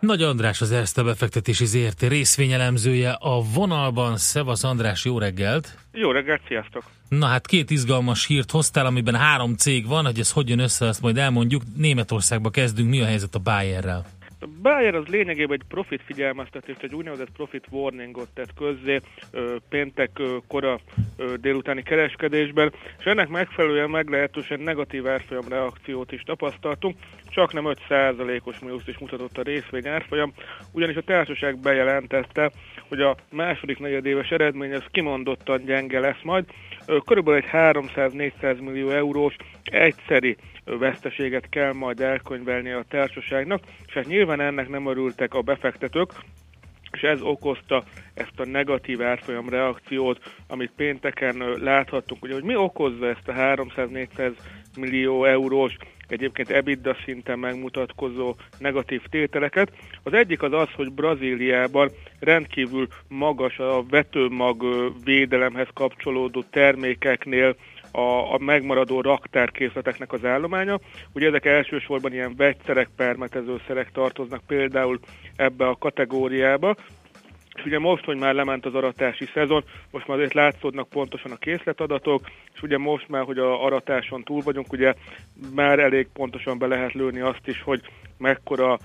Nagy 0.00 0.22
András 0.22 0.60
az 0.60 0.72
Erste 0.72 1.02
befektetési 1.02 1.64
ZRT 1.64 2.02
részvényelemzője 2.02 3.10
a 3.10 3.42
vonalban. 3.54 4.16
Szevasz 4.16 4.64
András, 4.64 5.04
jó 5.04 5.18
reggelt! 5.18 5.78
Jó 5.92 6.10
reggelt, 6.10 6.40
sziasztok! 6.46 6.82
Na 7.08 7.26
hát 7.26 7.46
két 7.46 7.70
izgalmas 7.70 8.26
hírt 8.26 8.50
hoztál, 8.50 8.86
amiben 8.86 9.14
három 9.14 9.54
cég 9.54 9.86
van, 9.86 10.04
hogy 10.04 10.18
ez 10.18 10.32
hogy 10.32 10.48
jön 10.48 10.58
össze, 10.58 10.86
azt 10.86 11.00
majd 11.00 11.18
elmondjuk. 11.18 11.62
Németországba 11.76 12.50
kezdünk, 12.50 12.88
mi 12.88 13.00
a 13.00 13.04
helyzet 13.04 13.34
a 13.34 13.38
Bayerrel? 13.38 14.06
A 14.40 14.46
Bayer 14.62 14.94
az 14.94 15.06
lényegében 15.06 15.58
egy 15.60 15.66
profit 15.68 16.02
figyelmeztetést, 16.02 16.82
egy 16.82 16.94
úgynevezett 16.94 17.30
profit 17.30 17.66
warningot 17.70 18.28
tett 18.34 18.54
közzé 18.54 19.00
ö, 19.30 19.56
péntek 19.68 20.18
ö, 20.18 20.36
kora 20.46 20.80
ö, 21.16 21.34
délutáni 21.36 21.82
kereskedésben, 21.82 22.72
és 22.98 23.04
ennek 23.04 23.28
megfelelően 23.28 23.90
meglehetősen 23.90 24.60
negatív 24.60 25.06
árfolyam 25.06 25.48
reakciót 25.48 26.12
is 26.12 26.22
tapasztaltunk, 26.22 26.96
csak 27.28 27.52
nem 27.52 27.64
5%-os 27.88 28.58
mínuszt 28.58 28.88
is 28.88 28.98
mutatott 28.98 29.38
a 29.38 29.42
részvény 29.42 29.88
árfolyam, 29.88 30.32
ugyanis 30.72 30.96
a 30.96 31.02
társaság 31.02 31.58
bejelentette, 31.58 32.50
hogy 32.88 33.00
a 33.00 33.16
második 33.30 33.78
negyedéves 33.78 34.30
eredmény 34.30 34.74
az 34.74 34.84
kimondottan 34.90 35.64
gyenge 35.64 36.00
lesz 36.00 36.22
majd, 36.22 36.44
körülbelül 37.04 37.40
egy 37.40 37.48
300-400 37.52 38.60
millió 38.60 38.90
eurós 38.90 39.36
egyszeri 39.64 40.36
veszteséget 40.78 41.48
kell 41.48 41.72
majd 41.72 42.00
elkönyvelni 42.00 42.70
a 42.70 42.84
társaságnak, 42.88 43.60
és 43.86 43.92
hát 43.92 44.06
nyilván 44.06 44.40
ennek 44.40 44.68
nem 44.68 44.86
örültek 44.86 45.34
a 45.34 45.42
befektetők, 45.42 46.12
és 46.92 47.00
ez 47.00 47.20
okozta 47.22 47.84
ezt 48.14 48.40
a 48.40 48.46
negatív 48.46 49.02
árfolyam 49.02 49.48
reakciót, 49.48 50.34
amit 50.46 50.72
pénteken 50.76 51.36
láthattunk, 51.60 52.20
hogy 52.20 52.42
mi 52.42 52.56
okozza 52.56 53.08
ezt 53.08 53.28
a 53.28 53.32
300-400 53.32 54.32
millió 54.76 55.24
eurós, 55.24 55.76
egyébként 56.08 56.50
EBITDA 56.50 56.96
szinten 57.04 57.38
megmutatkozó 57.38 58.34
negatív 58.58 59.02
tételeket. 59.10 59.72
Az 60.02 60.12
egyik 60.12 60.42
az 60.42 60.52
az, 60.52 60.68
hogy 60.74 60.92
Brazíliában 60.92 61.90
rendkívül 62.18 62.88
magas 63.08 63.58
a 63.58 63.84
vetőmag 63.90 64.64
védelemhez 65.04 65.68
kapcsolódó 65.74 66.44
termékeknél 66.50 67.56
a, 67.90 68.34
a 68.34 68.38
megmaradó 68.38 69.00
raktárkészleteknek 69.00 70.12
az 70.12 70.24
állománya. 70.24 70.78
Ugye 71.12 71.26
ezek 71.26 71.44
elsősorban 71.44 72.12
ilyen 72.12 72.34
vegyszerek, 72.36 72.88
permetezőszerek 72.96 73.90
tartoznak 73.92 74.42
például 74.46 75.00
ebbe 75.36 75.66
a 75.66 75.76
kategóriába, 75.78 76.76
és 77.58 77.64
ugye 77.64 77.78
most, 77.78 78.04
hogy 78.04 78.16
már 78.16 78.34
lement 78.34 78.66
az 78.66 78.74
aratási 78.74 79.26
szezon, 79.34 79.64
most 79.90 80.06
már 80.06 80.16
azért 80.16 80.34
látszódnak 80.34 80.88
pontosan 80.88 81.32
a 81.32 81.36
készletadatok, 81.36 82.20
és 82.54 82.62
ugye 82.62 82.78
most 82.78 83.08
már, 83.08 83.24
hogy 83.24 83.38
a 83.38 83.64
aratáson 83.64 84.22
túl 84.22 84.42
vagyunk, 84.42 84.72
ugye 84.72 84.94
már 85.54 85.78
elég 85.78 86.08
pontosan 86.12 86.58
be 86.58 86.66
lehet 86.66 86.92
lőni 86.92 87.20
azt 87.20 87.46
is, 87.46 87.62
hogy 87.62 87.80
mekkora 88.18 88.78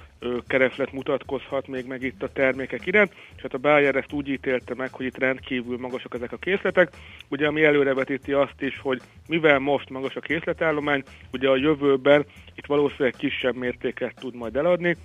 kereslet 0.48 0.92
mutatkozhat 0.92 1.68
még 1.68 1.86
meg 1.88 2.02
itt 2.04 2.24
a 2.24 2.32
termékek 2.34 2.86
iránt, 2.86 3.14
és 3.36 3.42
hát 3.42 3.54
a 3.54 3.58
Bayer 3.58 3.96
ezt 3.96 4.14
úgy 4.14 4.28
ítélte 4.28 4.74
meg, 4.76 4.94
hogy 4.94 5.06
itt 5.06 5.18
rendkívül 5.18 5.78
magasak 5.78 6.14
ezek 6.14 6.32
a 6.32 6.38
készletek, 6.38 6.90
ugye 7.30 7.48
ami 7.48 7.64
előrevetíti 7.64 8.32
azt 8.32 8.62
is, 8.62 8.80
hogy 8.80 9.02
mivel 9.28 9.60
most 9.60 9.90
magas 9.90 10.16
a 10.16 10.20
készletállomány, 10.20 11.04
ugye 11.34 11.50
a 11.50 11.56
jövőben 11.56 12.26
itt 12.56 12.66
valószínűleg 12.66 13.14
kisebb 13.18 13.56
mértéket 13.56 14.16
tud 14.20 14.36
majd 14.36 14.56
eladni, 14.56 14.98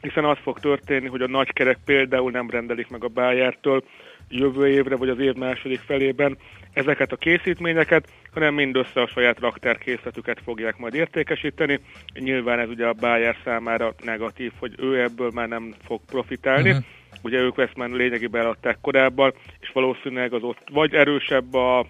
hiszen 0.00 0.24
az 0.24 0.38
fog 0.42 0.58
történni, 0.58 1.08
hogy 1.08 1.22
a 1.22 1.28
nagykerek 1.28 1.78
például 1.84 2.30
nem 2.30 2.50
rendelik 2.50 2.88
meg 2.88 3.04
a 3.04 3.08
Bayertől 3.08 3.84
jövő 4.28 4.68
évre 4.68 4.96
vagy 4.96 5.08
az 5.08 5.18
év 5.18 5.34
második 5.34 5.80
felében 5.80 6.38
ezeket 6.72 7.12
a 7.12 7.16
készítményeket, 7.16 8.08
hanem 8.32 8.54
mindössze 8.54 9.00
a 9.00 9.06
saját 9.06 9.38
raktárkészletüket 9.38 10.40
fogják 10.44 10.76
majd 10.76 10.94
értékesíteni. 10.94 11.80
Nyilván 12.14 12.58
ez 12.58 12.68
ugye 12.68 12.86
a 12.86 12.92
Bayer 12.92 13.36
számára 13.44 13.94
negatív, 14.04 14.52
hogy 14.58 14.74
ő 14.78 15.00
ebből 15.02 15.30
már 15.34 15.48
nem 15.48 15.74
fog 15.84 16.00
profitálni. 16.06 16.70
Uh-huh. 16.70 16.84
Ugye 17.22 17.38
ők 17.38 17.58
ezt 17.58 17.76
már 17.76 17.88
lényegében 17.88 18.40
eladták 18.40 18.78
korábban, 18.80 19.32
és 19.60 19.70
valószínűleg 19.72 20.32
az 20.32 20.42
ott 20.42 20.58
vagy 20.72 20.94
erősebb 20.94 21.54
a, 21.54 21.86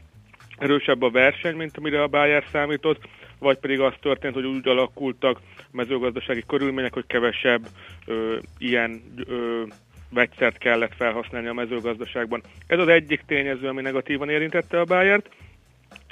erősebb 0.58 1.02
a 1.02 1.10
verseny, 1.10 1.56
mint 1.56 1.76
amire 1.76 2.02
a 2.02 2.06
Bayer 2.06 2.44
számított, 2.52 3.08
vagy 3.38 3.58
pedig 3.58 3.80
az 3.80 3.94
történt, 4.00 4.34
hogy 4.34 4.44
úgy 4.44 4.68
alakultak 4.68 5.40
mezőgazdasági 5.70 6.44
körülmények, 6.46 6.94
hogy 6.94 7.06
kevesebb 7.06 7.66
ö, 8.06 8.36
ilyen 8.58 9.02
ö, 9.26 9.62
vegyszert 10.10 10.58
kellett 10.58 10.94
felhasználni 10.94 11.48
a 11.48 11.52
mezőgazdaságban. 11.52 12.42
Ez 12.66 12.78
az 12.78 12.88
egyik 12.88 13.22
tényező, 13.26 13.68
ami 13.68 13.82
negatívan 13.82 14.28
érintette 14.28 14.80
a 14.80 14.84
Bayert. 14.84 15.28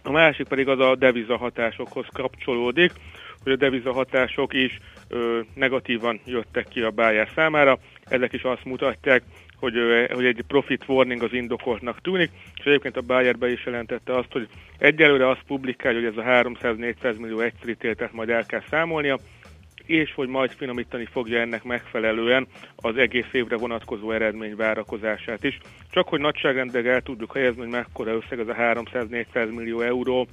A 0.03 0.11
másik 0.11 0.49
pedig 0.49 0.69
az 0.69 0.81
a 0.81 0.97
devizahatásokhoz 0.97 2.07
kapcsolódik, 2.13 2.93
hogy 3.43 3.53
a 3.53 3.57
devizahatások 3.57 4.53
is 4.53 4.79
ö, 5.09 5.41
negatívan 5.55 6.21
jöttek 6.27 6.69
ki 6.69 6.81
a 6.81 6.91
Bayer 6.91 7.29
számára. 7.35 7.79
Ezek 8.05 8.33
is 8.33 8.43
azt 8.43 8.65
mutatják, 8.65 9.23
hogy, 9.65 10.09
hogy 10.13 10.25
egy 10.25 10.43
profit 10.47 10.85
warning 10.87 11.23
az 11.23 11.33
indokoltnak 11.33 12.01
tűnik, 12.01 12.31
és 12.57 12.65
egyébként 12.65 12.97
a 12.97 13.01
Bayer 13.01 13.39
be 13.39 13.51
is 13.51 13.65
jelentette 13.65 14.17
azt, 14.17 14.33
hogy 14.33 14.49
egyelőre 14.79 15.29
azt 15.29 15.43
publikálja, 15.47 15.99
hogy 15.99 16.09
ez 16.09 16.25
a 16.25 16.29
300-400 16.29 17.19
millió 17.19 17.41
egyszerű 17.41 17.73
tételt 17.73 18.13
majd 18.13 18.29
el 18.29 18.47
kell 18.47 18.63
számolnia, 18.71 19.19
és 19.87 20.15
hogy 20.15 20.29
majd 20.29 20.51
finomítani 20.51 21.05
fogja 21.05 21.41
ennek 21.41 21.65
megfelelően 21.65 22.47
az 22.77 22.97
egész 22.97 23.33
évre 23.33 23.57
vonatkozó 23.57 24.11
eredmény 24.11 24.57
várakozását 24.57 25.45
is. 25.45 25.59
Csak 25.91 26.09
hogy 26.09 26.21
nagyságrendileg 26.21 26.87
el 26.87 27.01
tudjuk 27.01 27.33
helyezni, 27.33 27.61
hogy 27.61 27.71
mekkora 27.71 28.13
összeg 28.13 28.39
az 28.39 28.49
a 28.49 28.55
300-400 28.55 29.55
millió 29.55 29.81
euró, 29.81 30.27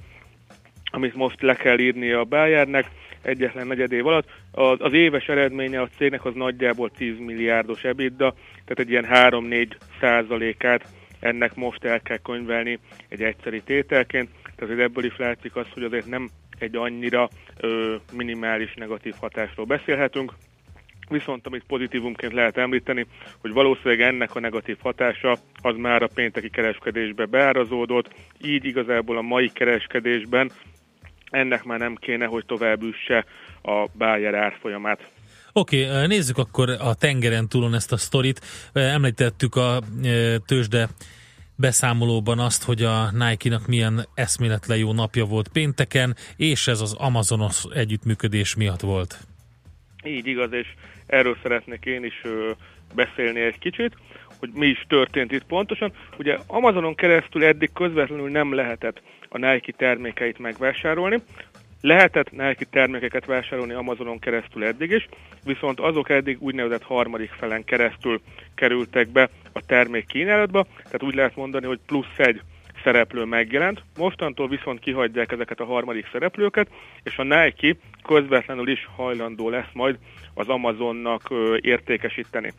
amit 0.90 1.14
most 1.14 1.42
le 1.42 1.54
kell 1.54 1.78
írnia 1.78 2.18
a 2.18 2.24
Bayernek 2.24 2.86
egyetlen 3.22 3.66
negyed 3.66 3.92
év 3.92 4.06
alatt. 4.06 4.28
Az, 4.50 4.76
az 4.80 4.92
éves 4.92 5.28
eredménye 5.28 5.80
a 5.80 5.88
cégnek 5.96 6.24
az 6.24 6.34
nagyjából 6.34 6.90
10 6.90 7.18
milliárdos 7.18 7.84
EBITDA, 7.84 8.34
tehát 8.64 8.78
egy 8.78 8.90
ilyen 8.90 9.06
3-4 9.10 9.70
százalékát 10.00 10.88
ennek 11.20 11.54
most 11.54 11.84
el 11.84 12.00
kell 12.00 12.18
könyvelni 12.18 12.78
egy 13.08 13.22
egyszeri 13.22 13.62
tételként. 13.62 14.28
Tehát 14.56 14.78
ebből 14.78 15.04
is 15.04 15.16
látszik 15.16 15.56
az, 15.56 15.66
hogy 15.74 15.82
azért 15.82 16.06
nem 16.06 16.28
egy 16.58 16.76
annyira 16.76 17.28
ö, 17.60 17.94
minimális 18.12 18.74
negatív 18.74 19.14
hatásról 19.20 19.66
beszélhetünk. 19.66 20.32
Viszont 21.08 21.46
amit 21.46 21.64
pozitívumként 21.66 22.32
lehet 22.32 22.56
említeni, 22.56 23.06
hogy 23.40 23.52
valószínűleg 23.52 24.00
ennek 24.00 24.34
a 24.34 24.40
negatív 24.40 24.76
hatása 24.80 25.36
az 25.62 25.76
már 25.76 26.02
a 26.02 26.10
pénteki 26.14 26.50
kereskedésbe 26.50 27.24
beárazódott, 27.24 28.14
így 28.44 28.64
igazából 28.64 29.16
a 29.16 29.22
mai 29.22 29.48
kereskedésben 29.48 30.50
ennek 31.32 31.64
már 31.64 31.78
nem 31.78 31.94
kéne, 31.94 32.26
hogy 32.26 32.46
tovább 32.46 32.82
üsse 32.82 33.24
a 33.62 33.86
Bayer 33.98 34.34
árfolyamát. 34.34 35.10
Oké, 35.52 35.86
okay, 35.86 36.06
nézzük 36.06 36.38
akkor 36.38 36.70
a 36.70 36.94
tengeren 36.94 37.48
túlon 37.48 37.74
ezt 37.74 37.92
a 37.92 37.96
sztorit. 37.96 38.40
Említettük 38.72 39.56
a 39.56 39.80
tőzsde 40.46 40.88
beszámolóban 41.56 42.38
azt, 42.38 42.64
hogy 42.64 42.82
a 42.82 43.10
Nike-nak 43.10 43.66
milyen 43.66 44.06
eszméletlen 44.14 44.78
jó 44.78 44.92
napja 44.92 45.24
volt 45.24 45.48
pénteken, 45.48 46.16
és 46.36 46.66
ez 46.66 46.80
az 46.80 46.94
Amazonos 46.98 47.64
együttműködés 47.74 48.56
miatt 48.56 48.80
volt. 48.80 49.18
Így 50.04 50.26
igaz, 50.26 50.52
és 50.52 50.66
erről 51.06 51.36
szeretnék 51.42 51.84
én 51.84 52.04
is 52.04 52.22
beszélni 52.94 53.40
egy 53.40 53.58
kicsit, 53.58 53.96
hogy 54.38 54.50
mi 54.54 54.66
is 54.66 54.84
történt 54.88 55.32
itt 55.32 55.44
pontosan. 55.44 55.92
Ugye 56.18 56.38
Amazonon 56.46 56.94
keresztül 56.94 57.44
eddig 57.44 57.72
közvetlenül 57.72 58.30
nem 58.30 58.54
lehetett 58.54 59.02
a 59.32 59.38
Nike 59.38 59.72
termékeit 59.76 60.38
megvásárolni, 60.38 61.22
Lehetett 61.80 62.30
Nike 62.30 62.64
termékeket 62.70 63.24
vásárolni 63.24 63.72
Amazonon 63.72 64.18
keresztül 64.18 64.64
eddig 64.64 64.90
is, 64.90 65.08
viszont 65.44 65.80
azok 65.80 66.10
eddig 66.10 66.42
úgynevezett 66.42 66.82
harmadik 66.82 67.30
felen 67.30 67.64
keresztül 67.64 68.20
kerültek 68.54 69.08
be 69.08 69.28
a 69.52 69.66
termék 69.66 70.06
kínálatba, 70.06 70.66
tehát 70.76 71.02
úgy 71.02 71.14
lehet 71.14 71.36
mondani, 71.36 71.66
hogy 71.66 71.80
plusz 71.86 72.18
egy 72.18 72.40
szereplő 72.84 73.24
megjelent, 73.24 73.82
mostantól 73.96 74.48
viszont 74.48 74.80
kihagyják 74.80 75.32
ezeket 75.32 75.60
a 75.60 75.64
harmadik 75.64 76.08
szereplőket, 76.12 76.68
és 77.02 77.16
a 77.16 77.22
Nike 77.22 77.76
közvetlenül 78.02 78.68
is 78.68 78.88
hajlandó 78.96 79.48
lesz 79.48 79.72
majd 79.72 79.98
az 80.34 80.48
Amazonnak 80.48 81.34
értékesíteni. 81.60 82.52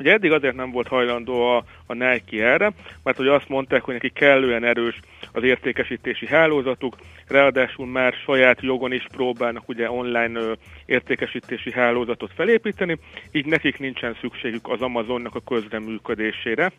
Ugye 0.00 0.12
eddig 0.12 0.32
azért 0.32 0.54
nem 0.54 0.70
volt 0.70 0.88
hajlandó 0.88 1.42
a, 1.42 1.64
a 1.86 1.94
Nike 1.94 2.44
erre, 2.44 2.72
mert 3.02 3.16
hogy 3.16 3.28
azt 3.28 3.48
mondták, 3.48 3.82
hogy 3.82 3.94
neki 3.94 4.10
kellően 4.10 4.64
erős 4.64 5.00
az 5.32 5.42
értékesítési 5.42 6.26
hálózatuk, 6.26 6.96
ráadásul 7.28 7.86
már 7.86 8.12
saját 8.12 8.60
jogon 8.60 8.92
is 8.92 9.06
próbálnak 9.12 9.68
ugye 9.68 9.90
online 9.90 10.40
ö, 10.40 10.52
értékesítési 10.86 11.72
hálózatot 11.72 12.32
felépíteni, 12.34 12.98
így 13.32 13.46
nekik 13.46 13.78
nincsen 13.78 14.16
szükségük 14.20 14.68
az 14.68 14.80
Amazonnak 14.80 15.34
a 15.34 15.40
közreműködésére 15.40 16.72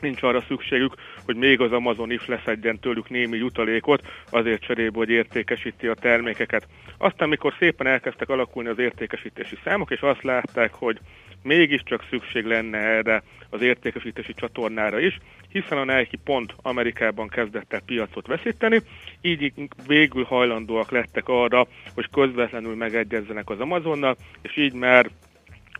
nincs 0.00 0.22
arra 0.22 0.40
szükségük, 0.40 0.94
hogy 1.24 1.36
még 1.36 1.60
az 1.60 1.72
Amazon 1.72 2.10
is 2.10 2.26
leszedjen 2.26 2.78
tőlük 2.78 3.08
némi 3.08 3.36
jutalékot, 3.36 4.02
azért 4.30 4.62
cserébe, 4.62 4.96
hogy 4.96 5.10
értékesíti 5.10 5.86
a 5.86 5.94
termékeket. 5.94 6.66
Aztán, 6.98 7.28
mikor 7.28 7.54
szépen 7.58 7.86
elkezdtek 7.86 8.28
alakulni 8.28 8.68
az 8.68 8.78
értékesítési 8.78 9.58
számok, 9.64 9.90
és 9.90 10.00
azt 10.00 10.22
látták, 10.22 10.74
hogy 10.74 10.98
mégiscsak 11.42 12.04
szükség 12.10 12.44
lenne 12.44 12.78
erre 12.78 13.22
az 13.50 13.62
értékesítési 13.62 14.34
csatornára 14.34 14.98
is, 14.98 15.18
hiszen 15.48 15.78
a 15.78 15.84
Nike 15.84 16.18
pont 16.24 16.54
Amerikában 16.62 17.28
kezdett 17.28 17.72
el 17.72 17.80
piacot 17.86 18.26
veszíteni, 18.26 18.80
így 19.20 19.52
végül 19.86 20.24
hajlandóak 20.24 20.90
lettek 20.90 21.28
arra, 21.28 21.66
hogy 21.94 22.10
közvetlenül 22.10 22.74
megegyezzenek 22.74 23.50
az 23.50 23.60
Amazonnal, 23.60 24.16
és 24.42 24.56
így 24.56 24.72
már 24.72 25.10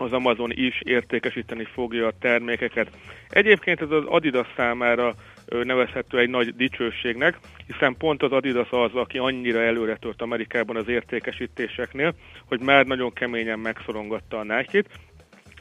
az 0.01 0.13
Amazon 0.13 0.51
is 0.53 0.81
értékesíteni 0.85 1.65
fogja 1.65 2.07
a 2.07 2.13
termékeket. 2.21 2.91
Egyébként 3.29 3.81
ez 3.81 3.91
az 3.91 4.05
Adidas 4.07 4.47
számára 4.57 5.15
nevezhető 5.47 6.19
egy 6.19 6.29
nagy 6.29 6.55
dicsőségnek, 6.55 7.39
hiszen 7.67 7.97
pont 7.99 8.23
az 8.23 8.33
Adidas 8.33 8.71
az, 8.71 8.95
aki 8.95 9.19
annyira 9.19 9.63
előre 9.63 9.97
tört 9.97 10.23
Amerikában 10.23 10.77
az 10.77 10.89
értékesítéseknél, 10.89 12.15
hogy 12.45 12.61
már 12.61 12.87
nagyon 12.87 13.13
keményen 13.13 13.59
megszorongatta 13.59 14.39
a 14.39 14.43
Nike-t, 14.43 14.89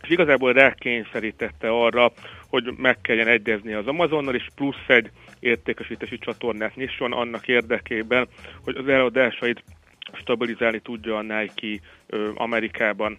és 0.02 0.10
igazából 0.10 0.54
rákényszerítette 0.54 1.70
arra, 1.70 2.12
hogy 2.48 2.74
meg 2.78 3.02
kelljen 3.02 3.28
egyezni 3.28 3.74
az 3.74 3.88
Amazonnal, 3.88 4.36
és 4.36 4.48
plusz 4.56 4.88
egy 4.88 5.10
értékesítési 5.40 6.18
csatornát 6.18 6.76
nyisson 6.76 7.14
annak 7.14 7.48
érdekében, 7.48 8.28
hogy 8.64 8.76
az 8.76 8.88
eladásait 8.88 9.64
stabilizálni 10.14 10.80
tudja 10.80 11.18
a 11.18 11.22
Nike 11.22 11.86
Amerikában. 12.36 13.18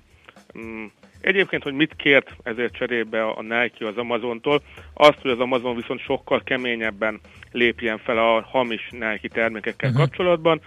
Egyébként, 1.20 1.62
hogy 1.62 1.72
mit 1.72 1.96
kért 1.96 2.36
ezért 2.42 2.72
cserébe 2.72 3.24
a 3.24 3.42
Nike 3.42 3.86
az 3.86 3.96
Amazontól, 3.96 4.62
azt, 4.94 5.18
hogy 5.20 5.30
az 5.30 5.40
Amazon 5.40 5.76
viszont 5.76 6.00
sokkal 6.00 6.42
keményebben 6.42 7.20
lépjen 7.52 7.98
fel 7.98 8.18
a 8.18 8.42
hamis 8.42 8.88
Nike 8.90 9.28
termékekkel 9.28 9.90
uh-huh. 9.90 10.04
kapcsolatban. 10.04 10.60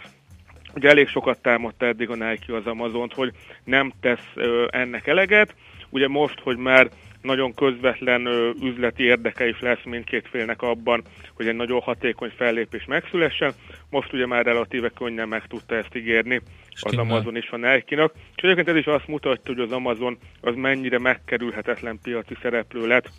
Ugye 0.75 0.89
elég 0.89 1.07
sokat 1.07 1.41
támadta 1.41 1.85
eddig 1.85 2.09
a 2.09 2.15
Nike 2.15 2.55
az 2.55 2.65
Amazont, 2.65 3.13
hogy 3.13 3.31
nem 3.63 3.91
tesz 4.01 4.27
ö, 4.35 4.67
ennek 4.69 5.07
eleget. 5.07 5.55
Ugye 5.89 6.07
most, 6.07 6.39
hogy 6.39 6.57
már 6.57 6.89
nagyon 7.21 7.53
közvetlen 7.53 8.25
ö, 8.25 8.49
üzleti 8.61 9.03
érdeke 9.03 9.47
is 9.47 9.59
lesz 9.59 9.83
mindkét 9.83 10.27
félnek 10.27 10.61
abban, 10.61 11.03
hogy 11.33 11.47
egy 11.47 11.55
nagyon 11.55 11.81
hatékony 11.81 12.31
fellépés 12.37 12.85
megszülessen. 12.85 13.53
Most 13.89 14.13
ugye 14.13 14.25
már 14.25 14.45
relatíve 14.45 14.89
könnyen 14.89 15.27
meg 15.27 15.47
tudta 15.47 15.75
ezt 15.75 15.95
ígérni 15.95 16.41
az 16.82 16.97
Amazon 16.97 17.36
is 17.36 17.49
a 17.49 17.57
Nike-nak. 17.57 18.13
És 18.36 18.43
egyébként 18.43 18.67
ez 18.67 18.76
is 18.76 18.86
azt 18.86 19.07
mutatja, 19.07 19.53
hogy 19.53 19.63
az 19.63 19.71
Amazon 19.71 20.17
az 20.41 20.55
mennyire 20.55 20.99
megkerülhetetlen 20.99 21.99
piaci 22.03 22.36
szereplő 22.41 22.88
lett. 22.88 23.09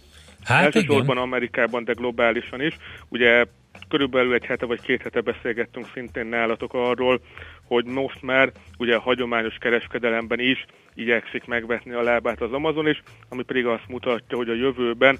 Hát 0.44 0.64
Elsősorban. 0.64 1.18
Amerikában, 1.18 1.84
de 1.84 1.92
globálisan 1.92 2.60
is. 2.60 2.76
Ugye 3.08 3.44
körülbelül 3.88 4.34
egy 4.34 4.44
hete 4.44 4.66
vagy 4.66 4.80
két 4.80 5.02
hete 5.02 5.20
beszélgettünk 5.20 5.86
szintén 5.94 6.26
nálatok 6.26 6.74
arról, 6.74 7.20
hogy 7.64 7.84
most 7.84 8.22
már 8.22 8.52
ugye 8.78 8.94
a 8.94 9.00
hagyományos 9.00 9.56
kereskedelemben 9.60 10.40
is 10.40 10.64
igyekszik 10.94 11.44
megvetni 11.44 11.92
a 11.92 12.02
lábát 12.02 12.40
az 12.40 12.52
Amazon 12.52 12.88
is, 12.88 13.02
ami 13.28 13.42
pedig 13.42 13.66
azt 13.66 13.88
mutatja, 13.88 14.36
hogy 14.36 14.48
a 14.48 14.54
jövőben 14.54 15.18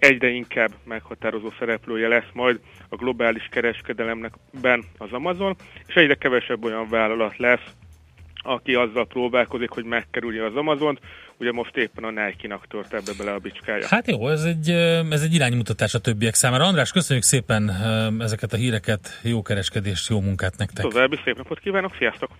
egyre 0.00 0.28
inkább 0.28 0.70
meghatározó 0.84 1.50
szereplője 1.58 2.08
lesz 2.08 2.30
majd 2.32 2.60
a 2.88 2.96
globális 2.96 3.48
kereskedelemnek 3.50 4.32
ben 4.60 4.84
az 4.98 5.12
Amazon, 5.12 5.56
és 5.86 5.94
egyre 5.94 6.14
kevesebb 6.14 6.64
olyan 6.64 6.88
vállalat 6.88 7.36
lesz, 7.36 7.64
aki 8.42 8.74
azzal 8.74 9.06
próbálkozik, 9.06 9.70
hogy 9.70 9.84
megkerülje 9.84 10.44
az 10.44 10.56
Amazont, 10.56 11.00
ugye 11.36 11.52
most 11.52 11.76
éppen 11.76 12.04
a 12.04 12.10
Nike-nak 12.10 12.66
tört 12.66 12.94
ebbe 12.94 13.12
bele 13.18 13.32
a 13.32 13.38
bicskája. 13.38 13.86
Hát 13.88 14.06
jó, 14.06 14.28
ez 14.28 14.42
egy, 14.42 14.70
ez 15.10 15.22
egy 15.22 15.34
iránymutatás 15.34 15.94
a 15.94 15.98
többiek 15.98 16.34
számára. 16.34 16.64
András, 16.64 16.92
köszönjük 16.92 17.24
szépen 17.24 17.70
ezeket 18.20 18.52
a 18.52 18.56
híreket, 18.56 19.20
jó 19.22 19.42
kereskedést, 19.42 20.08
jó 20.08 20.20
munkát 20.20 20.56
nektek. 20.56 20.84
További 20.84 21.18
szép 21.24 21.36
napot 21.36 21.58
kívánok, 21.58 21.94
sziasztok! 21.98 22.30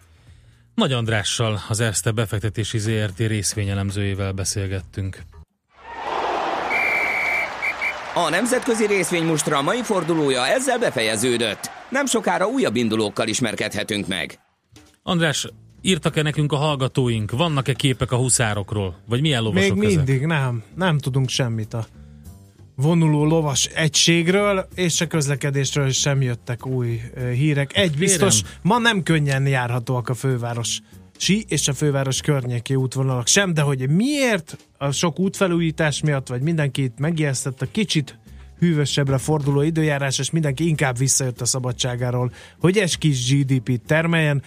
Nagy 0.75 0.93
Andrással, 0.93 1.59
az 1.69 1.81
Erste 1.81 2.11
befektetési 2.11 2.79
ZRT 2.79 3.19
részvényelemzőjével 3.19 4.33
beszélgettünk. 4.33 5.19
A 8.27 8.31
nemzetközi 8.31 8.87
részvénymustra 8.87 9.63
mai 9.63 9.83
fordulója 9.83 10.47
ezzel 10.47 10.79
befejeződött. 10.79 11.71
Nem 11.89 12.07
sokára 12.07 12.47
újabb 12.47 12.77
indulókkal 12.77 13.29
ismerkedhetünk 13.29 14.07
meg. 14.07 14.39
András, 15.03 15.49
írtak-e 15.81 16.23
nekünk 16.23 16.53
a 16.53 16.57
hallgatóink? 16.57 17.31
Vannak-e 17.31 17.73
képek 17.73 18.13
a 18.13 18.17
huszárokról? 18.17 18.97
Vagy 19.09 19.21
milyen 19.21 19.43
lovasok 19.43 19.77
Még 19.77 19.89
mindig 19.89 20.15
ezek? 20.15 20.27
nem. 20.27 20.63
Nem 20.77 20.99
tudunk 20.99 21.29
semmit 21.29 21.75
a 21.75 21.87
vonuló 22.75 23.25
lovas 23.25 23.67
egységről, 23.67 24.69
és 24.75 25.01
a 25.01 25.07
közlekedésről 25.07 25.91
sem 25.91 26.23
jöttek 26.23 26.67
új 26.67 27.01
hírek. 27.33 27.77
Egy 27.77 27.97
biztos, 27.97 28.41
ma 28.63 28.79
nem 28.79 29.03
könnyen 29.03 29.47
járhatóak 29.47 30.09
a 30.09 30.15
főváros 30.15 30.81
sí 31.21 31.45
és 31.49 31.69
a 31.69 31.73
főváros 31.73 32.21
környéki 32.21 32.75
útvonalak 32.75 33.27
sem, 33.27 33.55
de 33.55 33.61
hogy 33.61 33.89
miért 33.91 34.57
a 34.79 34.91
sok 34.91 35.19
útfelújítás 35.19 36.01
miatt, 36.01 36.29
vagy 36.29 36.43
mindenki 36.43 36.83
itt 36.83 36.99
megijesztett 36.99 37.63
a 37.63 37.67
kicsit 37.71 38.19
hűvösebbre 38.59 39.19
forduló 39.19 39.63
időjárás, 39.63 40.19
és 40.19 40.31
mindenki 40.31 40.69
inkább 40.69 40.99
visszajött 40.99 41.41
a 41.41 41.45
szabadságáról, 41.45 42.33
hogy 42.59 42.79
egy 42.79 42.99
kis 42.99 43.33
GDP-t 43.33 43.87
termeljen, 43.87 44.43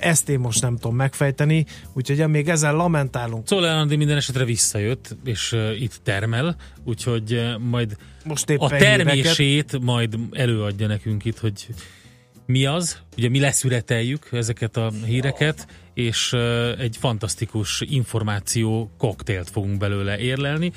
ezt 0.00 0.28
én 0.28 0.38
most 0.38 0.62
nem 0.62 0.76
tudom 0.76 0.96
megfejteni, 0.96 1.66
úgyhogy 1.92 2.28
még 2.28 2.48
ezzel 2.48 2.74
lamentálunk. 2.74 3.46
Szóval 3.46 3.78
Andi 3.78 3.96
minden 3.96 4.16
esetre 4.16 4.44
visszajött, 4.44 5.16
és 5.24 5.52
uh, 5.52 5.80
itt 5.80 6.00
termel, 6.02 6.56
úgyhogy 6.84 7.32
uh, 7.32 7.58
majd 7.58 7.96
most 8.24 8.50
a 8.56 8.68
termését 8.68 9.36
híreket. 9.36 9.80
majd 9.80 10.18
előadja 10.32 10.86
nekünk 10.86 11.24
itt, 11.24 11.38
hogy 11.38 11.66
mi 12.48 12.66
az, 12.66 12.98
ugye 13.16 13.28
mi 13.28 13.40
leszüreteljük 13.40 14.28
ezeket 14.32 14.76
a 14.76 14.90
híreket, 15.04 15.66
és 15.94 16.32
egy 16.78 16.96
fantasztikus 16.96 17.80
információ 17.80 18.90
koktélt 18.98 19.50
fogunk 19.50 19.78
belőle 19.78 20.18
érlelni. 20.18 20.72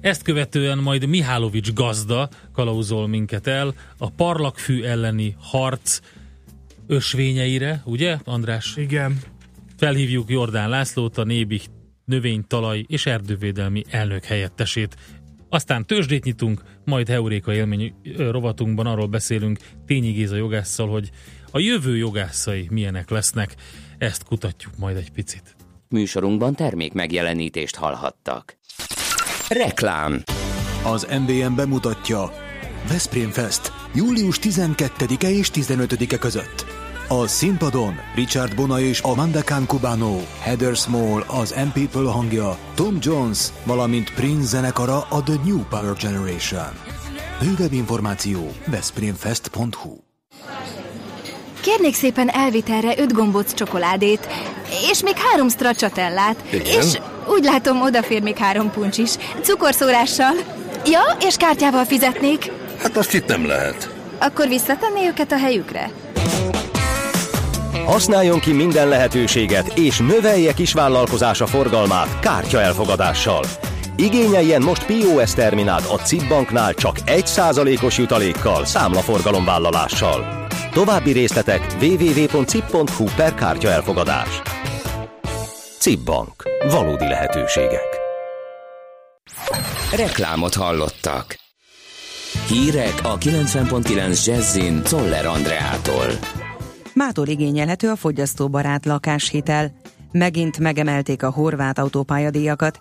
Ezt 0.00 0.22
követően 0.22 0.78
majd 0.78 1.06
Mihálovics 1.06 1.72
gazda 1.72 2.28
kalauzol 2.52 3.08
minket 3.08 3.46
el, 3.46 3.74
a 3.98 4.10
parlagfű 4.10 4.82
elleni 4.82 5.36
harc 5.38 6.00
ösvényeire, 6.86 7.82
ugye, 7.84 8.18
András? 8.24 8.76
Igen. 8.76 9.20
Felhívjuk 9.76 10.30
Jordán 10.30 10.68
Lászlót, 10.68 11.18
a 11.18 11.24
Nébi 11.24 11.60
növénytalaj 12.04 12.84
és 12.88 13.06
erdővédelmi 13.06 13.82
elnök 13.90 14.24
helyettesét. 14.24 14.96
Aztán 15.54 15.86
tőzsdét 15.86 16.24
nyitunk, 16.24 16.62
majd 16.84 17.08
Heuréka 17.08 17.54
élmény 17.54 17.94
rovatunkban 18.16 18.86
arról 18.86 19.06
beszélünk 19.06 19.58
Tényi 19.86 20.10
Géza 20.10 20.36
jogásszal, 20.36 20.88
hogy 20.88 21.10
a 21.50 21.58
jövő 21.58 21.96
jogászai 21.96 22.68
milyenek 22.70 23.10
lesznek. 23.10 23.54
Ezt 23.98 24.24
kutatjuk 24.24 24.76
majd 24.78 24.96
egy 24.96 25.10
picit. 25.10 25.56
Műsorunkban 25.88 26.54
termék 26.54 26.92
megjelenítést 26.92 27.76
hallhattak. 27.76 28.56
Reklám 29.48 30.22
Az 30.84 31.06
MVM 31.26 31.54
bemutatja 31.54 32.32
Veszprém 32.88 33.30
Fest 33.30 33.72
július 33.94 34.38
12-e 34.42 35.28
és 35.28 35.50
15-e 35.54 36.18
között. 36.18 36.73
A 37.08 37.26
színpadon 37.26 37.94
Richard 38.14 38.54
Bona 38.54 38.80
és 38.80 39.00
Amanda 39.00 39.42
Khan 39.42 39.66
Cubano, 39.66 40.20
Heather 40.40 40.76
Small 40.76 41.24
az 41.26 41.50
M 41.50 41.80
People 41.80 42.10
hangja, 42.10 42.56
Tom 42.74 42.96
Jones, 43.00 43.38
valamint 43.64 44.14
Prince 44.14 44.46
zenekara 44.46 45.06
a 45.08 45.22
The 45.22 45.34
New 45.44 45.58
Power 45.68 45.94
Generation. 45.94 46.72
Bővebb 47.40 47.72
információ 47.72 48.50
veszprémfest.hu 48.66 49.96
Kérnék 51.60 51.94
szépen 51.94 52.28
elvitelre 52.28 52.98
öt 52.98 53.12
gombóc 53.12 53.54
csokoládét, 53.54 54.28
és 54.90 55.02
még 55.02 55.16
három 55.16 55.48
stracciatellát, 55.48 56.42
és 56.50 56.98
úgy 57.28 57.44
látom 57.44 57.80
odafér 57.80 58.22
még 58.22 58.36
három 58.36 58.70
puncs 58.70 58.98
is, 58.98 59.10
cukorszórással. 59.42 60.34
Ja, 60.86 61.02
és 61.20 61.36
kártyával 61.36 61.84
fizetnék. 61.84 62.50
Hát 62.82 62.96
azt 62.96 63.14
itt 63.14 63.26
nem 63.26 63.46
lehet. 63.46 63.94
Akkor 64.18 64.48
visszatenné 64.48 65.06
őket 65.06 65.32
a 65.32 65.38
helyükre? 65.38 65.90
Használjon 67.84 68.40
ki 68.40 68.52
minden 68.52 68.88
lehetőséget, 68.88 69.78
és 69.78 69.98
növelje 69.98 70.52
kisvállalkozása 70.52 71.46
forgalmát 71.46 72.18
kártya 72.20 72.60
elfogadással. 72.60 73.44
Igényeljen 73.96 74.62
most 74.62 74.86
POS 74.86 75.34
terminált 75.34 75.86
a 75.86 75.96
CIP 75.96 76.28
banknál 76.28 76.74
csak 76.74 76.96
1%-os 77.06 77.98
jutalékkal, 77.98 78.64
számlaforgalomvállalással. 78.64 80.46
További 80.72 81.12
részletek 81.12 81.66
www.cip.hu 81.80 83.04
per 83.16 83.34
kártya 83.34 83.68
elfogadás. 83.68 84.42
CIP 85.78 86.00
Bank. 86.04 86.42
Valódi 86.70 87.08
lehetőségek. 87.08 88.00
Reklámot 89.96 90.54
hallottak. 90.54 91.36
Hírek 92.48 92.94
a 93.02 93.18
90.9 93.18 94.24
Jazzin 94.24 94.82
Toller 94.82 95.26
Andreától. 95.26 96.06
Mától 96.94 97.26
igényelhető 97.26 97.88
a 97.88 97.96
fogyasztóbarát 97.96 98.86
lakáshitel. 98.86 99.72
Megint 100.12 100.58
megemelték 100.58 101.22
a 101.22 101.30
horvát 101.30 101.78
autópályadíjakat. 101.78 102.80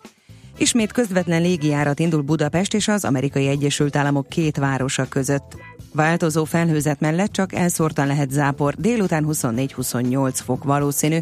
Ismét 0.58 0.92
közvetlen 0.92 1.42
légijárat 1.42 2.00
indul 2.00 2.22
Budapest 2.22 2.74
és 2.74 2.88
az 2.88 3.06
Amerikai 3.06 3.48
Egyesült 3.48 3.96
Államok 3.96 4.30
két 4.30 4.58
városa 4.58 5.06
között. 5.06 5.58
Változó 5.94 6.44
felhőzet 6.44 7.00
mellett 7.00 7.32
csak 7.32 7.54
elszórtan 7.54 8.08
lehet 8.08 8.32
zápor, 8.32 8.74
délután 8.74 9.26
24-28 9.30 10.34
fok 10.34 10.64
valószínű. 10.64 11.18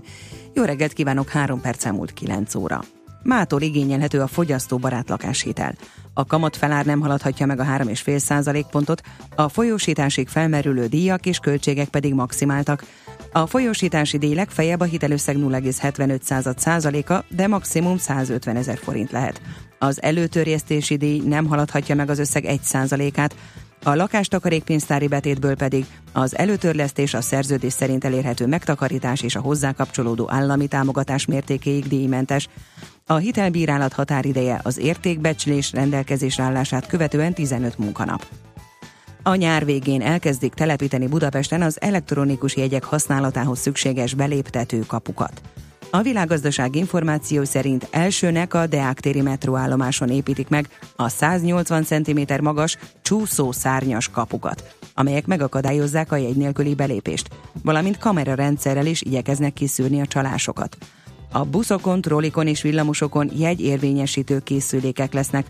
Jó 0.53 0.63
reggelt 0.63 0.93
kívánok, 0.93 1.29
3 1.29 1.61
perc 1.61 1.85
múlt 1.85 2.13
9 2.13 2.55
óra. 2.55 2.83
Mától 3.23 3.61
igényelhető 3.61 4.19
a 4.19 4.27
fogyasztóbarát 4.27 5.09
lakáshitel. 5.09 5.75
A 6.21 6.25
kamat 6.25 6.57
felár 6.57 6.85
nem 6.85 6.99
haladhatja 6.99 7.45
meg 7.45 7.59
a 7.59 7.63
3,5 7.63 8.17
százalékpontot, 8.17 9.01
a 9.35 9.49
folyósításig 9.49 10.27
felmerülő 10.27 10.87
díjak 10.87 11.25
és 11.25 11.39
költségek 11.39 11.87
pedig 11.87 12.13
maximáltak. 12.13 12.83
A 13.31 13.45
folyósítási 13.47 14.17
díj 14.17 14.33
legfeljebb 14.33 14.79
a 14.79 14.83
hitelösszeg 14.83 15.35
0,75 15.37 16.57
százaléka, 16.57 17.23
de 17.29 17.47
maximum 17.47 17.97
150 17.97 18.55
ezer 18.55 18.77
forint 18.77 19.11
lehet. 19.11 19.41
Az 19.79 20.01
előtörjesztési 20.01 20.97
díj 20.97 21.21
nem 21.25 21.45
haladhatja 21.45 21.95
meg 21.95 22.09
az 22.09 22.19
összeg 22.19 22.45
1 22.45 22.61
százalékát, 22.61 23.35
a 23.83 23.95
lakástakarékpénztári 23.95 25.07
betétből 25.07 25.55
pedig 25.55 25.85
az 26.13 26.37
előtörlesztés 26.37 27.13
a 27.13 27.21
szerződés 27.21 27.73
szerint 27.73 28.03
elérhető 28.03 28.47
megtakarítás 28.47 29.21
és 29.21 29.35
a 29.35 29.41
hozzá 29.41 29.71
kapcsolódó 29.71 30.31
állami 30.31 30.67
támogatás 30.67 31.25
mértékéig 31.25 31.87
díjmentes. 31.87 32.47
A 33.11 33.17
hitelbírálat 33.17 33.93
határideje 33.93 34.59
az 34.63 34.77
értékbecslés 34.77 35.71
rendelkezésre 35.71 36.43
állását 36.43 36.87
követően 36.87 37.33
15 37.33 37.77
munkanap. 37.77 38.25
A 39.23 39.35
nyár 39.35 39.65
végén 39.65 40.01
elkezdik 40.01 40.53
telepíteni 40.53 41.07
Budapesten 41.07 41.61
az 41.61 41.81
elektronikus 41.81 42.55
jegyek 42.55 42.83
használatához 42.83 43.59
szükséges 43.59 44.13
beléptető 44.13 44.79
kapukat. 44.79 45.41
A 45.89 46.01
világgazdaság 46.01 46.75
információ 46.75 47.43
szerint 47.43 47.87
elsőnek 47.89 48.53
a 48.53 48.67
Deák 48.67 48.99
téri 48.99 49.21
metróállomáson 49.21 50.09
építik 50.09 50.47
meg 50.47 50.67
a 50.95 51.09
180 51.09 51.83
cm 51.83 52.19
magas 52.41 52.77
csúszó 53.01 53.51
szárnyas 53.51 54.09
kapukat, 54.09 54.75
amelyek 54.93 55.25
megakadályozzák 55.25 56.11
a 56.11 56.15
jegy 56.15 56.35
nélküli 56.35 56.75
belépést, 56.75 57.27
valamint 57.63 57.97
kamerarendszerrel 57.97 58.85
is 58.85 59.01
igyekeznek 59.01 59.53
kiszűrni 59.53 60.01
a 60.01 60.05
csalásokat. 60.05 60.77
A 61.33 61.43
buszokon, 61.45 62.01
trollikon 62.01 62.47
és 62.47 62.61
villamosokon 62.61 63.29
jegyérvényesítő 63.37 64.39
készülékek 64.39 65.13
lesznek. 65.13 65.45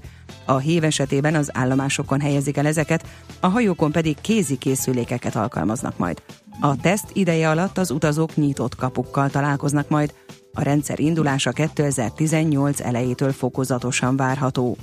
A 0.46 0.58
hív 0.58 0.84
esetében 0.84 1.36
az 1.36 1.50
állomásokon 1.54 2.22
helyezik 2.22 2.58
el 2.58 2.66
ezeket, 2.66 3.06
a 3.40 3.48
hajókon 3.48 3.92
pedig 3.92 4.22
kézi 4.22 4.58
készülékeket 4.58 5.36
alkalmaznak 5.36 5.98
majd. 5.98 6.22
A 6.60 6.76
teszt 6.76 7.10
ideje 7.14 7.50
alatt 7.50 7.78
az 7.78 7.92
utazók 7.92 8.36
nyitott 8.36 8.76
kapukkal 8.76 9.30
találkoznak 9.30 9.90
majd. 9.90 10.14
A 10.54 10.62
rendszer 10.62 11.00
indulása 11.00 11.52
2018 11.52 12.80
elejétől 12.80 13.32
fokozatosan 13.32 14.16
várható. 14.16 14.78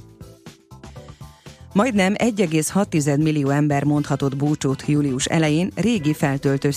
Majdnem 1.72 2.14
1,6 2.16 3.22
millió 3.22 3.48
ember 3.48 3.84
mondhatott 3.84 4.36
búcsút 4.36 4.84
július 4.86 5.24
elején 5.24 5.70
régi 5.74 6.14
feltöltős 6.14 6.74